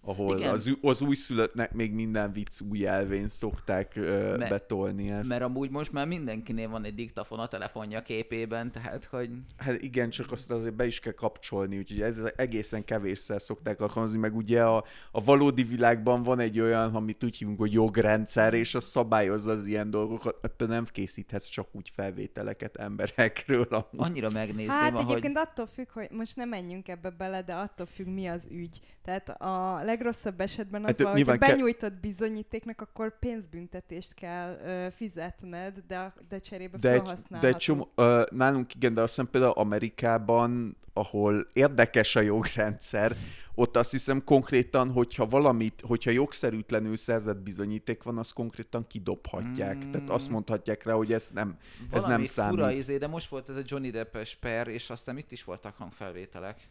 [0.06, 0.52] ahol Igen.
[0.52, 5.28] az, az újszülöttnek még minden vicc új elvén szokták ö, Me- betolni ezt.
[5.28, 10.10] Mert amúgy most már mindenkinél van egy diktafon a telefonja képében, tehát hogy Hát igen,
[10.10, 14.64] csak azt azért be is kell kapcsolni, úgyhogy ez egészen kevésszer szokták alkalmazni, meg ugye
[14.64, 19.50] a, a valódi világban van egy olyan, amit úgy hívunk, hogy jogrendszer, és az szabályozza
[19.50, 23.66] az ilyen dolgokat, mert nem készíthetsz csak úgy felvételeket emberekről.
[23.70, 24.06] Amúgy.
[24.08, 25.10] annyira megnézném, Hát ahogy...
[25.10, 28.80] egyébként attól függ, hogy most nem menjünk ebbe bele, de attól függ, mi az ügy.
[29.04, 34.58] Tehát a legrosszabb esetben az Hát, van, hogyha nyilván ke- benyújtott bizonyítéknak, akkor pénzbüntetést kell
[34.64, 37.40] ö, fizetned, de, de cserébe De egy, felhasználható.
[37.40, 43.16] de egy csomó, ö, nálunk igen, de azt hiszem például Amerikában, ahol érdekes a jogrendszer,
[43.54, 49.84] ott azt hiszem konkrétan, hogyha valamit, hogyha jogszerűtlenül szerzett bizonyíték van, azt konkrétan kidobhatják.
[49.84, 49.90] Mm.
[49.90, 51.56] Tehát azt mondhatják rá, hogy ez nem,
[51.90, 52.58] ez Valami nem számít.
[52.58, 55.76] fura izé, de most volt ez a Johnny Deppes per, és aztán itt is voltak
[55.76, 56.68] hangfelvételek.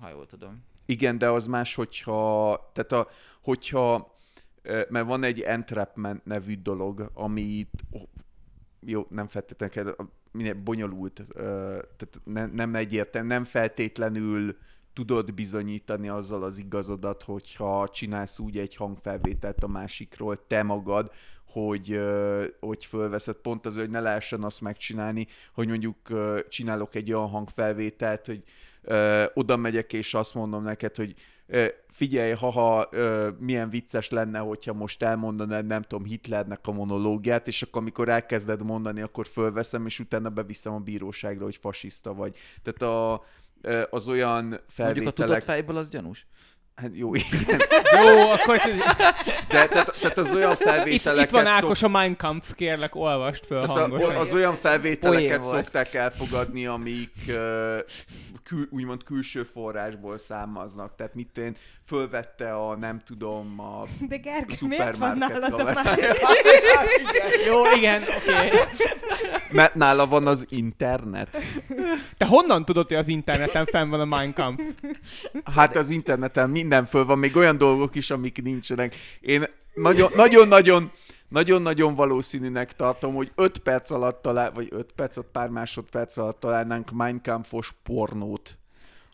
[0.00, 0.62] Ha jól tudom.
[0.86, 3.08] Igen, de az más, hogyha, tehát a,
[3.42, 4.16] hogyha,
[4.88, 7.84] mert van egy entrapment nevű dolog, amit,
[8.80, 9.94] jó, nem feltétlenül,
[10.30, 14.56] minél bonyolult, tehát nem, nem egyértelmű, nem feltétlenül
[14.92, 21.12] tudod bizonyítani azzal az igazodat, hogyha csinálsz úgy egy hangfelvételt a másikról, te magad,
[21.46, 22.00] hogy,
[22.60, 23.36] hogy fölveszed.
[23.36, 25.96] Pont az, hogy ne lehessen azt megcsinálni, hogy mondjuk
[26.48, 28.42] csinálok egy olyan hangfelvételt, hogy
[28.84, 31.14] ö, oda megyek, és azt mondom neked, hogy
[31.46, 37.46] ö, figyelj, haha, ö, milyen vicces lenne, hogyha most elmondanád, nem tudom, Hitlernek a monológiát,
[37.46, 42.36] és akkor amikor elkezded mondani, akkor fölveszem, és utána beviszem a bíróságra, hogy fasiszta vagy.
[42.62, 43.24] Tehát a,
[43.90, 45.14] az olyan Mondjuk a felvételek...
[45.14, 46.26] tudott fejből az gyanús.
[46.74, 47.60] Hát jó, igen.
[48.04, 48.60] Jó, akkor
[49.48, 52.94] De tehát, tehát az olyan itt, felvételeket itt van szok- Ákos a Mein Kampf, kérlek,
[52.94, 54.16] olvast föl hangosan.
[54.16, 55.56] az olyan felvételeket volt.
[55.56, 57.34] szokták elfogadni, amik uh,
[58.44, 60.96] kül, úgymond külső forrásból származnak.
[60.96, 61.56] Tehát mit én
[61.86, 65.72] fölvette a, nem tudom, a De Gergő, miért van nálad a?
[67.48, 68.32] Jó, igen, oké.
[68.32, 68.50] Okay.
[69.50, 71.38] Mert nála van az internet.
[72.16, 74.62] Te honnan tudod, hogy az interneten fenn van a Mein Kampf?
[75.54, 78.94] Hát az interneten minden föl van, még olyan dolgok is, amik nincsenek.
[79.20, 80.92] Én nagyon- nagyon-nagyon
[81.28, 86.40] nagyon-nagyon valószínűnek tartom, hogy 5 perc alatt talál, vagy 5 perc, ott pár másodperc alatt
[86.40, 88.58] találnánk Mein Kampfos pornót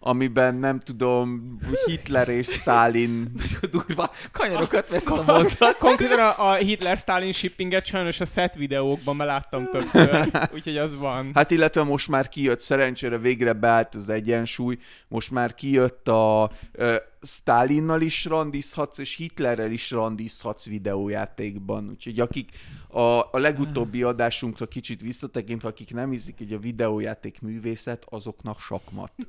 [0.02, 3.32] amiben nem tudom, Hitler és Stalin
[3.72, 5.77] Durva kanyarokat vesz a mondat.
[5.78, 11.31] Konkrétan a, a Hitler-Stalin shippinget sajnos a set videókban már láttam többször, úgyhogy az van.
[11.35, 14.78] Hát illetve most már kijött, szerencsére végre beállt az egyensúly,
[15.09, 21.89] most már kijött a uh, Stalinnal is randizhatsz, és Hitlerrel is randizhatsz videójátékban.
[21.89, 22.51] Úgyhogy akik
[22.89, 29.12] a, a legutóbbi adásunkra kicsit visszatekintve, akik nem hiszik, hogy a videójáték művészet, azoknak sakmat.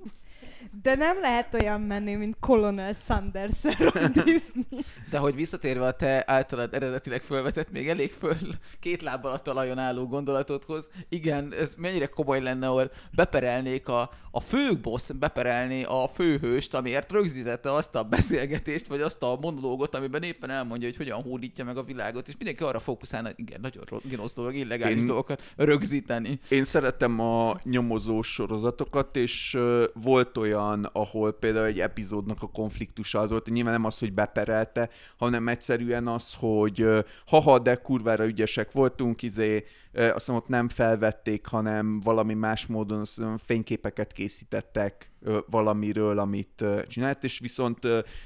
[0.82, 4.66] De nem lehet olyan menő, mint Colonel sanders randizni.
[5.12, 8.36] De hogy visszatérve a te általad eredetileg felvetett, még elég föl
[8.80, 14.40] két lábbal a talajon álló gondolatodhoz, igen, ez mennyire komoly lenne, ahol beperelnék a, a
[14.40, 20.50] főboss, beperelné a főhőst, amiért rögzítette azt a beszélgetést, vagy azt a monológot, amiben éppen
[20.50, 24.56] elmondja, hogy hogyan hódítja meg a világot, és mindenki arra fókuszálna, igen, nagyon gonosz dolog,
[24.56, 26.40] illegális Én- dolgokat rögzíteni.
[26.50, 29.58] Én szeretem a nyomozós sorozatokat, és
[29.94, 30.51] volt olyan,
[30.92, 36.08] ahol például egy epizódnak a konfliktusa az volt, nyilván nem az, hogy beperelte, hanem egyszerűen
[36.08, 36.86] az, hogy
[37.26, 43.04] haha, de kurvára ügyesek voltunk, izé, azt hiszem ott nem felvették, hanem valami más módon
[43.38, 45.12] fényképeket készítettek
[45.50, 47.80] valamiről, amit csinált, és viszont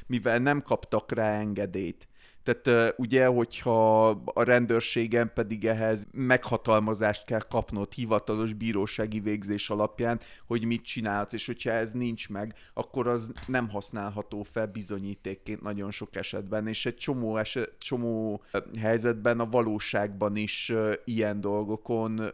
[0.07, 2.07] mivel nem kaptak rá engedélyt,
[2.45, 10.65] tehát ugye, hogyha a rendőrségen pedig ehhez meghatalmazást kell kapnod hivatalos bírósági végzés alapján, hogy
[10.65, 16.15] mit csinálsz, és hogyha ez nincs meg, akkor az nem használható fel bizonyítékként nagyon sok
[16.15, 18.43] esetben, és egy csomó, eset, csomó
[18.79, 20.73] helyzetben a valóságban is
[21.05, 22.31] ilyen dolgokon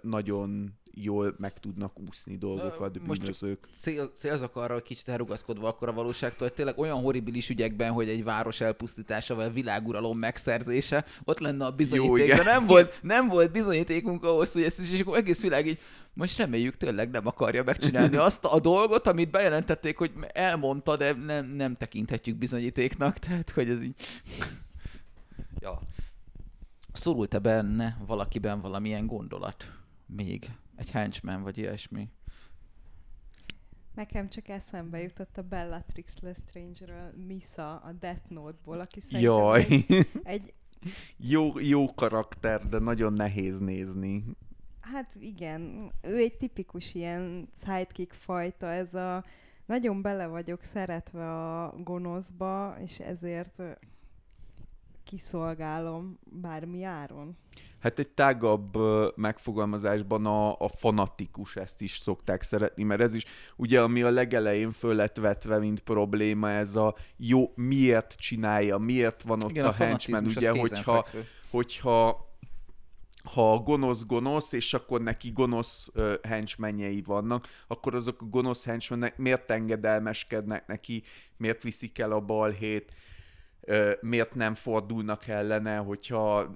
[0.00, 3.68] nagyon jól meg tudnak úszni dolgokat most bűnözők.
[3.80, 8.08] cél, célzok arra, hogy kicsit elrugaszkodva akkor a valóságtól, hogy tényleg olyan horribilis ügyekben, hogy
[8.08, 12.36] egy város elpusztítása, vagy a világuralom megszerzése, ott lenne a bizonyíték, igen.
[12.36, 15.78] de nem volt, nem volt bizonyítékunk ahhoz, hogy ezt is, és akkor egész világ így,
[16.12, 21.46] most reméljük tényleg nem akarja megcsinálni azt a dolgot, amit bejelentették, hogy elmondta, de nem,
[21.46, 23.94] nem tekinthetjük bizonyítéknak, tehát hogy ez így...
[25.60, 25.80] Ja.
[26.92, 29.68] Szorult-e benne valakiben valamilyen gondolat?
[30.06, 32.08] Még egy henchman vagy ilyesmi?
[33.94, 40.14] Nekem csak eszembe jutott a Bellatrix Lestrange-ről Misa a Death Note-ból, aki szerintem Jaj, egy,
[40.22, 40.54] egy
[41.16, 44.24] jó, jó karakter, de nagyon nehéz nézni.
[44.80, 49.24] Hát igen, ő egy tipikus ilyen sidekick fajta, ez a
[49.66, 53.62] nagyon bele vagyok szeretve a gonoszba, és ezért
[55.04, 57.36] kiszolgálom bármi áron.
[57.84, 58.78] Hát egy tágabb
[59.16, 63.24] megfogalmazásban a, a fanatikus ezt is szokták szeretni, mert ez is
[63.56, 69.22] ugye, ami a legelején föl lett vetve, mint probléma, ez a jó, miért csinálja, miért
[69.22, 71.24] van ott Igen, a, a henchman, ugye, hogyha, kézenfekvő.
[71.50, 72.32] hogyha
[73.24, 78.64] ha a gonosz gonosz, és akkor neki gonosz uh, henchmenjei vannak, akkor azok a gonosz
[78.64, 81.02] henchmenek miért engedelmeskednek neki,
[81.36, 82.94] miért viszik el a balhét,
[84.00, 86.54] miért nem fordulnak ellene, hogyha,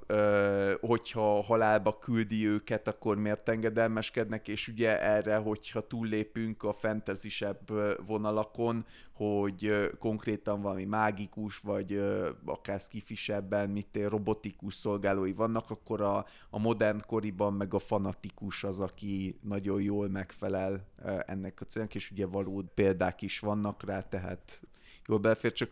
[0.81, 7.59] hogyha halálba küldi őket, akkor miért engedelmeskednek, és ugye erre, hogyha túllépünk a fentezisebb
[8.07, 12.03] vonalakon, hogy konkrétan valami mágikus, vagy
[12.45, 18.81] akár skifisebben, ér, robotikus szolgálói vannak, akkor a, a modern koriban meg a fanatikus az,
[18.81, 20.87] aki nagyon jól megfelel
[21.27, 24.63] ennek a célnak, és ugye valód példák is vannak rá, tehát
[25.09, 25.71] jól belefér, csak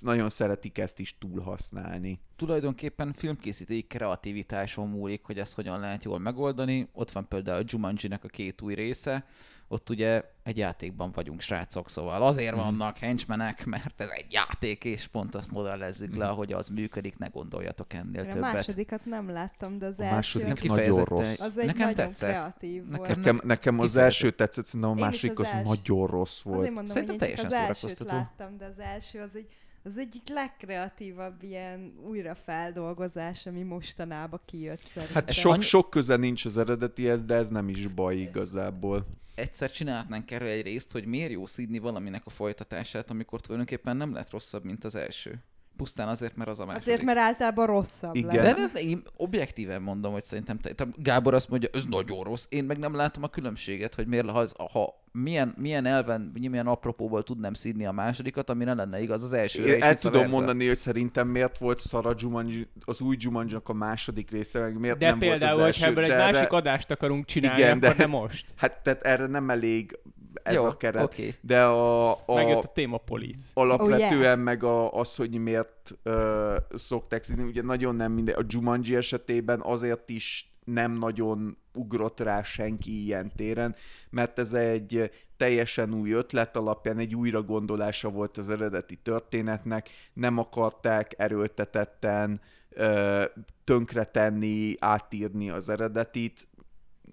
[0.00, 2.20] nagyon szeretik ezt is túlhasználni.
[2.36, 6.88] Tulajdonképpen filmkészítői kreativitáson múlik, hogy ezt hogyan lehet jól megoldani.
[6.92, 9.26] Ott van például a Jumanji-nek a két új része,
[9.68, 15.06] ott ugye egy játékban vagyunk, srácok, szóval azért vannak henchmenek, mert ez egy játék, és
[15.06, 18.52] pont azt modellezzük le, hogy az működik, ne gondoljatok ennél a többet.
[18.52, 21.40] másodikat nem láttam, de az A első második nagyon rossz.
[21.40, 22.28] az egy Nekem nagyon tetszett.
[22.28, 23.16] kreatív Nekem volt.
[23.16, 25.68] Nekem, nekem az első tetszett, szerintem a másik az az első.
[25.68, 26.66] nagyon rossz Azért volt.
[26.70, 29.46] mondom, Szerintem hogy csak az teljesen elsőt láttam, de az első az egy
[29.86, 35.14] az egyik legkreatívabb ilyen újrafeldolgozás, ami mostanában kijött szerintem.
[35.22, 39.06] Hát sok, sok köze nincs az eredetihez, de ez nem is baj igazából.
[39.34, 44.12] Egyszer csinálhatnánk erről egy részt, hogy miért jó szídni valaminek a folytatását, amikor tulajdonképpen nem
[44.12, 45.42] lett rosszabb, mint az első.
[45.76, 46.86] Pusztán azért, mert az a második.
[46.86, 48.34] Azért, mert általában rosszabb Igen.
[48.44, 48.54] lesz.
[48.54, 52.46] De ez, én objektíven mondom, hogy szerintem te, te, Gábor azt mondja, ez nagyon rossz.
[52.48, 56.66] Én meg nem látom a különbséget, hogy miért, ha, az, ha milyen, milyen elven, milyen
[56.66, 59.74] apropóból tudnám szídni a másodikat, ami ne lenne igaz az elsőre.
[59.74, 60.36] Én el tudom versa.
[60.36, 64.78] mondani, hogy szerintem miért volt szar a Jumanji, az új jumanji a második része, meg
[64.78, 67.24] miért De nem például, volt az hogyha első, ebből egy de másik erre, adást akarunk
[67.24, 68.44] csinálni, Igen, akkor de- nem most.
[68.56, 69.98] Hát tehát erre nem elég
[70.44, 71.02] ez Jó, a keret.
[71.02, 71.34] oké.
[71.40, 73.50] De a, a, Megjött a téma police.
[73.54, 74.38] alapvetően Oh, yeah.
[74.38, 79.60] meg a, az, hogy miért ö, szokták színi, ugye nagyon nem minden, a Jumanji esetében
[79.60, 83.74] azért is nem nagyon ugrott rá senki ilyen téren,
[84.10, 90.38] mert ez egy teljesen új ötlet alapján, egy újra gondolása volt az eredeti történetnek, nem
[90.38, 92.40] akarták erőltetetten
[92.70, 93.24] ö,
[93.64, 96.46] tönkretenni, átírni az eredetit,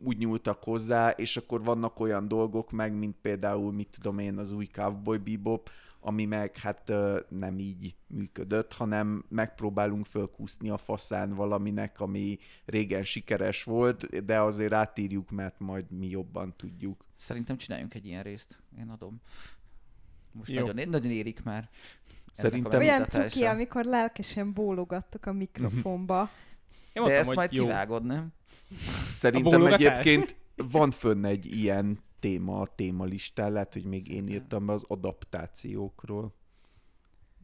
[0.03, 4.51] úgy nyúltak hozzá, és akkor vannak olyan dolgok meg, mint például, mit tudom én, az
[4.51, 5.69] új Cowboy Bebop,
[5.99, 6.91] ami meg hát
[7.29, 14.73] nem így működött, hanem megpróbálunk fölkúszni a faszán valaminek, ami régen sikeres volt, de azért
[14.73, 17.05] átírjuk, mert majd mi jobban tudjuk.
[17.17, 18.59] Szerintem csináljunk egy ilyen részt.
[18.79, 19.21] Én adom.
[20.31, 20.65] Most Jó.
[20.65, 21.69] nagyon, nagyon érik már.
[22.33, 26.29] Szerintem- Olyan cuki, amikor lelkesen bólogattok a mikrofonba.
[26.93, 27.63] Én De mondtam, ezt hogy majd jó.
[27.63, 28.33] kivágod, nem?
[29.11, 34.73] Szerintem egyébként van fönn egy ilyen téma a témalistán, lehet, hogy még én írtam be
[34.73, 36.33] az adaptációkról.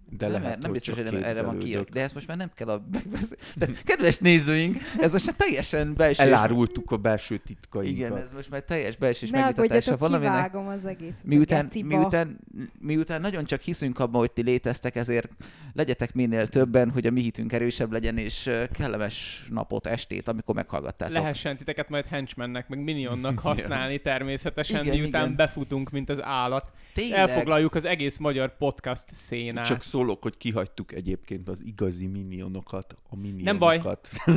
[0.10, 1.84] De nem, lehet, nem hogy biztos, hogy erre van kiírva.
[1.94, 3.38] De ezt most már nem kell a megbeszél...
[3.56, 6.24] De kedves nézőink, ez most már teljesen belső...
[6.24, 7.96] Elárultuk a belső titkainkat.
[7.96, 10.34] Igen, ez most már teljes belső Ne megvitatása valaminek.
[10.34, 11.24] kivágom az egészet.
[11.24, 12.40] Miután, miután,
[12.80, 15.30] miután nagyon csak hiszünk abban, hogy ti léteztek, ezért
[15.74, 21.16] legyetek minél többen, hogy a mi hitünk erősebb legyen, és kellemes napot, estét, amikor meghallgattátok.
[21.16, 25.36] Lehessen titeket majd henchmannek, meg minionnak használni természetesen, Igen, miután igen.
[25.36, 26.72] befutunk, mint az állat.
[26.94, 29.66] Tényleg, Elfoglaljuk az egész magyar podcast szénát.
[29.66, 33.44] Csak szólok, hogy kihagytuk egyébként az igazi minionokat, a minionokat.
[33.46, 33.82] Nem baj.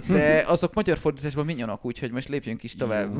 [0.18, 3.16] de azok magyar fordításban minyonok, úgyhogy most lépjünk is tovább.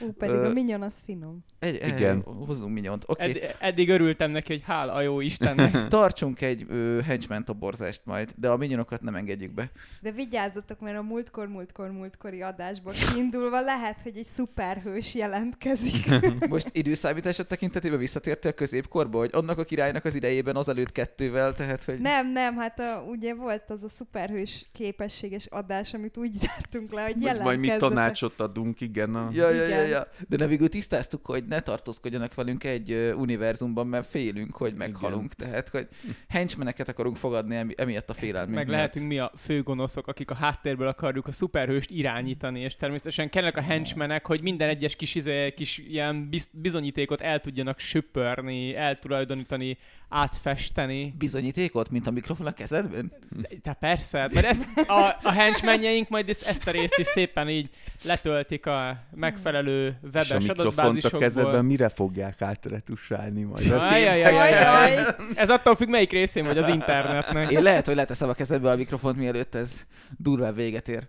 [0.00, 1.44] Ú, pedig Ö, a minyon az finom.
[1.58, 1.96] Egy, Igen.
[1.96, 2.20] Igen.
[2.22, 3.04] Hozzunk minyont.
[3.06, 3.28] Oké.
[3.28, 3.42] Okay.
[3.42, 5.88] Ed- eddig örültem neki, hogy hála a jó Istennek.
[5.88, 9.70] Tartsunk egy ö, henchman toborzást majd, de a minyonokat nem engedjük be.
[10.00, 16.06] De vigyázzatok, mert a múltkor, múltkor, múltkori adásból kiindulva lehet, hogy egy szuperhős jelentkezik.
[16.48, 21.71] Most időszámításod tekintetében visszatértél a középkorba, hogy annak a királynak az idejében azelőtt kettővel, tehát
[21.84, 22.00] hogy...
[22.00, 27.02] nem, nem, hát a, ugye volt az a szuperhős képességes adás, amit úgy zártunk le,
[27.02, 29.14] hogy Majd, majd mi tanácsot adunk, igen.
[29.14, 29.28] A...
[29.32, 29.88] Ja, ja, ja, Igen.
[29.88, 30.06] ja.
[30.28, 35.32] De ne végül tisztáztuk, hogy ne tartózkodjanak velünk egy univerzumban, mert félünk, hogy meghalunk.
[35.38, 35.50] Igen.
[35.50, 35.88] Tehát, hogy
[36.28, 40.86] henchmeneket akarunk fogadni emi- emiatt a félelmünk Meg lehetünk mi a főgonoszok, akik a háttérből
[40.86, 45.78] akarjuk a szuperhőst irányítani, és természetesen kellenek a henchmenek, hogy minden egyes kis, izé, kis
[45.78, 49.78] ilyen biz- bizonyítékot el tudjanak söpörni, eltulajdonítani
[50.12, 51.14] átfesteni.
[51.18, 53.12] Bizonyítékot, mint a mikrofon a kezedben?
[53.28, 57.48] De, de persze, mert ezt, a, a henchmenjeink majd ezt, ezt a részt is szépen
[57.48, 57.70] így
[58.02, 63.70] letöltik a megfelelő És a webes mikrofont a kezedben mire fogják átretusálni majd?
[63.70, 64.52] a Ajajajajaj.
[64.52, 65.04] Ajaj.
[65.34, 67.50] Ez attól függ, melyik részén vagy az internetnek.
[67.50, 69.86] Én lehet, hogy leteszem a kezedbe a mikrofont, mielőtt ez
[70.18, 71.08] durván véget ér.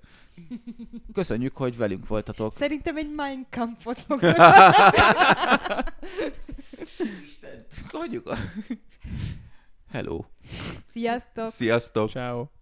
[1.13, 2.53] Köszönjük, hogy velünk voltatok.
[2.53, 4.35] Szerintem egy Mein Kampfot fogok.
[7.91, 8.29] Hagyjuk.
[9.91, 10.23] Hello.
[10.87, 11.47] Sziasztok!
[11.47, 12.09] Sziasztok!
[12.09, 12.45] Ciao.